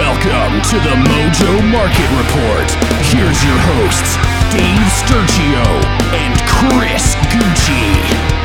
Welcome 0.00 0.62
to 0.62 0.76
the 0.76 0.96
Mojo 0.96 1.70
Market 1.70 2.08
Report. 2.16 2.70
Here's 3.12 3.44
your 3.44 3.58
hosts, 3.68 4.16
Dave 4.50 4.88
Sturchio 4.96 5.60
and 6.16 6.40
Chris 6.48 7.16
Gueci. 7.28 8.39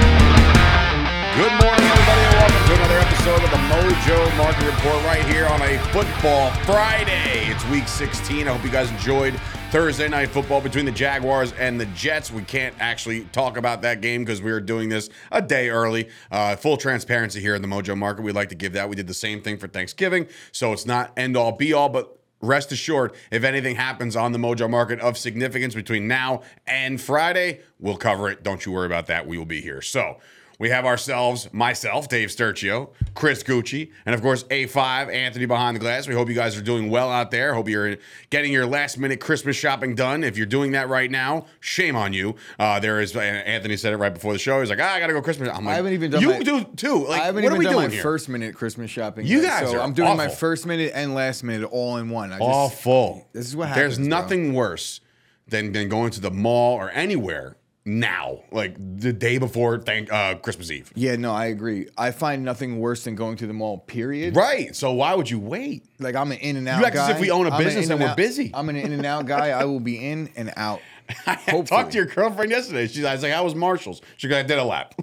Episode 3.28 3.44
of 3.44 3.50
the 3.50 3.58
Mojo 3.58 4.38
Market 4.38 4.66
Report 4.68 5.04
right 5.04 5.26
here 5.26 5.48
on 5.48 5.60
a 5.64 5.80
football 5.92 6.52
Friday. 6.64 7.48
It's 7.50 7.66
week 7.70 7.88
16. 7.88 8.48
I 8.48 8.54
hope 8.54 8.64
you 8.64 8.70
guys 8.70 8.92
enjoyed 8.92 9.34
Thursday 9.72 10.08
night 10.08 10.30
football 10.30 10.62
between 10.62 10.86
the 10.86 10.92
Jaguars 10.92 11.52
and 11.54 11.82
the 11.82 11.88
Jets. 11.88 12.32
We 12.32 12.44
can't 12.44 12.76
actually 12.78 13.24
talk 13.32 13.58
about 13.58 13.82
that 13.82 14.02
game 14.02 14.24
because 14.24 14.44
we 14.44 14.52
are 14.52 14.60
doing 14.60 14.90
this 14.90 15.10
a 15.32 15.42
day 15.42 15.70
early. 15.70 16.10
Uh, 16.30 16.56
full 16.56 16.78
transparency 16.78 17.42
here 17.42 17.56
in 17.56 17.64
the 17.64 17.68
Mojo 17.68 17.98
Market. 17.98 18.22
We'd 18.22 18.36
like 18.36 18.50
to 18.50 18.56
give 18.56 18.74
that. 18.74 18.90
We 18.90 18.96
did 18.96 19.08
the 19.08 19.16
same 19.16 19.42
thing 19.42 19.58
for 19.58 19.68
Thanksgiving, 19.68 20.28
so 20.52 20.72
it's 20.72 20.86
not 20.86 21.12
end 21.18 21.36
all 21.36 21.52
be 21.52 21.74
all, 21.74 21.90
but 21.90 22.20
rest 22.42 22.72
assured, 22.72 23.14
if 23.32 23.44
anything 23.44 23.76
happens 23.76 24.16
on 24.16 24.34
the 24.34 24.38
Mojo 24.38 24.70
Market 24.70 25.00
of 25.00 25.18
significance 25.18 25.74
between 25.74 26.08
now 26.08 26.44
and 26.68 27.02
Friday, 27.02 27.62
we'll 27.80 27.98
cover 27.98 28.30
it. 28.30 28.44
Don't 28.44 28.68
you 28.68 28.72
worry 28.72 28.86
about 28.86 29.08
that. 29.08 29.26
We 29.26 29.40
will 29.40 29.46
be 29.46 29.62
here. 29.62 29.82
So, 29.82 30.18
we 30.60 30.70
have 30.70 30.86
ourselves, 30.86 31.52
myself, 31.54 32.08
Dave 32.08 32.30
Sturchio, 32.30 32.90
Chris 33.14 33.44
Gueci, 33.44 33.92
and 34.06 34.16
of 34.16 34.22
course, 34.22 34.44
A5, 34.46 35.14
Anthony 35.14 35.46
behind 35.46 35.76
the 35.76 35.80
glass. 35.80 36.08
We 36.08 36.14
hope 36.14 36.30
you 36.30 36.36
guys 36.36 36.58
are 36.58 36.62
doing 36.62 36.90
well 36.90 37.12
out 37.12 37.32
there. 37.32 37.54
Hope 37.54 37.68
you're 37.68 37.98
getting 38.30 38.52
your 38.52 38.66
last 38.66 38.98
minute 38.98 39.20
Christmas 39.20 39.56
shopping 39.56 39.96
done. 39.96 40.24
If 40.24 40.38
you're 40.38 40.46
doing 40.46 40.72
that 40.72 40.90
right 40.90 41.10
now, 41.12 41.46
shame 41.60 41.96
on 41.96 42.14
you. 42.14 42.36
Uh, 42.58 42.80
there 42.80 43.00
is, 43.02 43.16
Anthony 43.16 43.78
said 43.78 43.94
it 43.94 43.98
right 43.98 44.14
before 44.14 44.34
the 44.34 44.40
show. 44.40 44.60
He's 44.60 44.70
like, 44.70 44.80
ah, 44.82 44.94
I 44.94 45.00
got 45.00 45.08
to 45.08 45.14
go 45.14 45.22
Christmas. 45.22 45.50
I'm 45.50 45.66
like, 45.66 45.74
I 45.74 45.76
haven't 45.76 45.94
even 45.94 46.12
done 46.12 46.24
it. 46.24 46.26
You 46.26 46.34
my- 46.34 46.40
do 46.40 46.64
too. 46.76 47.06
Like, 47.08 47.22
I 47.22 47.26
haven't 47.26 47.44
what 47.44 47.54
are 47.54 47.58
we 47.58 47.66
done 47.66 47.74
doing 47.74 47.88
my 47.88 47.94
here? 47.94 48.02
first 48.04 48.30
minute 48.30 48.56
Christmas 48.56 48.90
shopping. 48.92 49.26
You 49.26 49.42
guys 49.42 49.70
so 49.70 49.78
are 49.78 49.82
I'm 49.82 49.94
doing 49.94 50.16
my 50.18 50.28
first 50.28 50.66
minute 50.66 50.92
and 50.96 51.14
last 51.14 51.44
minute 51.44 51.68
all 51.72 51.98
in 51.98 52.10
one. 52.10 52.32
I 52.32 52.38
just, 52.38 52.50
Awful. 52.50 53.28
This 53.34 53.46
is 53.48 53.56
what 53.56 53.74
There's 53.76 53.94
happens, 53.98 54.08
bro. 54.10 54.18
nothing 54.20 54.54
worse 54.54 55.02
than, 55.48 55.72
than 55.72 55.90
going 55.90 56.12
to 56.12 56.22
the 56.22 56.32
mall 56.32 56.76
or 56.78 56.90
anywhere 56.92 57.58
now, 57.86 58.40
like 58.52 58.76
the 58.80 59.14
day 59.14 59.38
before 59.38 59.78
thank 59.78 60.12
uh, 60.12 60.36
Christmas 60.36 60.72
Eve. 60.72 60.92
Yeah, 60.96 61.16
no, 61.16 61.32
I 61.32 61.46
agree. 61.46 61.88
I 61.98 62.12
find 62.12 62.44
nothing 62.44 62.80
worse 62.80 63.04
than 63.04 63.16
going 63.16 63.38
to 63.38 63.48
the 63.48 63.54
mall. 63.54 63.78
Period. 63.78 64.36
Right. 64.36 64.76
So 64.76 64.92
why 64.94 65.14
would 65.14 65.30
you 65.30 65.40
wait? 65.40 65.86
Like 66.00 66.16
I'm 66.16 66.32
an 66.32 66.40
in 66.40 66.58
and 66.58 66.68
out. 66.68 66.80
You 66.80 66.86
act 66.86 66.96
as 66.96 67.10
if 67.10 67.20
we 67.20 67.30
own 67.30 67.46
a 67.46 67.52
I'm 67.52 67.64
business 67.64 67.86
in 67.86 67.92
and 67.92 68.02
we're 68.02 68.16
busy. 68.16 68.52
I'm 68.54 68.70
an 68.70 68.76
in 68.76 68.92
and 68.92 69.06
out 69.06 69.28
guy. 69.28 69.50
I 69.50 69.66
will 69.66 69.80
be 69.80 70.04
in 70.04 70.32
and 70.36 70.52
out. 70.58 70.82
I 71.28 71.34
Hopefully. 71.36 71.64
talked 71.66 71.92
to 71.92 71.98
your 72.00 72.08
girlfriend 72.08 72.50
yesterday. 72.50 72.88
She's 72.88 73.06
I 73.06 73.14
was 73.14 73.22
like, 73.22 73.34
I 73.34 73.42
was 73.42 73.54
Marshall's. 73.54 74.02
She 74.18 74.28
goes, 74.28 74.38
I 74.38 74.44
did 74.44 74.58
a 74.58 74.64
lap. 74.64 74.96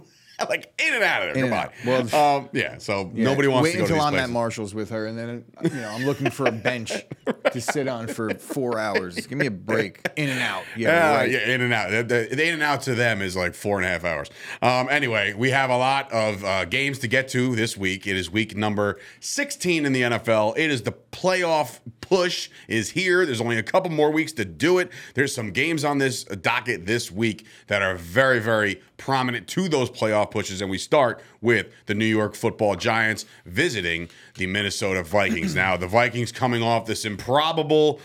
like 0.50 0.72
in 0.84 0.94
and 0.94 1.02
out 1.04 1.22
of 1.28 1.34
there. 1.34 1.44
In 1.44 1.50
Goodbye. 1.50 1.72
Well, 1.86 2.36
um, 2.38 2.48
yeah. 2.52 2.78
So 2.78 3.10
Yeah, 3.14 3.24
nobody 3.24 3.48
wants 3.48 3.64
wait 3.64 3.72
to 3.72 3.78
go 3.78 3.84
until 3.84 3.96
to 3.98 4.02
I'm 4.02 4.12
places. 4.12 4.28
at 4.28 4.32
Marshalls 4.32 4.74
with 4.74 4.90
her, 4.90 5.06
and 5.06 5.18
then 5.18 5.44
uh, 5.58 5.60
you 5.64 5.80
know 5.80 5.88
I'm 5.90 6.04
looking 6.04 6.30
for 6.30 6.46
a 6.46 6.52
bench 6.52 6.92
to 7.52 7.60
sit 7.60 7.88
on 7.88 8.06
for 8.08 8.34
four 8.34 8.78
hours. 8.78 9.26
Give 9.26 9.38
me 9.38 9.46
a 9.46 9.50
break. 9.50 10.00
In 10.16 10.28
and 10.28 10.40
out. 10.40 10.64
Yeah, 10.76 10.88
Yeah, 10.88 11.14
right. 11.16 11.30
yeah, 11.30 11.48
in 11.50 11.60
and 11.60 11.72
out. 11.72 11.90
The, 11.90 12.02
the- 12.02 12.36
the 12.36 12.46
in 12.48 12.54
and 12.54 12.62
out 12.62 12.82
to 12.82 12.94
them 12.94 13.22
is 13.22 13.36
like 13.36 13.54
four 13.54 13.76
and 13.78 13.86
a 13.86 13.88
half 13.88 14.04
hours. 14.04 14.28
Um, 14.62 14.88
anyway, 14.90 15.32
we 15.34 15.50
have 15.50 15.70
a 15.70 15.76
lot 15.76 16.10
of 16.12 16.44
uh, 16.44 16.64
games 16.64 16.98
to 17.00 17.08
get 17.08 17.28
to 17.28 17.54
this 17.56 17.76
week. 17.76 18.06
It 18.06 18.16
is 18.16 18.30
week 18.30 18.56
number 18.56 18.98
16 19.20 19.84
in 19.86 19.92
the 19.92 20.02
NFL. 20.02 20.56
It 20.56 20.70
is 20.70 20.82
the 20.82 20.92
playoff 21.12 21.78
push 22.00 22.50
is 22.66 22.90
here. 22.90 23.24
There's 23.24 23.40
only 23.40 23.58
a 23.58 23.62
couple 23.62 23.90
more 23.90 24.10
weeks 24.10 24.32
to 24.32 24.44
do 24.44 24.78
it. 24.78 24.90
There's 25.14 25.34
some 25.34 25.50
games 25.50 25.84
on 25.84 25.98
this 25.98 26.24
docket 26.24 26.86
this 26.86 27.12
week 27.12 27.46
that 27.68 27.82
are 27.82 27.94
very, 27.94 28.40
very 28.40 28.82
prominent 28.96 29.46
to 29.48 29.68
those 29.68 29.90
playoff 29.90 30.30
pushes. 30.30 30.60
And 30.60 30.70
we 30.70 30.78
start 30.78 31.22
with 31.40 31.68
the 31.86 31.94
New 31.94 32.06
York 32.06 32.34
football 32.34 32.74
giants 32.74 33.24
visiting 33.46 34.08
the 34.36 34.46
Minnesota 34.46 35.02
Vikings. 35.02 35.54
now, 35.54 35.76
the 35.76 35.86
Vikings 35.86 36.32
coming 36.32 36.62
off 36.62 36.86
this 36.86 37.04
improbable 37.04 38.00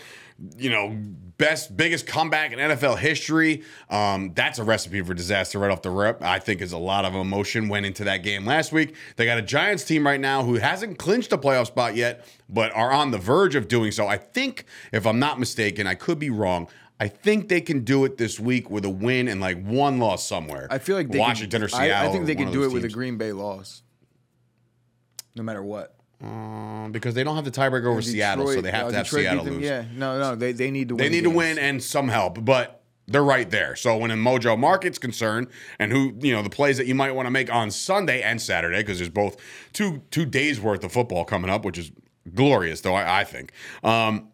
you 0.56 0.70
know, 0.70 0.96
best, 1.38 1.76
biggest 1.76 2.06
comeback 2.06 2.52
in 2.52 2.58
NFL 2.58 2.98
history. 2.98 3.62
Um, 3.88 4.32
that's 4.34 4.58
a 4.58 4.64
recipe 4.64 5.00
for 5.02 5.14
disaster 5.14 5.58
right 5.58 5.70
off 5.70 5.82
the 5.82 5.90
rip. 5.90 6.22
I 6.22 6.38
think 6.38 6.60
is 6.60 6.72
a 6.72 6.78
lot 6.78 7.04
of 7.04 7.14
emotion 7.14 7.68
went 7.68 7.86
into 7.86 8.04
that 8.04 8.18
game 8.18 8.44
last 8.44 8.72
week. 8.72 8.94
They 9.16 9.24
got 9.24 9.38
a 9.38 9.42
Giants 9.42 9.84
team 9.84 10.04
right 10.04 10.20
now 10.20 10.42
who 10.42 10.56
hasn't 10.56 10.98
clinched 10.98 11.32
a 11.32 11.38
playoff 11.38 11.68
spot 11.68 11.96
yet, 11.96 12.26
but 12.48 12.74
are 12.74 12.90
on 12.90 13.12
the 13.12 13.18
verge 13.18 13.54
of 13.54 13.68
doing 13.68 13.92
so. 13.92 14.06
I 14.06 14.18
think, 14.18 14.64
if 14.92 15.06
I'm 15.06 15.18
not 15.18 15.38
mistaken, 15.38 15.86
I 15.86 15.94
could 15.94 16.18
be 16.18 16.30
wrong. 16.30 16.68
I 17.00 17.06
think 17.06 17.48
they 17.48 17.60
can 17.60 17.84
do 17.84 18.04
it 18.04 18.16
this 18.16 18.40
week 18.40 18.70
with 18.70 18.84
a 18.84 18.90
win 18.90 19.28
and 19.28 19.40
like 19.40 19.62
one 19.64 19.98
loss 19.98 20.26
somewhere. 20.26 20.66
I 20.68 20.78
feel 20.78 20.96
like 20.96 21.08
Washington 21.08 21.60
could, 21.60 21.66
or 21.66 21.68
Seattle. 21.68 22.08
I, 22.08 22.10
I 22.10 22.12
think 22.12 22.26
they 22.26 22.34
could 22.34 22.52
do 22.52 22.64
it 22.64 22.72
with 22.72 22.84
a. 22.84 22.88
Green 22.88 23.16
Bay 23.16 23.32
loss, 23.32 23.82
no 25.36 25.44
matter 25.44 25.62
what. 25.62 25.97
Um, 26.20 26.90
because 26.90 27.14
they 27.14 27.22
don't 27.22 27.36
have 27.36 27.44
the 27.44 27.50
tiebreaker 27.50 27.86
over 27.86 28.02
Seattle, 28.02 28.48
so 28.48 28.60
they 28.60 28.72
have 28.72 28.86
uh, 28.86 28.90
to 28.90 28.96
have 28.96 29.06
Detroit 29.06 29.22
Seattle 29.22 29.44
lose. 29.44 29.62
Yeah, 29.62 29.84
no, 29.94 30.18
no, 30.18 30.34
they, 30.34 30.50
they 30.50 30.70
need 30.70 30.88
to 30.88 30.96
win. 30.96 31.04
They 31.04 31.08
need 31.08 31.24
to 31.24 31.30
win 31.30 31.58
and 31.58 31.80
some 31.80 32.08
help, 32.08 32.44
but 32.44 32.82
they're 33.06 33.22
right 33.22 33.48
there. 33.48 33.76
So 33.76 33.96
when 33.96 34.10
a 34.10 34.14
Mojo 34.14 34.58
Market's 34.58 34.98
concerned, 34.98 35.46
and 35.78 35.92
who 35.92 36.14
you 36.20 36.32
know 36.32 36.42
the 36.42 36.50
plays 36.50 36.76
that 36.76 36.86
you 36.86 36.94
might 36.94 37.12
want 37.12 37.26
to 37.26 37.30
make 37.30 37.52
on 37.52 37.70
Sunday 37.70 38.20
and 38.20 38.42
Saturday, 38.42 38.78
because 38.78 38.98
there's 38.98 39.10
both 39.10 39.36
two 39.72 40.02
two 40.10 40.26
days 40.26 40.60
worth 40.60 40.82
of 40.82 40.90
football 40.90 41.24
coming 41.24 41.50
up, 41.50 41.64
which 41.64 41.78
is 41.78 41.92
glorious, 42.34 42.80
though 42.80 42.94
I, 42.94 43.20
I 43.20 43.24
think. 43.24 43.52
Um, 43.84 44.28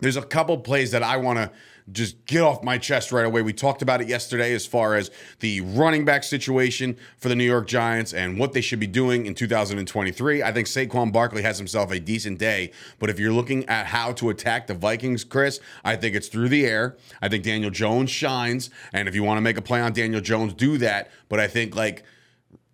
there's 0.00 0.16
a 0.16 0.22
couple 0.22 0.58
plays 0.58 0.90
that 0.90 1.04
I 1.04 1.16
want 1.18 1.38
to 1.38 1.52
just 1.90 2.24
get 2.26 2.42
off 2.42 2.62
my 2.62 2.78
chest 2.78 3.10
right 3.12 3.24
away. 3.24 3.42
We 3.42 3.52
talked 3.52 3.82
about 3.82 4.00
it 4.00 4.08
yesterday 4.08 4.54
as 4.54 4.66
far 4.66 4.94
as 4.94 5.10
the 5.40 5.60
running 5.62 6.04
back 6.04 6.24
situation 6.24 6.96
for 7.18 7.28
the 7.28 7.34
New 7.34 7.44
York 7.44 7.66
Giants 7.66 8.12
and 8.12 8.38
what 8.38 8.52
they 8.52 8.60
should 8.60 8.80
be 8.80 8.86
doing 8.86 9.26
in 9.26 9.34
2023. 9.34 10.42
I 10.42 10.52
think 10.52 10.68
Saquon 10.68 11.12
Barkley 11.12 11.42
has 11.42 11.58
himself 11.58 11.90
a 11.90 11.98
decent 11.98 12.38
day, 12.38 12.72
but 12.98 13.10
if 13.10 13.18
you're 13.18 13.32
looking 13.32 13.68
at 13.68 13.86
how 13.86 14.12
to 14.12 14.30
attack 14.30 14.66
the 14.66 14.74
Vikings, 14.74 15.24
Chris, 15.24 15.60
I 15.84 15.96
think 15.96 16.14
it's 16.14 16.28
through 16.28 16.50
the 16.50 16.66
air. 16.66 16.96
I 17.20 17.28
think 17.28 17.44
Daniel 17.44 17.70
Jones 17.70 18.10
shines, 18.10 18.70
and 18.92 19.08
if 19.08 19.14
you 19.14 19.22
want 19.22 19.38
to 19.38 19.42
make 19.42 19.56
a 19.56 19.62
play 19.62 19.80
on 19.80 19.92
Daniel 19.92 20.20
Jones, 20.20 20.54
do 20.54 20.78
that. 20.78 21.10
But 21.28 21.40
I 21.40 21.48
think 21.48 21.74
like 21.74 22.04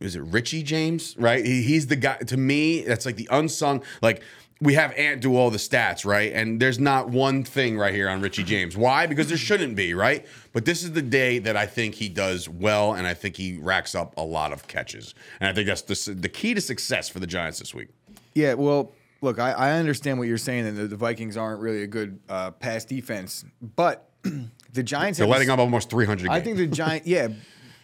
is 0.01 0.15
it 0.15 0.23
Richie 0.23 0.63
James? 0.63 1.17
Right? 1.19 1.45
He, 1.45 1.63
he's 1.63 1.89
the 1.89 1.97
guy 1.97 2.19
to 2.19 2.37
me. 2.37 2.83
That's 2.83 3.05
like 3.05 3.17
the 3.17 3.29
unsung. 3.31 3.83
Like 4.01 4.23
we 4.61 4.75
have 4.75 4.93
Ant 4.95 5.21
do 5.21 5.37
all 5.37 5.51
the 5.51 5.59
stats, 5.59 6.05
right? 6.05 6.33
And 6.33 6.61
there's 6.61 6.79
not 6.81 7.09
one 7.09 7.45
thing 7.45 7.79
right 7.79 7.95
here 7.95 8.09
on 8.09 8.21
Richie 8.21 8.43
James. 8.43 8.77
Why? 8.77 9.07
Because 9.07 9.29
there 9.29 9.39
shouldn't 9.39 9.77
be, 9.77 9.95
right? 9.95 10.27
But 10.53 10.65
this 10.65 10.83
is 10.83 10.93
the 10.93 11.03
day 11.03 11.39
that 11.39 11.57
I 11.57 11.67
think 11.67 11.95
he 11.95 12.09
does 12.09 12.49
well, 12.49 12.95
and 12.95 13.07
I 13.07 13.15
think 13.15 13.37
he 13.37 13.57
racks 13.57 13.95
up 13.95 14.15
a 14.17 14.23
lot 14.23 14.53
of 14.53 14.67
catches. 14.67 15.15
And 15.41 15.49
I 15.49 15.53
think 15.53 15.69
that's 15.69 15.83
the 15.83 16.15
the 16.15 16.29
key 16.29 16.55
to 16.55 16.61
success 16.61 17.09
for 17.09 17.21
the 17.21 17.27
Giants 17.27 17.61
this 17.61 17.75
week. 17.75 17.89
Yeah, 18.35 18.55
well, 18.55 18.93
look, 19.21 19.39
I, 19.39 19.53
I 19.53 19.73
understand 19.73 20.19
what 20.19 20.29
you're 20.29 20.39
saying, 20.39 20.67
and 20.67 20.77
the, 20.77 20.89
the 20.89 20.97
Vikings 20.97 21.37
aren't 21.37 21.61
really 21.61 21.83
a 21.83 21.87
good 21.87 22.19
uh, 22.29 22.51
pass 22.51 22.85
defense, 22.85 23.45
but 23.77 24.11
the 24.73 24.83
Giants. 24.83 25.19
They're 25.19 25.29
letting 25.29 25.51
up 25.51 25.59
almost 25.61 25.91
300. 25.91 26.29
I 26.29 26.41
think 26.41 26.57
the 26.57 26.67
Giants, 26.67 27.07
yeah, 27.07 27.29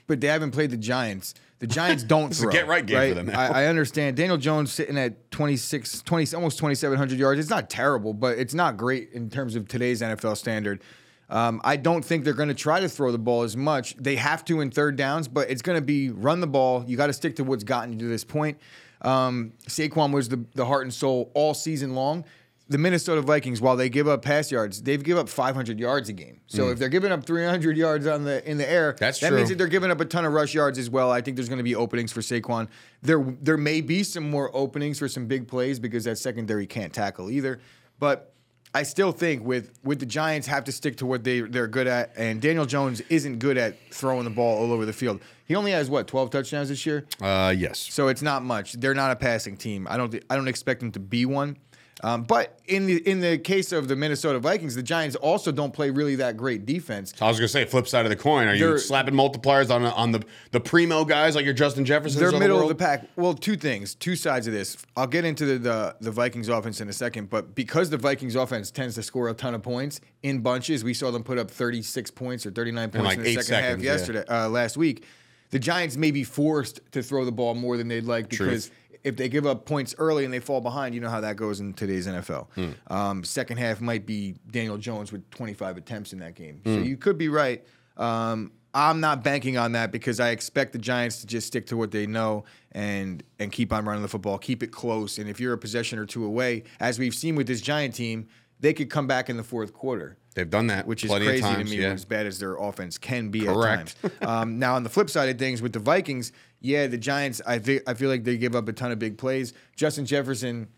but 0.06 0.20
they 0.20 0.26
haven't 0.26 0.50
played 0.50 0.70
the 0.70 0.76
Giants. 0.76 1.34
The 1.66 1.72
Giants 1.74 2.02
don't 2.02 2.28
throw. 2.36 2.52
get-right 2.52 2.84
game 2.84 3.16
for 3.16 3.22
them. 3.22 3.34
I, 3.34 3.62
I 3.62 3.66
understand. 3.66 4.18
Daniel 4.18 4.36
Jones 4.36 4.70
sitting 4.70 4.98
at 4.98 5.30
26, 5.30 6.02
20, 6.02 6.36
almost 6.36 6.58
2,700 6.58 7.18
yards. 7.18 7.40
It's 7.40 7.48
not 7.48 7.70
terrible, 7.70 8.12
but 8.12 8.36
it's 8.36 8.52
not 8.52 8.76
great 8.76 9.12
in 9.12 9.30
terms 9.30 9.56
of 9.56 9.66
today's 9.66 10.02
NFL 10.02 10.36
standard. 10.36 10.82
Um, 11.30 11.62
I 11.64 11.76
don't 11.76 12.04
think 12.04 12.24
they're 12.24 12.34
going 12.34 12.50
to 12.50 12.54
try 12.54 12.80
to 12.80 12.88
throw 12.88 13.10
the 13.12 13.18
ball 13.18 13.44
as 13.44 13.56
much. 13.56 13.96
They 13.96 14.16
have 14.16 14.44
to 14.44 14.60
in 14.60 14.70
third 14.70 14.96
downs, 14.96 15.26
but 15.26 15.48
it's 15.48 15.62
going 15.62 15.78
to 15.78 15.84
be 15.84 16.10
run 16.10 16.40
the 16.40 16.46
ball. 16.46 16.84
You 16.86 16.98
got 16.98 17.06
to 17.06 17.14
stick 17.14 17.36
to 17.36 17.44
what's 17.44 17.64
gotten 17.64 17.94
you 17.94 17.98
to 18.00 18.08
this 18.08 18.24
point. 18.24 18.58
Um, 19.00 19.54
Saquon 19.66 20.12
was 20.12 20.28
the, 20.28 20.44
the 20.54 20.66
heart 20.66 20.82
and 20.82 20.92
soul 20.92 21.30
all 21.32 21.54
season 21.54 21.94
long. 21.94 22.26
The 22.66 22.78
Minnesota 22.78 23.20
Vikings, 23.20 23.60
while 23.60 23.76
they 23.76 23.90
give 23.90 24.08
up 24.08 24.22
pass 24.22 24.50
yards, 24.50 24.80
they've 24.80 25.02
give 25.02 25.18
up 25.18 25.28
500 25.28 25.78
yards 25.78 26.08
a 26.08 26.14
game. 26.14 26.40
So 26.46 26.70
if 26.70 26.78
they're 26.78 26.88
giving 26.88 27.12
up 27.12 27.22
300 27.26 27.76
yards 27.76 28.06
on 28.06 28.24
the 28.24 28.42
in 28.50 28.56
the 28.56 28.68
air, 28.68 28.94
Mm. 28.94 28.98
That's 28.98 29.20
that 29.20 29.28
true. 29.28 29.36
means 29.36 29.50
that 29.50 29.58
they're 29.58 29.66
giving 29.66 29.90
up 29.90 30.00
a 30.00 30.06
ton 30.06 30.24
of 30.24 30.32
rush 30.32 30.54
yards 30.54 30.78
as 30.78 30.88
well. 30.88 31.10
I 31.10 31.20
think 31.20 31.36
there's 31.36 31.50
going 31.50 31.58
to 31.58 31.62
be 31.64 31.74
openings 31.74 32.10
for 32.10 32.20
Saquon. 32.22 32.68
There 33.02 33.22
there 33.42 33.58
may 33.58 33.82
be 33.82 34.02
some 34.02 34.30
more 34.30 34.50
openings 34.56 34.98
for 34.98 35.08
some 35.08 35.26
big 35.26 35.46
plays 35.46 35.78
because 35.78 36.04
that 36.04 36.16
secondary 36.16 36.66
can't 36.66 36.90
tackle 36.90 37.30
either. 37.30 37.60
But 37.98 38.32
I 38.72 38.82
still 38.82 39.12
think 39.12 39.44
with 39.44 39.78
with 39.84 40.00
the 40.00 40.06
Giants 40.06 40.46
have 40.46 40.64
to 40.64 40.72
stick 40.72 40.96
to 40.96 41.06
what 41.06 41.22
they 41.22 41.42
they're 41.42 41.68
good 41.68 41.86
at, 41.86 42.12
and 42.16 42.40
Daniel 42.40 42.64
Jones 42.64 43.02
isn't 43.10 43.40
good 43.40 43.58
at 43.58 43.76
throwing 43.90 44.24
the 44.24 44.30
ball 44.30 44.56
all 44.58 44.72
over 44.72 44.86
the 44.86 44.92
field. 44.94 45.20
He 45.44 45.54
only 45.54 45.72
has 45.72 45.90
what 45.90 46.06
12 46.06 46.30
touchdowns 46.30 46.70
this 46.70 46.86
year, 46.86 47.04
Uh, 47.20 47.54
yes. 47.54 47.78
so 47.78 48.08
it's 48.08 48.22
not 48.22 48.42
much. 48.42 48.72
They're 48.72 48.94
not 48.94 49.10
a 49.10 49.16
passing 49.16 49.58
team. 49.58 49.86
I 49.90 49.98
don't 49.98 50.10
thi- 50.10 50.22
I 50.30 50.36
don't 50.36 50.48
expect 50.48 50.80
them 50.80 50.90
to 50.92 50.98
be 51.00 51.26
one. 51.26 51.58
Um, 52.04 52.24
but 52.24 52.60
in 52.66 52.84
the 52.84 52.98
in 53.08 53.20
the 53.20 53.38
case 53.38 53.72
of 53.72 53.88
the 53.88 53.96
Minnesota 53.96 54.38
Vikings, 54.38 54.74
the 54.74 54.82
Giants 54.82 55.16
also 55.16 55.50
don't 55.50 55.72
play 55.72 55.88
really 55.88 56.16
that 56.16 56.36
great 56.36 56.66
defense. 56.66 57.14
I 57.18 57.28
was 57.28 57.38
gonna 57.38 57.48
say 57.48 57.64
flip 57.64 57.88
side 57.88 58.04
of 58.04 58.10
the 58.10 58.16
coin. 58.16 58.46
Are 58.46 58.54
you 58.54 58.76
slapping 58.76 59.14
multipliers 59.14 59.70
on 59.70 59.86
on 59.86 60.12
the 60.12 60.22
the 60.50 60.60
primo 60.60 61.06
guys 61.06 61.34
like 61.34 61.46
your 61.46 61.54
Justin 61.54 61.86
Jefferson? 61.86 62.20
They're 62.20 62.38
middle 62.38 62.60
of 62.60 62.68
the 62.68 62.74
pack. 62.74 63.08
Well, 63.16 63.32
two 63.32 63.56
things, 63.56 63.94
two 63.94 64.16
sides 64.16 64.46
of 64.46 64.52
this. 64.52 64.76
I'll 64.98 65.06
get 65.06 65.24
into 65.24 65.46
the, 65.46 65.58
the 65.58 65.96
the 65.98 66.10
Vikings 66.10 66.50
offense 66.50 66.82
in 66.82 66.90
a 66.90 66.92
second, 66.92 67.30
but 67.30 67.54
because 67.54 67.88
the 67.88 67.96
Vikings 67.96 68.36
offense 68.36 68.70
tends 68.70 68.96
to 68.96 69.02
score 69.02 69.30
a 69.30 69.34
ton 69.34 69.54
of 69.54 69.62
points 69.62 70.02
in 70.22 70.40
bunches, 70.40 70.84
we 70.84 70.92
saw 70.92 71.10
them 71.10 71.24
put 71.24 71.38
up 71.38 71.50
36 71.50 72.10
points 72.10 72.44
or 72.44 72.50
39 72.50 72.90
points 72.90 72.96
in, 72.96 73.04
like 73.04 73.18
the 73.18 73.28
eight 73.30 73.40
second 73.40 73.54
half 73.54 73.64
seconds, 73.64 73.82
yeah. 73.82 73.92
yesterday, 73.92 74.24
uh, 74.28 74.48
last 74.50 74.76
week. 74.76 75.06
The 75.50 75.58
Giants 75.60 75.96
may 75.96 76.10
be 76.10 76.24
forced 76.24 76.80
to 76.92 77.02
throw 77.02 77.24
the 77.24 77.30
ball 77.30 77.54
more 77.54 77.76
than 77.76 77.86
they'd 77.86 78.04
like 78.04 78.28
because 78.28 78.72
if 79.04 79.16
they 79.16 79.28
give 79.28 79.46
up 79.46 79.66
points 79.66 79.94
early 79.98 80.24
and 80.24 80.32
they 80.32 80.40
fall 80.40 80.62
behind, 80.62 80.94
you 80.94 81.00
know 81.00 81.10
how 81.10 81.20
that 81.20 81.36
goes 81.36 81.60
in 81.60 81.74
today's 81.74 82.06
NFL. 82.06 82.48
Hmm. 82.54 82.70
Um, 82.88 83.24
second 83.24 83.58
half 83.58 83.80
might 83.80 84.06
be 84.06 84.36
Daniel 84.50 84.78
Jones 84.78 85.12
with 85.12 85.28
25 85.30 85.76
attempts 85.76 86.12
in 86.14 86.18
that 86.20 86.34
game. 86.34 86.62
Hmm. 86.64 86.74
So 86.74 86.80
you 86.80 86.96
could 86.96 87.18
be 87.18 87.28
right. 87.28 87.64
Um, 87.98 88.52
I'm 88.72 88.98
not 88.98 89.22
banking 89.22 89.56
on 89.56 89.72
that 89.72 89.92
because 89.92 90.18
I 90.18 90.30
expect 90.30 90.72
the 90.72 90.80
Giants 90.80 91.20
to 91.20 91.26
just 91.26 91.46
stick 91.46 91.66
to 91.66 91.76
what 91.76 91.92
they 91.92 92.06
know 92.06 92.44
and 92.72 93.22
and 93.38 93.52
keep 93.52 93.72
on 93.72 93.84
running 93.84 94.02
the 94.02 94.08
football, 94.08 94.36
keep 94.36 94.64
it 94.64 94.72
close. 94.72 95.18
And 95.18 95.30
if 95.30 95.38
you're 95.38 95.52
a 95.52 95.58
possession 95.58 95.98
or 95.98 96.06
two 96.06 96.24
away, 96.24 96.64
as 96.80 96.98
we've 96.98 97.14
seen 97.14 97.36
with 97.36 97.46
this 97.46 97.60
Giant 97.60 97.94
team, 97.94 98.26
they 98.58 98.72
could 98.72 98.90
come 98.90 99.06
back 99.06 99.30
in 99.30 99.36
the 99.36 99.44
fourth 99.44 99.72
quarter 99.72 100.16
They've 100.34 100.50
done 100.50 100.66
that, 100.66 100.86
which 100.86 101.04
is 101.04 101.10
crazy 101.10 101.36
of 101.36 101.40
times. 101.40 101.70
to 101.70 101.76
me 101.76 101.82
yeah. 101.82 101.92
as 101.92 102.04
bad 102.04 102.26
as 102.26 102.40
their 102.40 102.56
offense 102.56 102.98
can 102.98 103.28
be 103.28 103.42
Correct. 103.42 103.94
at 104.02 104.20
times. 104.20 104.28
um, 104.28 104.58
now, 104.58 104.74
on 104.74 104.82
the 104.82 104.90
flip 104.90 105.08
side 105.08 105.28
of 105.28 105.38
things, 105.38 105.62
with 105.62 105.72
the 105.72 105.78
Vikings, 105.78 106.32
yeah, 106.60 106.88
the 106.88 106.98
Giants, 106.98 107.40
I 107.46 107.58
think 107.60 107.82
I 107.86 107.94
feel 107.94 108.10
like 108.10 108.24
they 108.24 108.36
give 108.36 108.56
up 108.56 108.68
a 108.68 108.72
ton 108.72 108.90
of 108.90 108.98
big 108.98 109.16
plays. 109.16 109.52
Justin 109.76 110.06
Jefferson, 110.06 110.68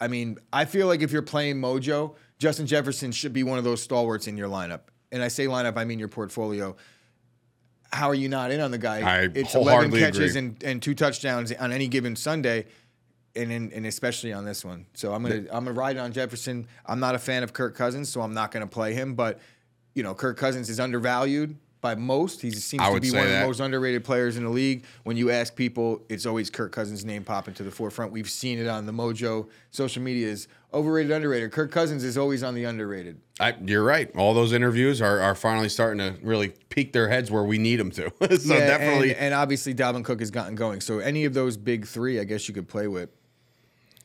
I 0.00 0.06
mean, 0.06 0.38
I 0.52 0.64
feel 0.64 0.86
like 0.86 1.02
if 1.02 1.10
you're 1.10 1.22
playing 1.22 1.56
Mojo, 1.56 2.14
Justin 2.38 2.66
Jefferson 2.66 3.10
should 3.10 3.32
be 3.32 3.42
one 3.42 3.58
of 3.58 3.64
those 3.64 3.82
stalwarts 3.82 4.28
in 4.28 4.36
your 4.36 4.48
lineup. 4.48 4.82
And 5.10 5.22
I 5.22 5.28
say 5.28 5.46
lineup, 5.46 5.76
I 5.76 5.84
mean 5.84 5.98
your 5.98 6.08
portfolio. 6.08 6.76
How 7.92 8.08
are 8.08 8.14
you 8.14 8.28
not 8.28 8.52
in 8.52 8.60
on 8.60 8.70
the 8.70 8.78
guy? 8.78 9.00
I 9.00 9.28
it's 9.34 9.56
11 9.56 9.90
catches 9.90 10.36
and, 10.36 10.62
and 10.62 10.80
two 10.80 10.94
touchdowns 10.94 11.52
on 11.52 11.72
any 11.72 11.88
given 11.88 12.14
Sunday 12.14 12.66
and 13.36 13.52
in, 13.52 13.72
and 13.72 13.86
especially 13.86 14.32
on 14.32 14.44
this 14.44 14.64
one. 14.64 14.86
So 14.94 15.12
I'm 15.12 15.22
gonna 15.22 15.44
I'm 15.52 15.64
gonna 15.64 15.72
ride 15.72 15.96
on 15.96 16.12
Jefferson. 16.12 16.66
I'm 16.86 17.00
not 17.00 17.14
a 17.14 17.18
fan 17.18 17.42
of 17.42 17.52
Kirk 17.52 17.74
Cousins, 17.74 18.08
so 18.08 18.20
I'm 18.20 18.34
not 18.34 18.50
gonna 18.50 18.66
play 18.66 18.94
him. 18.94 19.14
But 19.14 19.40
you 19.94 20.02
know, 20.02 20.14
Kirk 20.14 20.36
Cousins 20.36 20.68
is 20.68 20.80
undervalued 20.80 21.56
by 21.80 21.94
most. 21.94 22.40
He 22.40 22.50
seems 22.50 22.82
to 22.82 23.00
be 23.00 23.10
one 23.10 23.26
of 23.26 23.30
the 23.30 23.46
most 23.46 23.60
underrated 23.60 24.04
players 24.04 24.36
in 24.36 24.44
the 24.44 24.50
league. 24.50 24.84
When 25.04 25.16
you 25.16 25.30
ask 25.30 25.54
people, 25.54 26.02
it's 26.08 26.26
always 26.26 26.50
Kirk 26.50 26.72
Cousins' 26.72 27.04
name 27.04 27.24
popping 27.24 27.54
to 27.54 27.62
the 27.62 27.70
forefront. 27.70 28.12
We've 28.12 28.28
seen 28.28 28.58
it 28.58 28.66
on 28.66 28.86
the 28.86 28.92
Mojo 28.92 29.48
social 29.70 30.02
media 30.02 30.28
is 30.28 30.48
overrated, 30.72 31.10
underrated. 31.10 31.52
Kirk 31.52 31.70
Cousins 31.70 32.04
is 32.04 32.18
always 32.18 32.42
on 32.42 32.54
the 32.54 32.64
underrated. 32.64 33.20
I, 33.38 33.54
you're 33.64 33.82
right. 33.82 34.14
All 34.16 34.34
those 34.34 34.52
interviews 34.52 35.00
are, 35.00 35.20
are 35.20 35.34
finally 35.34 35.68
starting 35.68 35.98
to 35.98 36.20
really 36.24 36.52
peak 36.68 36.92
their 36.92 37.08
heads 37.08 37.30
where 37.30 37.44
we 37.44 37.58
need 37.58 37.76
them 37.76 37.90
to. 37.92 38.12
so 38.38 38.54
Yeah, 38.54 38.66
definitely, 38.66 39.10
and, 39.10 39.20
and 39.20 39.34
obviously 39.34 39.74
Dalvin 39.74 40.04
Cook 40.04 40.20
has 40.20 40.30
gotten 40.30 40.54
going. 40.54 40.80
So 40.80 40.98
any 40.98 41.24
of 41.24 41.34
those 41.34 41.56
big 41.56 41.86
three, 41.86 42.20
I 42.20 42.24
guess 42.24 42.48
you 42.48 42.54
could 42.54 42.68
play 42.68 42.86
with. 42.86 43.10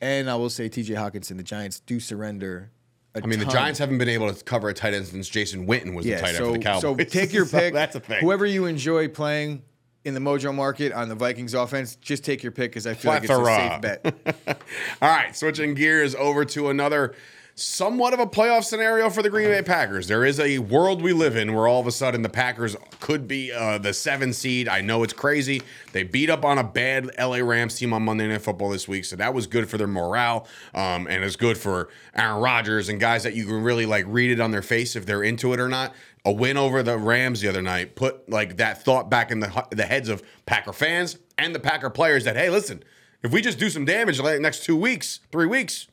And 0.00 0.28
I 0.28 0.36
will 0.36 0.50
say 0.50 0.68
T.J. 0.68 0.94
Hockenson, 0.94 1.36
the 1.36 1.42
Giants 1.42 1.80
do 1.80 2.00
surrender. 2.00 2.70
I 3.14 3.20
I 3.22 3.26
mean, 3.26 3.38
the 3.38 3.46
Giants 3.46 3.78
haven't 3.78 3.98
been 3.98 4.10
able 4.10 4.32
to 4.32 4.44
cover 4.44 4.68
a 4.68 4.74
tight 4.74 4.92
end 4.92 5.06
since 5.06 5.28
Jason 5.28 5.66
Witten 5.66 5.94
was 5.94 6.04
the 6.04 6.16
tight 6.16 6.28
end 6.28 6.36
so, 6.36 6.46
for 6.46 6.52
the 6.52 6.58
Cowboys. 6.58 6.82
So 6.82 6.94
take 6.96 7.32
your 7.32 7.46
pick. 7.46 7.72
that's 7.72 7.96
a 7.96 8.00
thing. 8.00 8.20
Whoever 8.20 8.44
you 8.44 8.66
enjoy 8.66 9.08
playing 9.08 9.62
in 10.04 10.14
the 10.14 10.20
Mojo 10.20 10.54
market 10.54 10.92
on 10.92 11.08
the 11.08 11.14
Vikings 11.14 11.54
offense, 11.54 11.96
just 11.96 12.24
take 12.24 12.42
your 12.42 12.52
pick 12.52 12.72
because 12.72 12.86
I 12.86 12.94
feel 12.94 13.12
like 13.12 13.24
it's 13.24 13.32
a 13.32 13.44
safe 13.44 13.80
bet. 13.80 14.62
All 15.02 15.08
right, 15.08 15.34
switching 15.34 15.74
gears 15.74 16.14
over 16.14 16.44
to 16.44 16.68
another 16.68 17.14
somewhat 17.58 18.12
of 18.12 18.20
a 18.20 18.26
playoff 18.26 18.64
scenario 18.64 19.08
for 19.08 19.22
the 19.22 19.30
Green 19.30 19.48
Bay 19.48 19.62
Packers. 19.62 20.08
There 20.08 20.26
is 20.26 20.38
a 20.38 20.58
world 20.58 21.00
we 21.00 21.14
live 21.14 21.36
in 21.36 21.54
where 21.54 21.66
all 21.66 21.80
of 21.80 21.86
a 21.86 21.90
sudden 21.90 22.20
the 22.20 22.28
Packers 22.28 22.76
could 23.00 23.26
be 23.26 23.50
uh, 23.50 23.78
the 23.78 23.94
seven 23.94 24.34
seed. 24.34 24.68
I 24.68 24.82
know 24.82 25.02
it's 25.02 25.14
crazy. 25.14 25.62
They 25.92 26.02
beat 26.02 26.28
up 26.28 26.44
on 26.44 26.58
a 26.58 26.64
bad 26.64 27.10
LA 27.18 27.38
Rams 27.38 27.78
team 27.78 27.94
on 27.94 28.02
Monday 28.02 28.28
Night 28.28 28.42
Football 28.42 28.68
this 28.68 28.86
week, 28.86 29.06
so 29.06 29.16
that 29.16 29.32
was 29.32 29.46
good 29.46 29.70
for 29.70 29.78
their 29.78 29.86
morale, 29.86 30.46
um, 30.74 31.06
and 31.06 31.24
it's 31.24 31.36
good 31.36 31.56
for 31.56 31.88
Aaron 32.14 32.42
Rodgers 32.42 32.90
and 32.90 33.00
guys 33.00 33.22
that 33.22 33.34
you 33.34 33.46
can 33.46 33.62
really 33.62 33.86
like 33.86 34.04
read 34.06 34.30
it 34.30 34.38
on 34.38 34.50
their 34.50 34.60
face 34.60 34.94
if 34.94 35.06
they're 35.06 35.22
into 35.22 35.54
it 35.54 35.60
or 35.60 35.68
not. 35.68 35.94
A 36.26 36.32
win 36.32 36.58
over 36.58 36.82
the 36.82 36.98
Rams 36.98 37.40
the 37.40 37.48
other 37.48 37.62
night 37.62 37.94
put 37.94 38.28
like 38.28 38.58
that 38.58 38.82
thought 38.82 39.08
back 39.08 39.30
in 39.30 39.40
the 39.40 39.66
the 39.70 39.84
heads 39.84 40.10
of 40.10 40.22
Packer 40.44 40.74
fans 40.74 41.16
and 41.38 41.54
the 41.54 41.60
Packer 41.60 41.88
players 41.88 42.24
that 42.24 42.36
hey, 42.36 42.50
listen, 42.50 42.82
if 43.22 43.32
we 43.32 43.40
just 43.40 43.58
do 43.58 43.70
some 43.70 43.86
damage 43.86 44.18
the 44.18 44.38
next 44.40 44.64
two 44.64 44.76
weeks, 44.76 45.20
three 45.32 45.46
weeks, 45.46 45.86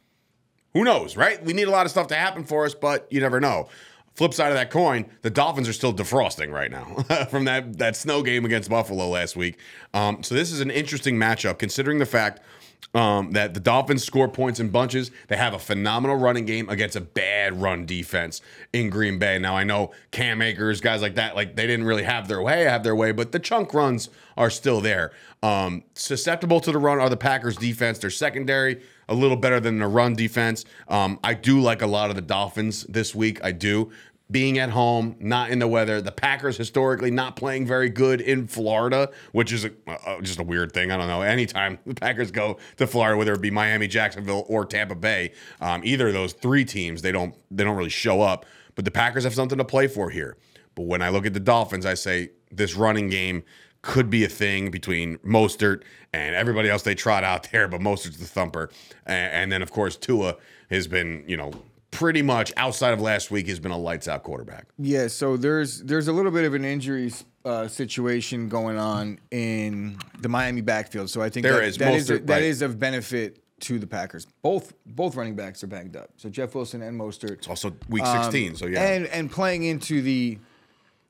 who 0.73 0.83
knows, 0.83 1.15
right? 1.15 1.43
We 1.43 1.53
need 1.53 1.67
a 1.67 1.71
lot 1.71 1.85
of 1.85 1.91
stuff 1.91 2.07
to 2.07 2.15
happen 2.15 2.43
for 2.43 2.65
us, 2.65 2.73
but 2.73 3.07
you 3.09 3.21
never 3.21 3.39
know. 3.39 3.69
Flip 4.15 4.33
side 4.33 4.49
of 4.49 4.55
that 4.55 4.69
coin, 4.69 5.07
the 5.23 5.31
Dolphins 5.31 5.67
are 5.67 5.73
still 5.73 5.93
defrosting 5.93 6.51
right 6.51 6.69
now 6.69 7.25
from 7.29 7.45
that, 7.45 7.79
that 7.79 7.95
snow 7.95 8.21
game 8.21 8.45
against 8.45 8.69
Buffalo 8.69 9.07
last 9.09 9.35
week. 9.35 9.57
Um, 9.93 10.21
so 10.21 10.35
this 10.35 10.51
is 10.51 10.61
an 10.61 10.69
interesting 10.69 11.15
matchup, 11.17 11.57
considering 11.57 11.97
the 11.97 12.05
fact 12.05 12.41
um, 12.93 13.31
that 13.31 13.53
the 13.53 13.59
Dolphins 13.59 14.03
score 14.03 14.27
points 14.27 14.59
in 14.59 14.69
bunches. 14.69 15.11
They 15.27 15.37
have 15.37 15.53
a 15.53 15.59
phenomenal 15.59 16.15
running 16.15 16.45
game 16.45 16.69
against 16.69 16.95
a 16.95 17.01
bad 17.01 17.61
run 17.61 17.85
defense 17.85 18.41
in 18.71 18.89
Green 18.89 19.19
Bay. 19.19 19.39
Now 19.39 19.55
I 19.55 19.63
know 19.63 19.91
Cam 20.11 20.41
Akers, 20.41 20.81
guys 20.81 21.01
like 21.01 21.15
that, 21.15 21.35
like 21.35 21.55
they 21.55 21.67
didn't 21.67 21.85
really 21.85 22.03
have 22.03 22.27
their 22.27 22.41
way, 22.41 22.63
have 22.63 22.83
their 22.83 22.95
way, 22.95 23.11
but 23.11 23.31
the 23.31 23.39
chunk 23.39 23.73
runs 23.73 24.09
are 24.37 24.49
still 24.49 24.81
there. 24.81 25.11
Um, 25.41 25.83
susceptible 25.93 26.59
to 26.61 26.71
the 26.71 26.77
run 26.77 26.99
are 26.99 27.09
the 27.09 27.17
Packers 27.17 27.57
defense. 27.57 27.99
Their 27.99 28.09
secondary 28.09 28.81
a 29.09 29.13
little 29.13 29.37
better 29.37 29.59
than 29.59 29.79
the 29.79 29.87
run 29.87 30.15
defense. 30.15 30.65
Um, 30.87 31.19
I 31.23 31.33
do 31.33 31.59
like 31.59 31.81
a 31.81 31.87
lot 31.87 32.09
of 32.09 32.15
the 32.15 32.21
Dolphins 32.21 32.83
this 32.83 33.13
week. 33.13 33.43
I 33.43 33.51
do. 33.51 33.91
Being 34.31 34.57
at 34.57 34.71
home, 34.71 35.15
not 35.19 35.51
in 35.51 35.59
the 35.59 35.67
weather. 35.67 36.01
The 36.01 36.11
Packers 36.11 36.57
historically 36.57 37.11
not 37.11 37.35
playing 37.35 37.67
very 37.67 37.89
good 37.89 38.21
in 38.21 38.47
Florida, 38.47 39.11
which 39.31 39.51
is 39.51 39.65
a, 39.65 39.71
uh, 39.87 40.21
just 40.21 40.39
a 40.39 40.43
weird 40.43 40.71
thing. 40.71 40.91
I 40.91 40.97
don't 40.97 41.07
know. 41.07 41.21
Anytime 41.21 41.77
the 41.85 41.93
Packers 41.93 42.31
go 42.31 42.57
to 42.77 42.87
Florida, 42.87 43.17
whether 43.17 43.33
it 43.33 43.41
be 43.41 43.51
Miami, 43.51 43.87
Jacksonville, 43.87 44.45
or 44.47 44.65
Tampa 44.65 44.95
Bay, 44.95 45.33
um, 45.61 45.81
either 45.83 46.07
of 46.07 46.13
those 46.13 46.33
three 46.33 46.65
teams, 46.65 47.01
they 47.01 47.11
don't 47.11 47.35
they 47.51 47.63
don't 47.63 47.77
really 47.77 47.89
show 47.89 48.21
up. 48.21 48.45
But 48.75 48.85
the 48.85 48.91
Packers 48.91 49.23
have 49.23 49.35
something 49.35 49.57
to 49.57 49.65
play 49.65 49.87
for 49.87 50.09
here. 50.09 50.37
But 50.75 50.83
when 50.83 51.01
I 51.01 51.09
look 51.09 51.25
at 51.25 51.33
the 51.33 51.39
Dolphins, 51.39 51.85
I 51.85 51.93
say 51.93 52.31
this 52.51 52.75
running 52.75 53.09
game 53.09 53.43
could 53.83 54.09
be 54.09 54.23
a 54.23 54.29
thing 54.29 54.71
between 54.71 55.17
Mostert 55.19 55.83
and 56.13 56.35
everybody 56.35 56.69
else 56.69 56.83
they 56.83 56.95
trot 56.95 57.23
out 57.23 57.47
there, 57.51 57.67
but 57.67 57.81
Mostert's 57.81 58.17
the 58.17 58.25
thumper. 58.25 58.69
And, 59.05 59.33
and 59.33 59.51
then, 59.51 59.61
of 59.61 59.71
course, 59.71 59.95
Tua 59.95 60.37
has 60.71 60.87
been, 60.87 61.23
you 61.27 61.37
know, 61.37 61.51
pretty 61.93 62.21
much 62.21 62.51
outside 62.57 62.93
of 62.93 62.99
last 63.01 63.31
week, 63.31 63.47
has 63.47 63.59
been 63.59 63.71
a 63.71 63.77
lights 63.77 64.07
out 64.07 64.23
quarterback. 64.23 64.67
Yeah, 64.77 65.07
so 65.07 65.37
there's 65.37 65.81
there's 65.83 66.07
a 66.07 66.13
little 66.13 66.31
bit 66.31 66.43
of 66.45 66.53
an 66.53 66.65
injury 66.65 67.13
uh, 67.45 67.67
situation 67.67 68.49
going 68.49 68.77
on 68.77 69.19
in 69.31 69.97
the 70.21 70.29
Miami 70.29 70.61
backfield. 70.61 71.09
So 71.09 71.21
I 71.21 71.29
think 71.29 71.43
There 71.45 71.53
that, 71.55 71.63
is. 71.63 71.77
that 71.77 71.93
is 71.93 72.09
Mostert, 72.09 72.25
that 72.27 72.33
right. 72.33 72.43
is 72.43 72.61
of 72.61 72.79
benefit 72.79 73.39
to 73.61 73.79
the 73.79 73.87
Packers. 73.87 74.25
Both 74.41 74.73
both 74.85 75.15
running 75.15 75.35
backs 75.35 75.63
are 75.63 75.67
banged 75.67 75.95
up. 75.95 76.09
So 76.17 76.29
Jeff 76.29 76.53
Wilson 76.55 76.81
and 76.81 76.99
Mostert. 76.99 77.31
It's 77.31 77.47
also 77.47 77.73
week 77.89 78.03
Um, 78.03 78.23
16, 78.23 78.55
so 78.55 78.65
yeah. 78.65 78.83
And 78.83 79.05
and 79.07 79.31
playing 79.31 79.63
into 79.63 80.01
the 80.01 80.37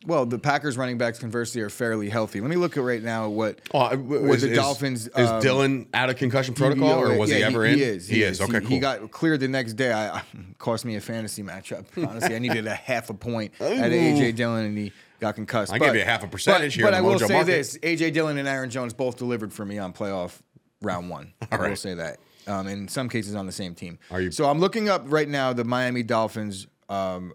well, 0.05 0.25
the 0.25 0.39
Packers 0.39 0.77
running 0.77 0.97
backs 0.97 1.19
conversely 1.19 1.61
are 1.61 1.69
fairly 1.69 2.09
healthy. 2.09 2.41
Let 2.41 2.49
me 2.49 2.55
look 2.55 2.77
at 2.77 2.83
right 2.83 3.01
now 3.01 3.29
what 3.29 3.59
Oh, 3.73 3.95
what 3.97 4.35
is, 4.35 4.41
the 4.41 4.53
Dolphins 4.55 5.07
Is 5.07 5.29
um, 5.29 5.41
Dillon 5.41 5.87
out 5.93 6.09
of 6.09 6.17
concussion 6.17 6.53
protocol, 6.53 6.99
or 7.01 7.17
was 7.17 7.29
he 7.29 7.39
Yeah, 7.39 7.47
ever 7.47 7.65
in? 7.65 7.77
He 7.77 7.83
is. 7.83 8.07
He, 8.07 8.23
is. 8.23 8.41
Okay, 8.41 8.59
cool. 8.59 8.69
He 8.69 8.79
got 8.79 9.11
cleared 9.11 9.39
the 9.39 9.47
next 9.47 9.73
day. 9.73 9.93
I, 9.93 10.21
cost 10.57 10.85
me 10.85 10.95
a 10.95 11.01
fantasy 11.01 11.43
matchup. 11.43 11.85
Honestly, 11.97 12.35
I 12.35 12.39
needed 12.39 12.67
a 12.67 12.75
half 12.75 13.09
a 13.09 13.13
point 13.13 13.53
at 13.59 13.91
AJ 13.91 14.35
Dillon, 14.35 14.65
and 14.65 14.77
he 14.77 14.91
got 15.19 15.35
concussed. 15.35 15.71
I 15.71 15.79
but, 15.79 15.85
gave 15.85 15.95
you 15.95 16.01
a 16.01 16.05
half 16.05 16.23
a 16.23 16.27
percentage 16.27 16.73
but, 16.73 16.75
here 16.75 16.85
But 16.85 16.93
I 16.93 17.01
will 17.01 17.19
say 17.19 17.33
market. 17.33 17.47
this: 17.47 17.77
AJ 17.79 18.13
Dillon 18.13 18.37
and 18.37 18.47
Aaron 18.47 18.69
Jones 18.69 18.93
both 18.93 19.17
delivered 19.17 19.53
for 19.53 19.65
me 19.65 19.77
on 19.77 19.93
playoff 19.93 20.39
round 20.81 21.09
one. 21.09 21.33
I 21.51 21.57
will 21.57 21.75
say 21.75 21.93
that. 21.93 22.17
Um, 22.45 22.67
in 22.67 22.89
some 22.89 23.07
cases, 23.07 23.35
on 23.35 23.45
the 23.45 23.53
same 23.53 23.73
team. 23.73 23.99
Are 24.11 24.19
you- 24.19 24.31
So 24.31 24.49
I'm 24.49 24.59
looking 24.59 24.89
up 24.89 25.03
right 25.05 25.29
now 25.29 25.53
the 25.53 25.63
Miami 25.63 26.03
Dolphins 26.03 26.67
um, 26.89 27.33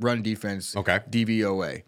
run 0.00 0.22
defense. 0.22 0.76
Okay. 0.76 1.00
DVOA. 1.10 1.82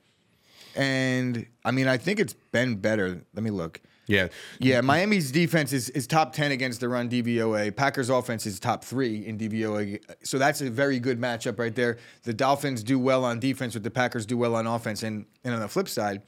And 0.74 1.46
I 1.64 1.70
mean, 1.70 1.88
I 1.88 1.96
think 1.96 2.20
it's 2.20 2.34
been 2.52 2.76
better. 2.76 3.24
Let 3.34 3.42
me 3.42 3.50
look. 3.50 3.80
yeah. 4.06 4.28
Yeah, 4.60 4.82
Miami's 4.82 5.32
defense 5.32 5.72
is, 5.72 5.88
is 5.90 6.06
top 6.06 6.32
10 6.34 6.52
against 6.52 6.80
the 6.80 6.88
run 6.88 7.08
DVOA. 7.08 7.74
Packers 7.74 8.10
offense 8.10 8.46
is 8.46 8.60
top 8.60 8.84
three 8.84 9.26
in 9.26 9.38
DVOA. 9.38 10.00
So 10.22 10.38
that's 10.38 10.60
a 10.60 10.70
very 10.70 10.98
good 11.00 11.18
matchup 11.18 11.58
right 11.58 11.74
there. 11.74 11.98
The 12.24 12.34
Dolphins 12.34 12.82
do 12.82 12.98
well 12.98 13.24
on 13.24 13.40
defense, 13.40 13.72
but 13.72 13.82
the 13.82 13.90
Packers 13.90 14.26
do 14.26 14.36
well 14.36 14.54
on 14.54 14.66
offense. 14.66 15.02
And, 15.02 15.24
and 15.44 15.54
on 15.54 15.60
the 15.60 15.68
flip 15.68 15.88
side, 15.88 16.22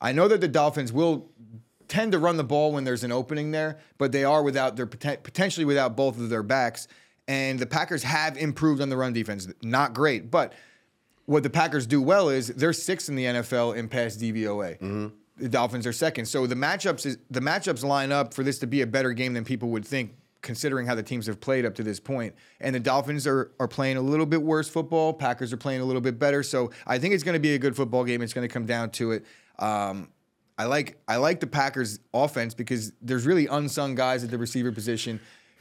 I 0.00 0.12
know 0.12 0.28
that 0.28 0.40
the 0.40 0.48
Dolphins 0.48 0.92
will 0.92 1.30
tend 1.86 2.12
to 2.12 2.18
run 2.18 2.36
the 2.36 2.44
ball 2.44 2.72
when 2.72 2.84
there's 2.84 3.04
an 3.04 3.12
opening 3.12 3.50
there, 3.52 3.78
but 3.96 4.12
they 4.12 4.24
are 4.24 4.42
without 4.42 4.76
their 4.76 4.86
potentially 4.86 5.64
without 5.64 5.96
both 5.96 6.18
of 6.18 6.28
their 6.28 6.42
backs. 6.42 6.88
And 7.26 7.58
the 7.58 7.66
Packers 7.66 8.02
have 8.02 8.36
improved 8.36 8.80
on 8.80 8.88
the 8.88 8.96
run 8.96 9.12
defense. 9.12 9.48
Not 9.62 9.94
great, 9.94 10.30
but 10.30 10.52
what 11.28 11.42
the 11.42 11.50
Packers 11.50 11.86
do 11.86 12.00
well 12.00 12.30
is 12.30 12.46
they're 12.48 12.72
sixth 12.72 13.10
in 13.10 13.14
the 13.14 13.26
NFL 13.26 13.76
in 13.76 13.86
pass 13.86 14.16
DVOA. 14.16 15.12
The 15.36 15.48
Dolphins 15.50 15.86
are 15.86 15.92
second. 15.92 16.24
So 16.24 16.46
the 16.46 16.54
matchups 16.54 17.04
is 17.04 17.18
the 17.30 17.40
matchups 17.40 17.84
line 17.84 18.12
up 18.12 18.32
for 18.32 18.42
this 18.42 18.58
to 18.60 18.66
be 18.66 18.80
a 18.80 18.86
better 18.86 19.12
game 19.12 19.34
than 19.34 19.44
people 19.44 19.68
would 19.68 19.84
think, 19.84 20.14
considering 20.40 20.86
how 20.86 20.94
the 20.94 21.02
teams 21.02 21.26
have 21.26 21.38
played 21.38 21.66
up 21.66 21.74
to 21.74 21.82
this 21.82 22.00
point. 22.00 22.34
And 22.60 22.74
the 22.74 22.80
Dolphins 22.80 23.26
are 23.26 23.52
are 23.60 23.68
playing 23.68 23.98
a 23.98 24.00
little 24.00 24.24
bit 24.24 24.40
worse 24.40 24.70
football. 24.70 25.12
Packers 25.12 25.52
are 25.52 25.58
playing 25.58 25.82
a 25.82 25.84
little 25.84 26.00
bit 26.00 26.18
better. 26.18 26.42
So 26.42 26.70
I 26.86 26.98
think 26.98 27.12
it's 27.12 27.22
going 27.22 27.34
to 27.34 27.40
be 27.40 27.54
a 27.54 27.58
good 27.58 27.76
football 27.76 28.04
game. 28.04 28.22
It's 28.22 28.32
going 28.32 28.48
to 28.48 28.52
come 28.52 28.64
down 28.64 28.88
to 28.92 29.12
it. 29.12 29.26
Um, 29.58 30.08
I 30.56 30.64
like 30.64 30.98
I 31.06 31.16
like 31.16 31.40
the 31.40 31.46
Packers 31.46 32.00
offense 32.14 32.54
because 32.54 32.92
there's 33.02 33.26
really 33.26 33.46
unsung 33.48 33.94
guys 33.94 34.24
at 34.24 34.30
the 34.30 34.38
receiver 34.38 34.72
position. 34.72 35.20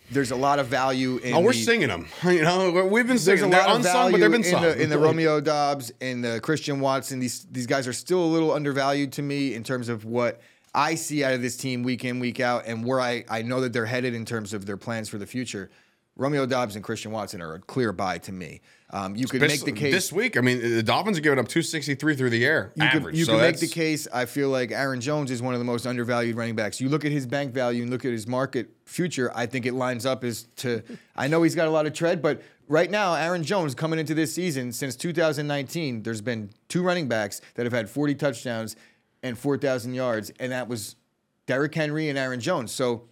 There's 0.09 0.31
a 0.31 0.35
lot 0.35 0.59
of 0.59 0.67
value 0.67 1.17
in 1.17 1.33
Oh, 1.33 1.41
we're 1.41 1.51
the- 1.51 1.57
singing 1.63 1.89
them. 1.89 2.07
You 2.23 2.41
know, 2.41 2.71
we've 2.85 3.03
been 3.05 3.17
there's 3.17 3.23
singing. 3.23 3.45
a 3.45 3.49
They're 3.49 3.59
lot 3.61 3.69
of 3.71 3.75
unsung, 3.77 3.93
value 3.93 4.11
but 4.13 4.19
they've 4.21 4.31
been 4.31 4.43
in 4.45 4.51
sung. 4.51 4.61
the, 4.61 4.81
in 4.81 4.89
the 4.89 4.97
Romeo 4.97 5.41
Doubs 5.41 5.91
and 6.01 6.23
the 6.23 6.39
Christian 6.41 6.79
Watson. 6.79 7.19
These 7.19 7.45
these 7.51 7.67
guys 7.67 7.87
are 7.87 7.93
still 7.93 8.23
a 8.23 8.25
little 8.31 8.53
undervalued 8.53 9.11
to 9.13 9.21
me 9.21 9.53
in 9.53 9.63
terms 9.63 9.89
of 9.89 10.05
what 10.05 10.39
I 10.73 10.95
see 10.95 11.23
out 11.23 11.33
of 11.33 11.41
this 11.41 11.57
team 11.57 11.83
week 11.83 12.05
in, 12.05 12.19
week 12.19 12.39
out, 12.39 12.63
and 12.67 12.85
where 12.85 13.01
I, 13.01 13.25
I 13.29 13.41
know 13.41 13.61
that 13.61 13.73
they're 13.73 13.85
headed 13.85 14.13
in 14.13 14.25
terms 14.25 14.53
of 14.53 14.65
their 14.65 14.77
plans 14.77 15.09
for 15.09 15.17
the 15.17 15.25
future, 15.25 15.69
Romeo 16.15 16.45
Doubs 16.45 16.75
and 16.75 16.83
Christian 16.83 17.11
Watson 17.11 17.41
are 17.41 17.55
a 17.55 17.59
clear 17.59 17.91
buy 17.91 18.17
to 18.19 18.31
me. 18.31 18.61
Um, 18.89 19.17
you 19.17 19.25
could 19.27 19.41
make 19.41 19.65
the 19.65 19.73
case. 19.73 19.93
this 19.93 20.13
week. 20.13 20.37
I 20.37 20.41
mean, 20.41 20.61
the 20.61 20.81
Dolphins 20.81 21.17
are 21.17 21.21
giving 21.21 21.39
up 21.39 21.49
263 21.49 22.15
through 22.15 22.29
the 22.29 22.45
air 22.45 22.71
you 22.75 22.83
average. 22.83 23.03
could, 23.03 23.17
you 23.17 23.25
so 23.25 23.33
could 23.33 23.41
make 23.41 23.59
the 23.59 23.67
case. 23.67 24.07
I 24.13 24.25
feel 24.25 24.49
like 24.49 24.71
Aaron 24.71 25.01
Jones 25.01 25.29
is 25.29 25.41
one 25.41 25.53
of 25.53 25.59
the 25.59 25.65
most 25.65 25.85
undervalued 25.85 26.37
running 26.37 26.55
backs. 26.55 26.79
You 26.79 26.87
look 26.87 27.03
at 27.03 27.11
his 27.11 27.25
bank 27.25 27.53
value 27.53 27.81
and 27.81 27.91
look 27.91 28.05
at 28.05 28.11
his 28.13 28.27
market 28.27 28.69
future. 28.85 29.29
I 29.35 29.45
think 29.45 29.65
it 29.65 29.73
lines 29.73 30.05
up 30.05 30.23
as 30.23 30.43
to. 30.57 30.83
I 31.17 31.27
know 31.27 31.43
he's 31.43 31.55
got 31.55 31.67
a 31.67 31.71
lot 31.71 31.85
of 31.85 31.91
tread, 31.91 32.21
but 32.21 32.41
right 32.69 32.89
now, 32.89 33.13
Aaron 33.13 33.43
Jones 33.43 33.75
coming 33.75 33.99
into 33.99 34.13
this 34.13 34.33
season 34.33 34.71
since 34.71 34.95
2019, 34.95 36.03
there's 36.03 36.21
been 36.21 36.49
two 36.69 36.81
running 36.81 37.09
backs 37.09 37.41
that 37.55 37.65
have 37.65 37.73
had 37.73 37.89
40 37.89 38.15
touchdowns 38.15 38.77
and 39.21 39.37
4,000 39.37 39.95
yards, 39.95 40.31
and 40.39 40.53
that 40.53 40.69
was 40.69 40.95
Derrick 41.45 41.75
Henry 41.75 42.07
and 42.07 42.17
Aaron 42.17 42.39
Jones. 42.39 42.71
So 42.71 43.09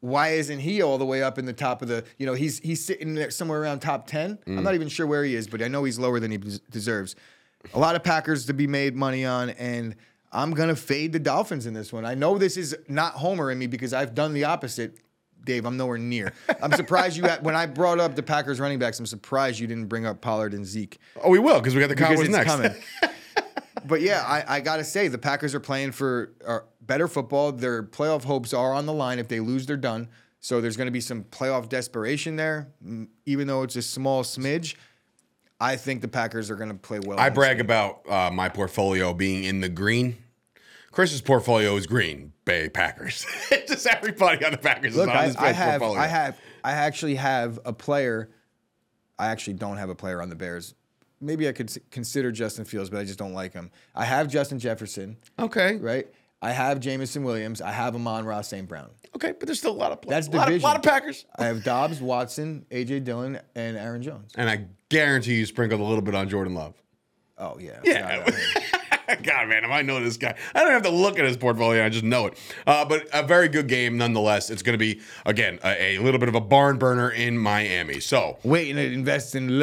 why 0.00 0.28
isn't 0.30 0.60
he 0.60 0.80
all 0.82 0.98
the 0.98 1.04
way 1.04 1.22
up 1.22 1.38
in 1.38 1.44
the 1.44 1.52
top 1.52 1.82
of 1.82 1.88
the? 1.88 2.04
You 2.18 2.26
know, 2.26 2.34
he's 2.34 2.58
he's 2.60 2.84
sitting 2.84 3.14
there 3.14 3.30
somewhere 3.30 3.60
around 3.60 3.80
top 3.80 4.06
ten. 4.06 4.38
I'm 4.46 4.58
mm. 4.58 4.62
not 4.62 4.74
even 4.74 4.88
sure 4.88 5.06
where 5.06 5.24
he 5.24 5.34
is, 5.34 5.48
but 5.48 5.62
I 5.62 5.68
know 5.68 5.84
he's 5.84 5.98
lower 5.98 6.20
than 6.20 6.30
he 6.30 6.38
deserves. 6.70 7.16
A 7.74 7.78
lot 7.78 7.96
of 7.96 8.04
Packers 8.04 8.46
to 8.46 8.54
be 8.54 8.66
made 8.66 8.94
money 8.94 9.24
on, 9.24 9.50
and 9.50 9.96
I'm 10.32 10.52
gonna 10.52 10.76
fade 10.76 11.12
the 11.12 11.18
Dolphins 11.18 11.66
in 11.66 11.74
this 11.74 11.92
one. 11.92 12.04
I 12.04 12.14
know 12.14 12.38
this 12.38 12.56
is 12.56 12.76
not 12.88 13.14
Homer 13.14 13.50
in 13.50 13.58
me 13.58 13.66
because 13.66 13.92
I've 13.92 14.14
done 14.14 14.34
the 14.34 14.44
opposite. 14.44 14.98
Dave, 15.44 15.64
I'm 15.64 15.76
nowhere 15.76 15.98
near. 15.98 16.32
I'm 16.62 16.72
surprised 16.72 17.16
you 17.16 17.22
had, 17.22 17.42
when 17.44 17.54
I 17.54 17.66
brought 17.66 18.00
up 18.00 18.14
the 18.14 18.22
Packers 18.22 18.60
running 18.60 18.78
backs. 18.78 18.98
I'm 18.98 19.06
surprised 19.06 19.58
you 19.58 19.66
didn't 19.66 19.86
bring 19.86 20.04
up 20.04 20.20
Pollard 20.20 20.52
and 20.52 20.66
Zeke 20.66 20.98
Oh, 21.22 21.30
we 21.30 21.38
will 21.38 21.58
because 21.58 21.74
we 21.74 21.80
got 21.80 21.88
the 21.88 21.94
Cowboys 21.94 22.28
next. 22.28 22.50
coming. 22.50 22.74
but 23.86 24.00
yeah, 24.00 24.22
I, 24.26 24.56
I 24.56 24.60
gotta 24.60 24.84
say 24.84 25.08
the 25.08 25.18
Packers 25.18 25.54
are 25.54 25.60
playing 25.60 25.92
for 25.92 26.32
uh, 26.46 26.60
better 26.80 27.08
football. 27.08 27.52
Their 27.52 27.82
playoff 27.82 28.24
hopes 28.24 28.52
are 28.52 28.72
on 28.72 28.86
the 28.86 28.92
line. 28.92 29.18
If 29.18 29.28
they 29.28 29.40
lose, 29.40 29.66
they're 29.66 29.76
done. 29.76 30.08
So 30.40 30.60
there's 30.60 30.76
going 30.76 30.86
to 30.86 30.92
be 30.92 31.00
some 31.00 31.24
playoff 31.24 31.68
desperation 31.68 32.36
there, 32.36 32.68
even 33.26 33.48
though 33.48 33.64
it's 33.64 33.76
a 33.76 33.82
small 33.82 34.22
smidge. 34.22 34.76
I 35.60 35.74
think 35.76 36.00
the 36.00 36.08
Packers 36.08 36.50
are 36.50 36.56
going 36.56 36.68
to 36.68 36.76
play 36.76 37.00
well. 37.00 37.18
I 37.18 37.30
brag 37.30 37.56
game. 37.56 37.66
about 37.66 38.08
uh, 38.08 38.30
my 38.30 38.48
portfolio 38.48 39.12
being 39.12 39.44
in 39.44 39.60
the 39.60 39.68
green. 39.68 40.16
Chris's 40.92 41.20
portfolio 41.20 41.76
is 41.76 41.86
green 41.86 42.32
Bay 42.44 42.68
Packers. 42.68 43.26
Just 43.68 43.86
everybody 43.86 44.44
on 44.44 44.52
the 44.52 44.58
Packers 44.58 44.96
Look, 44.96 45.08
is 45.08 45.36
on 45.36 45.44
I, 45.44 45.48
I 45.48 45.52
have, 45.52 45.80
portfolio. 45.80 46.02
I 46.02 46.06
have, 46.06 46.38
I 46.64 46.72
actually 46.72 47.16
have 47.16 47.58
a 47.64 47.72
player. 47.72 48.30
I 49.18 49.28
actually 49.28 49.54
don't 49.54 49.76
have 49.76 49.90
a 49.90 49.94
player 49.96 50.22
on 50.22 50.28
the 50.28 50.36
Bears. 50.36 50.74
Maybe 51.20 51.48
I 51.48 51.52
could 51.52 51.70
consider 51.90 52.30
Justin 52.30 52.64
Fields, 52.64 52.90
but 52.90 52.98
I 53.00 53.04
just 53.04 53.18
don't 53.18 53.32
like 53.32 53.52
him. 53.52 53.70
I 53.94 54.04
have 54.04 54.28
Justin 54.28 54.58
Jefferson, 54.58 55.16
Okay. 55.38 55.76
right? 55.76 56.06
I 56.40 56.52
have 56.52 56.78
Jameson 56.78 57.24
Williams. 57.24 57.60
I 57.60 57.72
have 57.72 57.96
Amon-Ra 57.96 58.42
St. 58.42 58.68
Brown. 58.68 58.90
Okay, 59.16 59.32
but 59.32 59.46
there's 59.46 59.58
still 59.58 59.72
a 59.72 59.74
lot 59.74 59.90
of 59.90 59.98
That's 60.08 60.28
a 60.28 60.30
lot, 60.30 60.52
of, 60.52 60.62
lot 60.62 60.76
of 60.76 60.82
Packers. 60.82 61.24
I 61.36 61.46
have 61.46 61.64
Doubs, 61.64 62.00
Watson, 62.00 62.64
AJ 62.70 63.02
Dillon, 63.02 63.40
and 63.56 63.76
Aaron 63.76 64.02
Jones. 64.02 64.30
And 64.36 64.48
I 64.48 64.66
guarantee 64.88 65.34
you 65.34 65.46
sprinkled 65.46 65.80
a 65.80 65.84
little 65.84 66.02
bit 66.02 66.14
on 66.14 66.28
Jordan 66.28 66.54
Love. 66.54 66.74
Oh 67.38 67.58
yeah, 67.58 67.80
Yeah. 67.84 68.30
Forgot 69.08 69.18
about 69.18 69.18
him. 69.18 69.22
God, 69.38 69.48
man, 69.48 69.64
if 69.64 69.70
I 69.70 69.82
know 69.82 70.02
this 70.02 70.16
guy, 70.16 70.34
I 70.54 70.62
don't 70.62 70.72
have 70.72 70.82
to 70.82 70.90
look 70.90 71.18
at 71.18 71.24
his 71.24 71.36
portfolio. 71.36 71.84
I 71.84 71.88
just 71.88 72.04
know 72.04 72.26
it. 72.26 72.38
Uh, 72.66 72.84
but 72.84 73.06
a 73.12 73.22
very 73.22 73.48
good 73.48 73.66
game 73.68 73.96
nonetheless. 73.96 74.50
It's 74.50 74.62
going 74.62 74.74
to 74.74 74.78
be, 74.78 75.00
again, 75.26 75.58
a, 75.64 75.96
a 75.96 75.98
little 75.98 76.20
bit 76.20 76.28
of 76.28 76.34
a 76.34 76.40
barn 76.40 76.78
burner 76.78 77.10
in 77.10 77.38
Miami. 77.38 78.00
So, 78.00 78.38
Waiting 78.42 78.76
to 78.76 78.84
invest 78.84 79.34
in 79.34 79.58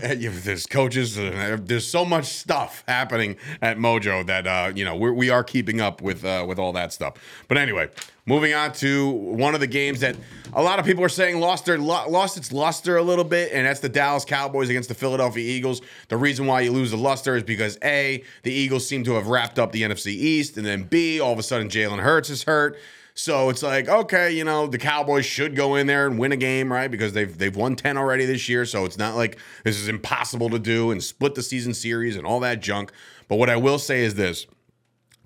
yeah, 0.02 0.30
there's 0.32 0.66
coaches. 0.66 1.18
Uh, 1.18 1.58
there's 1.60 1.86
so 1.86 2.04
much 2.04 2.26
stuff 2.26 2.84
happening 2.86 3.36
at 3.62 3.78
Mojo 3.78 4.24
that 4.26 4.46
uh, 4.46 4.72
you 4.74 4.84
know 4.84 4.96
we're, 4.96 5.12
we 5.12 5.30
are 5.30 5.44
keeping 5.44 5.80
up 5.80 6.02
with 6.02 6.24
uh, 6.24 6.44
with 6.46 6.58
all 6.58 6.72
that 6.72 6.92
stuff. 6.92 7.14
But 7.48 7.58
anyway, 7.58 7.88
moving 8.26 8.52
on 8.52 8.72
to 8.72 9.08
one 9.08 9.54
of 9.54 9.60
the 9.60 9.66
games 9.66 10.00
that 10.00 10.16
a 10.52 10.62
lot 10.62 10.78
of 10.78 10.84
people 10.84 11.04
are 11.04 11.08
saying 11.08 11.38
lost 11.40 11.64
their 11.64 11.78
lost 11.78 12.36
its 12.36 12.52
luster 12.52 12.96
a 12.96 13.02
little 13.02 13.24
bit, 13.24 13.52
and 13.52 13.66
that's 13.66 13.80
the 13.80 13.88
Dallas 13.88 14.24
Cowboys 14.24 14.68
against 14.68 14.88
the 14.88 14.94
Philadelphia 14.94 15.44
Eagles. 15.44 15.80
The 16.08 16.16
reason 16.16 16.46
why 16.46 16.62
you 16.62 16.72
lose 16.72 16.90
the 16.90 16.96
luster 16.96 17.36
is 17.36 17.42
because 17.42 17.78
a 17.82 18.22
the 18.42 18.52
Eagles 18.52 18.86
seem 18.86 19.04
to 19.04 19.12
have 19.14 19.28
wrapped 19.28 19.58
up 19.58 19.72
the 19.72 19.82
NFC 19.82 20.08
East, 20.08 20.56
and 20.56 20.66
then 20.66 20.84
b 20.84 21.20
all 21.20 21.32
of 21.32 21.38
a 21.38 21.42
sudden 21.42 21.68
Jalen 21.68 22.00
Hurts 22.00 22.30
is 22.30 22.42
hurt. 22.42 22.78
So 23.18 23.48
it's 23.48 23.62
like, 23.62 23.88
okay, 23.88 24.30
you 24.30 24.44
know, 24.44 24.66
the 24.66 24.76
Cowboys 24.76 25.24
should 25.24 25.56
go 25.56 25.74
in 25.76 25.86
there 25.86 26.06
and 26.06 26.18
win 26.18 26.32
a 26.32 26.36
game, 26.36 26.70
right? 26.70 26.90
Because 26.90 27.14
they've 27.14 27.36
they've 27.36 27.56
won 27.56 27.74
10 27.74 27.96
already 27.96 28.26
this 28.26 28.48
year. 28.48 28.66
So 28.66 28.84
it's 28.84 28.98
not 28.98 29.14
like 29.14 29.38
this 29.64 29.78
is 29.78 29.88
impossible 29.88 30.50
to 30.50 30.58
do 30.58 30.90
and 30.90 31.02
split 31.02 31.34
the 31.34 31.42
season 31.42 31.72
series 31.72 32.16
and 32.16 32.26
all 32.26 32.40
that 32.40 32.60
junk. 32.60 32.92
But 33.28 33.36
what 33.36 33.48
I 33.48 33.56
will 33.56 33.78
say 33.78 34.04
is 34.04 34.16
this 34.16 34.46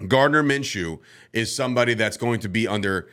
Gardner 0.09 0.43
Minshew 0.43 0.99
is 1.33 1.55
somebody 1.55 1.95
that's 1.95 2.17
going 2.17 2.41
to 2.41 2.49
be 2.49 2.67
under 2.67 3.09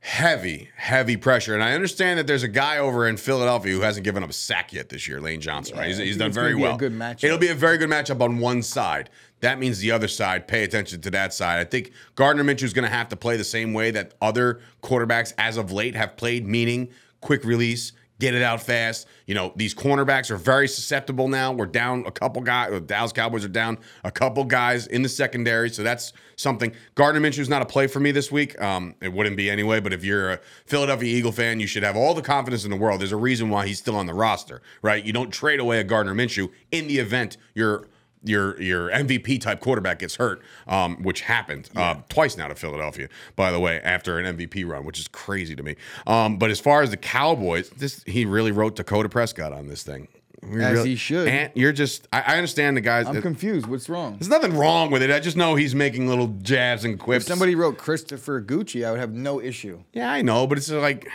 heavy, 0.00 0.68
heavy 0.76 1.16
pressure. 1.16 1.54
And 1.54 1.62
I 1.62 1.74
understand 1.74 2.18
that 2.18 2.26
there's 2.26 2.42
a 2.42 2.48
guy 2.48 2.78
over 2.78 3.06
in 3.06 3.16
Philadelphia 3.16 3.72
who 3.72 3.82
hasn't 3.82 4.02
given 4.02 4.24
up 4.24 4.30
a 4.30 4.32
sack 4.32 4.72
yet 4.72 4.88
this 4.88 5.06
year, 5.06 5.20
Lane 5.20 5.40
Johnson, 5.40 5.78
right? 5.78 5.86
He's, 5.86 5.98
he's 5.98 6.16
done 6.16 6.32
very 6.32 6.56
well. 6.56 6.76
good 6.76 6.92
matchup. 6.92 7.22
It'll 7.22 7.38
be 7.38 7.48
a 7.48 7.54
very 7.54 7.78
good 7.78 7.88
matchup 7.88 8.20
on 8.20 8.38
one 8.38 8.62
side. 8.62 9.10
That 9.40 9.60
means 9.60 9.78
the 9.78 9.92
other 9.92 10.08
side, 10.08 10.48
pay 10.48 10.64
attention 10.64 11.00
to 11.02 11.10
that 11.12 11.32
side. 11.32 11.60
I 11.60 11.64
think 11.64 11.92
Gardner 12.16 12.42
Minshew 12.42 12.64
is 12.64 12.72
going 12.72 12.88
to 12.88 12.94
have 12.94 13.08
to 13.10 13.16
play 13.16 13.36
the 13.36 13.44
same 13.44 13.72
way 13.74 13.92
that 13.92 14.14
other 14.20 14.60
quarterbacks 14.82 15.34
as 15.38 15.56
of 15.56 15.70
late 15.70 15.94
have 15.94 16.16
played, 16.16 16.48
meaning 16.48 16.88
quick 17.20 17.44
release, 17.44 17.92
get 18.22 18.34
it 18.34 18.42
out 18.42 18.62
fast. 18.62 19.08
You 19.26 19.34
know, 19.34 19.52
these 19.56 19.74
cornerbacks 19.74 20.30
are 20.30 20.36
very 20.36 20.68
susceptible 20.68 21.26
now. 21.26 21.50
We're 21.50 21.66
down 21.66 22.04
a 22.06 22.12
couple 22.12 22.40
guys. 22.40 22.80
Dallas 22.82 23.12
Cowboys 23.12 23.44
are 23.44 23.48
down 23.48 23.78
a 24.04 24.12
couple 24.12 24.44
guys 24.44 24.86
in 24.86 25.02
the 25.02 25.08
secondary, 25.08 25.70
so 25.70 25.82
that's 25.82 26.12
something. 26.36 26.72
Gardner 26.94 27.20
Minshew 27.20 27.40
is 27.40 27.48
not 27.48 27.62
a 27.62 27.66
play 27.66 27.88
for 27.88 27.98
me 27.98 28.12
this 28.12 28.30
week. 28.30 28.60
Um, 28.62 28.94
it 29.02 29.12
wouldn't 29.12 29.36
be 29.36 29.50
anyway, 29.50 29.80
but 29.80 29.92
if 29.92 30.04
you're 30.04 30.34
a 30.34 30.40
Philadelphia 30.66 31.12
Eagle 31.12 31.32
fan, 31.32 31.58
you 31.58 31.66
should 31.66 31.82
have 31.82 31.96
all 31.96 32.14
the 32.14 32.22
confidence 32.22 32.62
in 32.62 32.70
the 32.70 32.76
world. 32.76 33.00
There's 33.00 33.10
a 33.10 33.16
reason 33.16 33.50
why 33.50 33.66
he's 33.66 33.80
still 33.80 33.96
on 33.96 34.06
the 34.06 34.14
roster, 34.14 34.62
right? 34.82 35.04
You 35.04 35.12
don't 35.12 35.32
trade 35.32 35.58
away 35.58 35.80
a 35.80 35.84
Gardner 35.84 36.14
Minshew 36.14 36.48
in 36.70 36.86
the 36.86 36.98
event 36.98 37.38
you're 37.54 37.88
your 38.24 38.60
your 38.60 38.90
MVP 38.90 39.40
type 39.40 39.60
quarterback 39.60 39.98
gets 40.00 40.16
hurt, 40.16 40.42
um, 40.66 41.02
which 41.02 41.22
happened 41.22 41.68
uh, 41.76 41.96
twice 42.08 42.36
now 42.36 42.48
to 42.48 42.54
Philadelphia, 42.54 43.08
by 43.36 43.50
the 43.50 43.60
way, 43.60 43.80
after 43.82 44.18
an 44.18 44.36
MVP 44.36 44.66
run, 44.68 44.84
which 44.84 44.98
is 44.98 45.08
crazy 45.08 45.56
to 45.56 45.62
me. 45.62 45.76
Um, 46.06 46.38
but 46.38 46.50
as 46.50 46.60
far 46.60 46.82
as 46.82 46.90
the 46.90 46.96
Cowboys, 46.96 47.70
this 47.70 48.02
he 48.06 48.24
really 48.24 48.52
wrote 48.52 48.76
Dakota 48.76 49.08
Prescott 49.08 49.52
on 49.52 49.66
this 49.66 49.82
thing. 49.82 50.08
We 50.42 50.62
As 50.62 50.84
he 50.84 50.96
should. 50.96 51.28
And 51.28 51.52
you're 51.54 51.72
just, 51.72 52.08
I, 52.12 52.20
I 52.22 52.36
understand 52.36 52.76
the 52.76 52.80
guys. 52.80 53.06
I'm 53.06 53.16
it- 53.16 53.22
confused. 53.22 53.66
What's 53.66 53.88
wrong? 53.88 54.14
there's 54.18 54.28
nothing 54.28 54.56
wrong 54.56 54.90
with 54.90 55.02
it. 55.02 55.10
I 55.10 55.20
just 55.20 55.36
know 55.36 55.54
he's 55.54 55.74
making 55.74 56.08
little 56.08 56.28
jabs 56.42 56.84
and 56.84 56.98
quips. 56.98 57.24
If 57.24 57.28
somebody 57.28 57.54
wrote 57.54 57.78
Christopher 57.78 58.42
Gueci, 58.42 58.84
I 58.84 58.90
would 58.90 58.98
have 59.00 59.12
no 59.12 59.40
issue. 59.40 59.82
yeah, 59.92 60.10
I 60.10 60.22
know, 60.22 60.46
but 60.46 60.58
it's 60.58 60.70
like. 60.70 61.08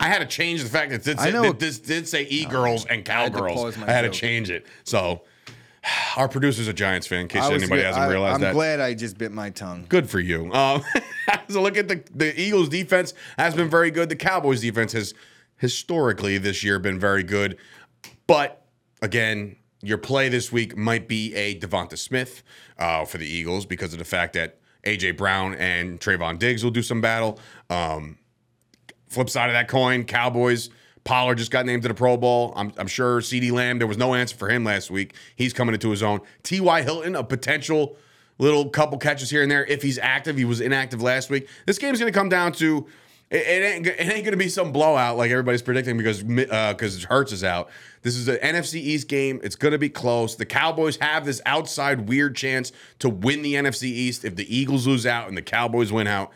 I 0.00 0.06
had 0.06 0.18
to 0.20 0.26
change 0.26 0.62
the 0.62 0.68
fact 0.68 0.92
that 0.92 1.02
this, 1.02 1.18
I 1.18 1.30
know- 1.30 1.52
this 1.52 1.78
did 1.78 2.06
say 2.08 2.22
e 2.24 2.44
girls 2.44 2.84
and 2.84 3.06
had 3.06 3.32
to 3.32 3.38
cowgirls. 3.38 3.76
I 3.78 3.90
had 3.90 4.02
to 4.02 4.10
change 4.10 4.48
it. 4.50 4.66
So, 4.84 5.22
our 6.16 6.28
producer's 6.28 6.68
a 6.68 6.72
Giants 6.72 7.06
fan, 7.06 7.20
in 7.20 7.28
case 7.28 7.42
I 7.42 7.48
was 7.52 7.62
anybody 7.62 7.82
good- 7.82 7.86
hasn't 7.86 8.04
I- 8.04 8.08
realized 8.10 8.34
I'm 8.36 8.40
that. 8.42 8.54
glad 8.54 8.80
I 8.80 8.94
just 8.94 9.18
bit 9.18 9.32
my 9.32 9.50
tongue. 9.50 9.86
Good 9.88 10.08
for 10.10 10.20
you. 10.20 10.52
Um, 10.52 10.82
so 11.48 11.62
look 11.62 11.76
at 11.76 11.88
the 11.88 12.02
the 12.14 12.38
Eagles 12.40 12.68
defense 12.68 13.14
has 13.38 13.54
been 13.54 13.68
very 13.70 13.90
good. 13.90 14.08
The 14.08 14.16
Cowboys 14.16 14.60
defense 14.60 14.92
has 14.92 15.14
historically 15.56 16.38
this 16.38 16.62
year 16.64 16.78
been 16.78 16.98
very 16.98 17.22
good, 17.22 17.58
but 18.26 18.64
again, 19.02 19.56
your 19.82 19.98
play 19.98 20.28
this 20.28 20.50
week 20.52 20.76
might 20.76 21.06
be 21.08 21.34
a 21.34 21.58
Devonta 21.58 21.96
Smith 21.98 22.42
uh, 22.78 23.04
for 23.04 23.18
the 23.18 23.26
Eagles 23.26 23.66
because 23.66 23.92
of 23.92 23.98
the 23.98 24.04
fact 24.04 24.32
that 24.34 24.58
AJ 24.84 25.16
Brown 25.16 25.54
and 25.54 26.00
Trevon 26.00 26.38
Diggs 26.38 26.64
will 26.64 26.70
do 26.70 26.82
some 26.82 27.00
battle. 27.00 27.38
Um, 27.70 28.18
flip 29.08 29.28
side 29.30 29.50
of 29.50 29.54
that 29.54 29.68
coin, 29.68 30.04
Cowboys. 30.04 30.70
Pollard 31.08 31.36
just 31.36 31.50
got 31.50 31.64
named 31.64 31.80
to 31.80 31.88
the 31.88 31.94
Pro 31.94 32.18
Bowl. 32.18 32.52
I'm, 32.54 32.70
I'm 32.76 32.86
sure 32.86 33.22
CeeDee 33.22 33.50
Lamb, 33.50 33.78
there 33.78 33.86
was 33.86 33.96
no 33.96 34.12
answer 34.12 34.36
for 34.36 34.50
him 34.50 34.62
last 34.62 34.90
week. 34.90 35.14
He's 35.34 35.54
coming 35.54 35.72
into 35.72 35.88
his 35.88 36.02
own. 36.02 36.20
T.Y. 36.42 36.82
Hilton, 36.82 37.16
a 37.16 37.24
potential 37.24 37.96
little 38.36 38.68
couple 38.68 38.98
catches 38.98 39.30
here 39.30 39.40
and 39.42 39.50
there 39.50 39.64
if 39.64 39.80
he's 39.80 39.98
active. 39.98 40.36
He 40.36 40.44
was 40.44 40.60
inactive 40.60 41.00
last 41.00 41.30
week. 41.30 41.48
This 41.64 41.78
game's 41.78 41.98
going 41.98 42.12
to 42.12 42.18
come 42.18 42.28
down 42.28 42.52
to 42.52 42.86
it, 43.30 43.36
it 43.36 43.64
ain't 43.64 43.86
it 43.86 44.00
ain't 44.00 44.24
going 44.24 44.32
to 44.32 44.36
be 44.36 44.50
some 44.50 44.70
blowout 44.70 45.16
like 45.16 45.30
everybody's 45.30 45.62
predicting 45.62 45.96
because 45.96 46.22
because 46.22 47.02
uh, 47.02 47.08
Hurts 47.08 47.32
is 47.32 47.42
out. 47.42 47.70
This 48.02 48.14
is 48.14 48.28
an 48.28 48.36
NFC 48.36 48.74
East 48.74 49.08
game. 49.08 49.40
It's 49.42 49.56
going 49.56 49.72
to 49.72 49.78
be 49.78 49.88
close. 49.88 50.36
The 50.36 50.44
Cowboys 50.44 50.98
have 50.98 51.24
this 51.24 51.40
outside 51.46 52.06
weird 52.06 52.36
chance 52.36 52.70
to 52.98 53.08
win 53.08 53.40
the 53.40 53.54
NFC 53.54 53.84
East 53.84 54.26
if 54.26 54.36
the 54.36 54.54
Eagles 54.54 54.86
lose 54.86 55.06
out 55.06 55.26
and 55.26 55.38
the 55.38 55.42
Cowboys 55.42 55.90
win 55.90 56.06
out. 56.06 56.32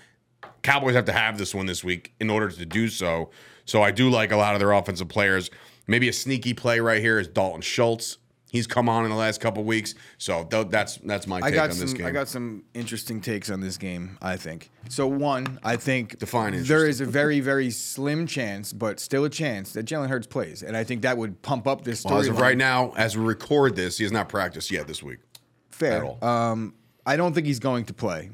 Cowboys 0.63 0.95
have 0.95 1.05
to 1.05 1.13
have 1.13 1.37
this 1.37 1.55
one 1.55 1.67
this 1.67 1.85
week 1.85 2.15
in 2.21 2.31
order 2.31 2.49
to 2.49 2.65
do 2.65 2.89
so. 2.89 3.29
So 3.65 3.83
I 3.83 3.91
do 3.91 4.11
like 4.11 4.33
a 4.33 4.37
lot 4.37 4.55
of 4.55 4.61
their 4.61 4.73
offensive 4.73 5.09
players. 5.09 5.51
Maybe 5.87 6.09
a 6.09 6.13
sneaky 6.13 6.55
play 6.55 6.81
right 6.81 7.01
here 7.01 7.19
is 7.19 7.29
Dalton 7.29 7.61
Schultz. 7.61 8.19
He's 8.51 8.67
come 8.67 8.87
on 8.87 9.05
in 9.05 9.11
the 9.11 9.17
last 9.17 9.41
couple 9.41 9.65
weeks, 9.65 9.95
so 10.19 10.45
th- 10.45 10.67
that's 10.69 10.97
that's 10.99 11.27
my 11.27 11.39
I 11.39 11.41
take 11.49 11.55
got 11.55 11.71
on 11.71 11.79
this 11.79 11.91
some. 11.91 11.97
game. 11.99 12.07
I 12.07 12.11
got 12.11 12.29
some 12.29 12.65
interesting 12.75 13.23
takes 13.23 13.51
on 13.51 13.61
this 13.63 13.79
game. 13.79 14.19
I 14.21 14.37
think 14.37 14.69
so. 14.91 15.07
One, 15.07 15.59
I 15.65 15.77
think 15.77 16.19
Define 16.19 16.53
there 16.53 16.61
interesting. 16.61 17.07
a 17.07 17.11
very, 17.11 17.41
very 17.41 17.71
slim 17.71 18.27
chance, 18.27 18.75
but 18.75 19.01
still 19.01 19.25
a 19.25 19.31
chance 19.31 19.73
that 19.73 19.87
Jalen 19.87 20.11
Hurts 20.11 20.27
plays, 20.27 20.63
and 20.63 20.77
I 20.77 20.85
think 20.85 21.01
that 21.01 21.17
would 21.17 21.41
pump 21.41 21.67
up 21.67 21.85
this 21.85 22.05
well, 22.05 22.19
as 22.19 22.29
of 22.29 22.41
right 22.41 22.59
now, 22.59 22.93
as 22.95 23.17
we 23.17 23.25
record 23.25 23.75
this, 23.75 23.97
he 23.97 24.05
has 24.05 24.13
not 24.13 24.29
practiced 24.29 24.71
yet 24.71 24.87
this 24.87 25.03
week. 25.03 25.21
fair. 25.71 26.05
Um, 26.23 26.75
I 27.07 27.17
don't 27.17 27.33
think 27.33 27.47
he's 27.47 27.59
going 27.59 27.87
to 27.87 27.95
play. 27.95 28.33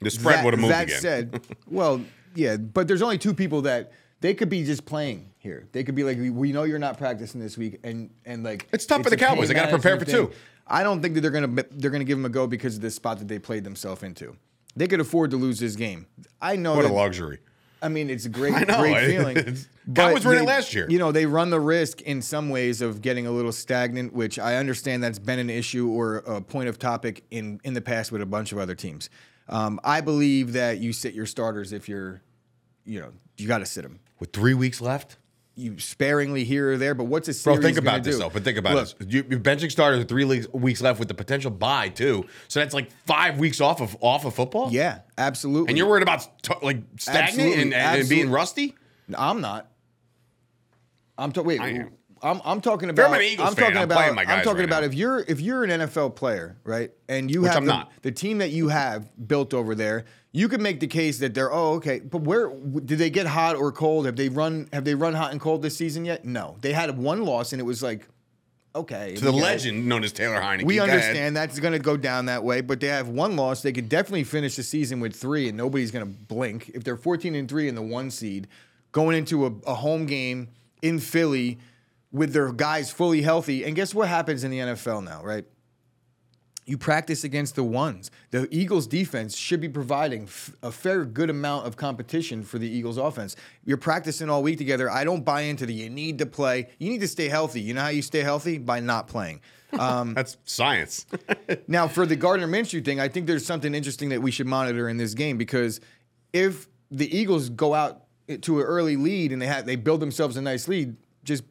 The 0.00 0.10
spread 0.10 0.44
would 0.44 0.54
have 0.54 0.60
moved 0.60 0.72
that 0.72 0.84
again. 0.84 1.00
said, 1.00 1.40
well, 1.66 2.00
yeah, 2.36 2.56
but 2.56 2.86
there's 2.86 3.02
only 3.02 3.18
two 3.18 3.34
people 3.34 3.62
that 3.62 3.90
they 4.20 4.34
could 4.34 4.48
be 4.48 4.64
just 4.64 4.84
playing 4.84 5.30
here. 5.38 5.68
They 5.72 5.84
could 5.84 5.94
be 5.94 6.04
like, 6.04 6.18
we- 6.18 6.30
we 6.30 6.52
know 6.52 6.64
you're 6.64 6.78
not 6.78 6.98
practicing 6.98 7.40
this 7.40 7.56
week, 7.56 7.78
and 7.84 8.10
and 8.24 8.42
like 8.44 8.66
It's 8.72 8.86
tough 8.86 9.02
for 9.02 9.10
the 9.10 9.16
Cowboys. 9.16 9.48
They 9.48 9.54
gotta 9.54 9.70
prepare 9.70 9.96
management 9.96 10.28
for 10.30 10.34
two. 10.34 10.40
I 10.66 10.82
don't 10.82 11.00
think 11.00 11.14
that 11.14 11.20
they're 11.22 11.30
gonna 11.30 11.64
they're 11.72 11.90
gonna 11.90 12.04
give 12.04 12.18
them 12.18 12.24
a 12.26 12.28
go 12.30 12.46
because 12.46 12.76
of 12.76 12.82
the 12.82 12.90
spot 12.90 13.18
that 13.20 13.28
they 13.28 13.38
played 13.38 13.64
themselves 13.64 14.02
into. 14.02 14.36
They 14.76 14.86
could 14.86 15.00
afford 15.00 15.30
to 15.32 15.36
lose 15.36 15.58
this 15.58 15.76
game. 15.76 16.06
I 16.40 16.56
know 16.56 16.76
what 16.76 16.84
a 16.84 16.88
luxury. 16.92 17.38
I 17.80 17.88
mean, 17.88 18.10
it's 18.10 18.24
a 18.26 18.28
great, 18.28 18.54
I 18.56 18.64
know, 18.64 18.80
great 18.80 19.06
feeling. 19.06 19.56
Cowboys 19.94 20.24
were 20.24 20.34
in 20.34 20.42
it 20.42 20.46
last 20.46 20.74
year. 20.74 20.86
You 20.90 20.98
know, 20.98 21.12
they 21.12 21.26
run 21.26 21.50
the 21.50 21.60
risk 21.60 22.02
in 22.02 22.20
some 22.22 22.50
ways 22.50 22.82
of 22.82 23.00
getting 23.02 23.26
a 23.26 23.30
little 23.30 23.52
stagnant, 23.52 24.12
which 24.12 24.38
I 24.38 24.56
understand 24.56 25.02
that's 25.02 25.20
been 25.20 25.38
an 25.38 25.48
issue 25.48 25.88
or 25.88 26.16
a 26.18 26.40
point 26.40 26.68
of 26.68 26.78
topic 26.78 27.24
in 27.30 27.60
in 27.64 27.74
the 27.74 27.80
past 27.80 28.10
with 28.12 28.20
a 28.20 28.26
bunch 28.26 28.50
of 28.52 28.58
other 28.58 28.74
teams. 28.74 29.10
Um, 29.48 29.80
I 29.84 30.00
believe 30.00 30.52
that 30.54 30.78
you 30.78 30.92
sit 30.92 31.14
your 31.14 31.24
starters 31.24 31.72
if 31.72 31.88
you're, 31.88 32.20
you 32.84 33.00
know, 33.00 33.12
you 33.38 33.48
got 33.48 33.58
to 33.58 33.66
sit 33.66 33.82
them. 33.82 34.00
With 34.18 34.32
three 34.32 34.54
weeks 34.54 34.80
left? 34.80 35.16
You 35.54 35.76
sparingly 35.80 36.44
here 36.44 36.70
or 36.70 36.76
there, 36.76 36.94
but 36.94 37.04
what's 37.04 37.26
a 37.26 37.34
series 37.34 37.58
Bro, 37.58 37.62
think 37.64 37.78
about 37.78 38.04
this 38.04 38.14
do? 38.14 38.22
though. 38.22 38.30
But 38.30 38.44
think 38.44 38.58
about 38.58 38.74
Look, 38.74 38.98
this. 38.98 39.12
You, 39.12 39.24
you're 39.28 39.40
benching 39.40 39.72
starters 39.72 39.98
with 39.98 40.08
three 40.08 40.24
leagues, 40.24 40.48
weeks 40.52 40.80
left 40.80 41.00
with 41.00 41.08
the 41.08 41.14
potential 41.14 41.50
buy 41.50 41.88
too. 41.88 42.26
So 42.46 42.60
that's 42.60 42.74
like 42.74 42.92
five 43.06 43.40
weeks 43.40 43.60
off 43.60 43.80
of 43.80 43.96
off 44.00 44.24
of 44.24 44.34
football. 44.34 44.70
Yeah, 44.70 45.00
absolutely. 45.16 45.70
And 45.70 45.78
you're 45.78 45.88
worried 45.88 46.04
about 46.04 46.28
t- 46.42 46.54
like 46.62 46.78
stagnant 46.96 47.54
and, 47.54 47.74
and, 47.74 48.00
and 48.00 48.08
being 48.08 48.30
rusty. 48.30 48.76
I'm 49.16 49.40
not. 49.40 49.68
I'm 51.16 51.32
talking. 51.32 51.48
Wait, 51.48 51.60
I 51.60 51.68
am. 51.70 51.97
I'm 52.22 52.40
I'm 52.44 52.60
talking 52.60 52.88
I'm 52.88 52.94
about. 52.94 53.12
I'm 53.12 53.36
fan, 53.36 53.36
talking 53.56 53.76
I'm 53.76 53.82
about. 53.84 54.18
I'm 54.18 54.42
talking 54.42 54.56
right 54.58 54.64
about 54.64 54.80
now. 54.82 54.86
if 54.86 54.94
you're 54.94 55.20
if 55.20 55.40
you're 55.40 55.64
an 55.64 55.70
NFL 55.70 56.16
player, 56.16 56.56
right, 56.64 56.90
and 57.08 57.30
you 57.30 57.42
Which 57.42 57.48
have 57.48 57.58
I'm 57.58 57.66
the, 57.66 57.72
not. 57.72 57.92
the 58.02 58.12
team 58.12 58.38
that 58.38 58.50
you 58.50 58.68
have 58.68 59.08
built 59.28 59.54
over 59.54 59.74
there, 59.74 60.04
you 60.32 60.48
could 60.48 60.60
make 60.60 60.80
the 60.80 60.86
case 60.86 61.18
that 61.18 61.34
they're 61.34 61.52
oh 61.52 61.74
okay, 61.74 62.00
but 62.00 62.22
where 62.22 62.48
did 62.50 62.98
they 62.98 63.10
get 63.10 63.26
hot 63.26 63.56
or 63.56 63.72
cold? 63.72 64.06
Have 64.06 64.16
they 64.16 64.28
run 64.28 64.68
Have 64.72 64.84
they 64.84 64.94
run 64.94 65.14
hot 65.14 65.32
and 65.32 65.40
cold 65.40 65.62
this 65.62 65.76
season 65.76 66.04
yet? 66.04 66.24
No, 66.24 66.56
they 66.60 66.72
had 66.72 66.96
one 66.98 67.24
loss 67.24 67.52
and 67.52 67.60
it 67.60 67.64
was 67.64 67.82
like 67.82 68.06
okay 68.76 69.14
To 69.16 69.24
the 69.24 69.30
it. 69.32 69.34
legend 69.34 69.86
known 69.88 70.04
as 70.04 70.12
Taylor 70.12 70.40
Heinicke. 70.40 70.64
We 70.64 70.78
understand 70.78 71.36
that's 71.36 71.58
going 71.58 71.72
to 71.72 71.78
go 71.78 71.96
down 71.96 72.26
that 72.26 72.44
way, 72.44 72.60
but 72.60 72.80
they 72.80 72.88
have 72.88 73.08
one 73.08 73.34
loss. 73.36 73.62
They 73.62 73.72
could 73.72 73.88
definitely 73.88 74.24
finish 74.24 74.56
the 74.56 74.62
season 74.62 75.00
with 75.00 75.16
three, 75.16 75.48
and 75.48 75.56
nobody's 75.56 75.90
going 75.90 76.04
to 76.04 76.10
blink. 76.10 76.70
If 76.74 76.84
they're 76.84 76.96
14 76.96 77.34
and 77.34 77.48
three 77.48 77.66
in 77.68 77.74
the 77.74 77.82
one 77.82 78.10
seed, 78.10 78.46
going 78.92 79.16
into 79.16 79.46
a, 79.46 79.52
a 79.66 79.74
home 79.74 80.06
game 80.06 80.48
in 80.82 80.98
Philly 81.00 81.58
with 82.12 82.32
their 82.32 82.52
guys 82.52 82.90
fully 82.90 83.22
healthy, 83.22 83.64
and 83.64 83.76
guess 83.76 83.94
what 83.94 84.08
happens 84.08 84.44
in 84.44 84.50
the 84.50 84.58
NFL 84.58 85.04
now, 85.04 85.22
right? 85.22 85.44
You 86.64 86.76
practice 86.76 87.24
against 87.24 87.54
the 87.54 87.64
ones. 87.64 88.10
The 88.30 88.46
Eagles 88.50 88.86
defense 88.86 89.34
should 89.34 89.58
be 89.60 89.70
providing 89.70 90.24
f- 90.24 90.54
a 90.62 90.70
fair 90.70 91.06
good 91.06 91.30
amount 91.30 91.66
of 91.66 91.76
competition 91.76 92.42
for 92.42 92.58
the 92.58 92.68
Eagles 92.68 92.98
offense. 92.98 93.36
You're 93.64 93.78
practicing 93.78 94.28
all 94.28 94.42
week 94.42 94.58
together. 94.58 94.90
I 94.90 95.04
don't 95.04 95.24
buy 95.24 95.42
into 95.42 95.64
the 95.64 95.72
you 95.72 95.88
need 95.88 96.18
to 96.18 96.26
play. 96.26 96.68
You 96.78 96.90
need 96.90 97.00
to 97.00 97.08
stay 97.08 97.28
healthy. 97.30 97.62
You 97.62 97.72
know 97.72 97.80
how 97.80 97.88
you 97.88 98.02
stay 98.02 98.20
healthy? 98.20 98.58
By 98.58 98.80
not 98.80 99.08
playing. 99.08 99.40
Um, 99.78 100.12
That's 100.14 100.36
science. 100.44 101.06
Now, 101.66 101.88
for 101.88 102.04
the 102.04 102.16
Gardner 102.16 102.46
Minshew 102.46 102.84
thing, 102.84 103.00
I 103.00 103.08
think 103.08 103.26
there's 103.26 103.46
something 103.46 103.74
interesting 103.74 104.10
that 104.10 104.20
we 104.20 104.30
should 104.30 104.46
monitor 104.46 104.90
in 104.90 104.98
this 104.98 105.14
game 105.14 105.38
because 105.38 105.80
if 106.34 106.68
the 106.90 107.14
Eagles 107.16 107.48
go 107.48 107.72
out 107.72 108.02
to 108.42 108.60
an 108.60 108.66
early 108.66 108.96
lead 108.96 109.32
and 109.32 109.40
they 109.40 109.46
have 109.46 109.64
they 109.64 109.76
build 109.76 110.00
themselves 110.00 110.36
a 110.36 110.42
nice 110.42 110.68
lead, 110.68 110.96
just 111.24 111.44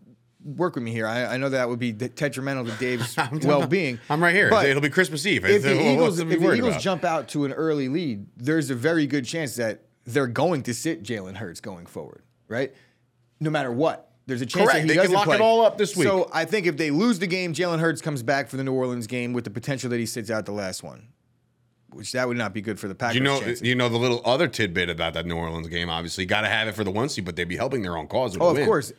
work 0.44 0.76
with 0.76 0.84
me 0.84 0.92
here. 0.92 1.08
I, 1.08 1.26
I 1.34 1.38
know 1.38 1.50
that 1.50 1.68
would 1.68 1.80
be 1.80 1.92
detrimental 1.92 2.66
to 2.66 2.72
Dave's 2.74 3.16
well-being. 3.44 4.00
I'm 4.10 4.22
right 4.22 4.36
here. 4.36 4.50
But 4.50 4.66
It'll 4.68 4.82
be 4.82 4.90
Christmas 4.90 5.26
Eve. 5.26 5.46
if 5.46 5.66
uh, 5.66 5.70
the 5.70 5.76
What's 5.76 5.86
Eagles, 5.88 6.20
if 6.20 6.30
the 6.30 6.54
Eagles 6.54 6.78
jump 6.82 7.04
out 7.04 7.28
to 7.30 7.46
an 7.46 7.54
early 7.54 7.90
lead, 7.90 8.28
there's 8.38 8.70
a 8.70 8.76
very 8.76 9.08
good 9.08 9.26
chance 9.26 9.56
that 9.56 9.84
they're 10.06 10.28
going 10.28 10.64
to 10.64 10.74
sit 10.74 11.04
Jalen 11.04 11.36
Hurts 11.36 11.60
going 11.60 11.86
forward, 11.86 12.24
right? 12.48 12.74
No 13.40 13.50
matter 13.50 13.72
what. 13.72 14.12
There's 14.26 14.42
a 14.42 14.46
chance 14.46 14.66
Correct. 14.70 14.74
that 14.74 14.82
he 14.82 14.88
They 14.90 14.94
can 14.96 15.04
doesn't 15.04 15.16
lock 15.16 15.26
play. 15.26 15.36
it 15.36 15.42
all 15.42 15.64
up 15.66 15.78
this 15.78 15.96
week. 15.96 16.06
So 16.08 16.30
I 16.34 16.44
think 16.44 16.66
if 16.68 16.76
they 16.76 16.92
lose 16.92 17.18
the 17.20 17.28
game, 17.28 17.54
Jalen 17.54 17.80
Hurts 17.80 18.02
comes 18.02 18.24
back 18.24 18.50
for 18.50 18.58
the 18.58 18.64
New 18.64 18.74
Orleans 18.74 19.08
game 19.08 19.32
with 19.32 19.46
the 19.46 19.50
potential 19.50 19.90
that 19.90 20.00
he 20.00 20.06
sits 20.06 20.30
out 20.30 20.46
the 20.46 20.52
last 20.52 20.84
one, 20.84 21.08
which 21.92 22.12
that 22.12 22.28
would 22.28 22.36
not 22.36 22.54
be 22.54 22.60
good 22.62 22.78
for 22.78 22.90
the 22.90 22.96
Packers. 22.96 23.16
you 23.16 23.22
know, 23.22 23.40
chances. 23.40 23.62
you 23.62 23.74
know 23.74 23.88
the 23.88 23.98
little 23.98 24.22
other 24.26 24.50
tidbit 24.50 24.90
about 24.90 25.14
that 25.14 25.26
New 25.26 25.36
Orleans 25.38 25.68
game. 25.70 25.90
Obviously, 25.90 26.26
got 26.26 26.42
to 26.42 26.48
have 26.50 26.68
it 26.68 26.76
for 26.76 26.84
the 26.84 26.92
one 26.92 27.08
seed, 27.08 27.24
but 27.24 27.38
they'd 27.38 27.46
be 27.48 27.56
helping 27.56 27.82
their 27.84 27.98
own 27.98 28.08
cause. 28.08 28.34
with 28.34 28.42
oh, 28.42 28.50
of 28.50 28.58
win. 28.58 28.66
course. 28.66 28.92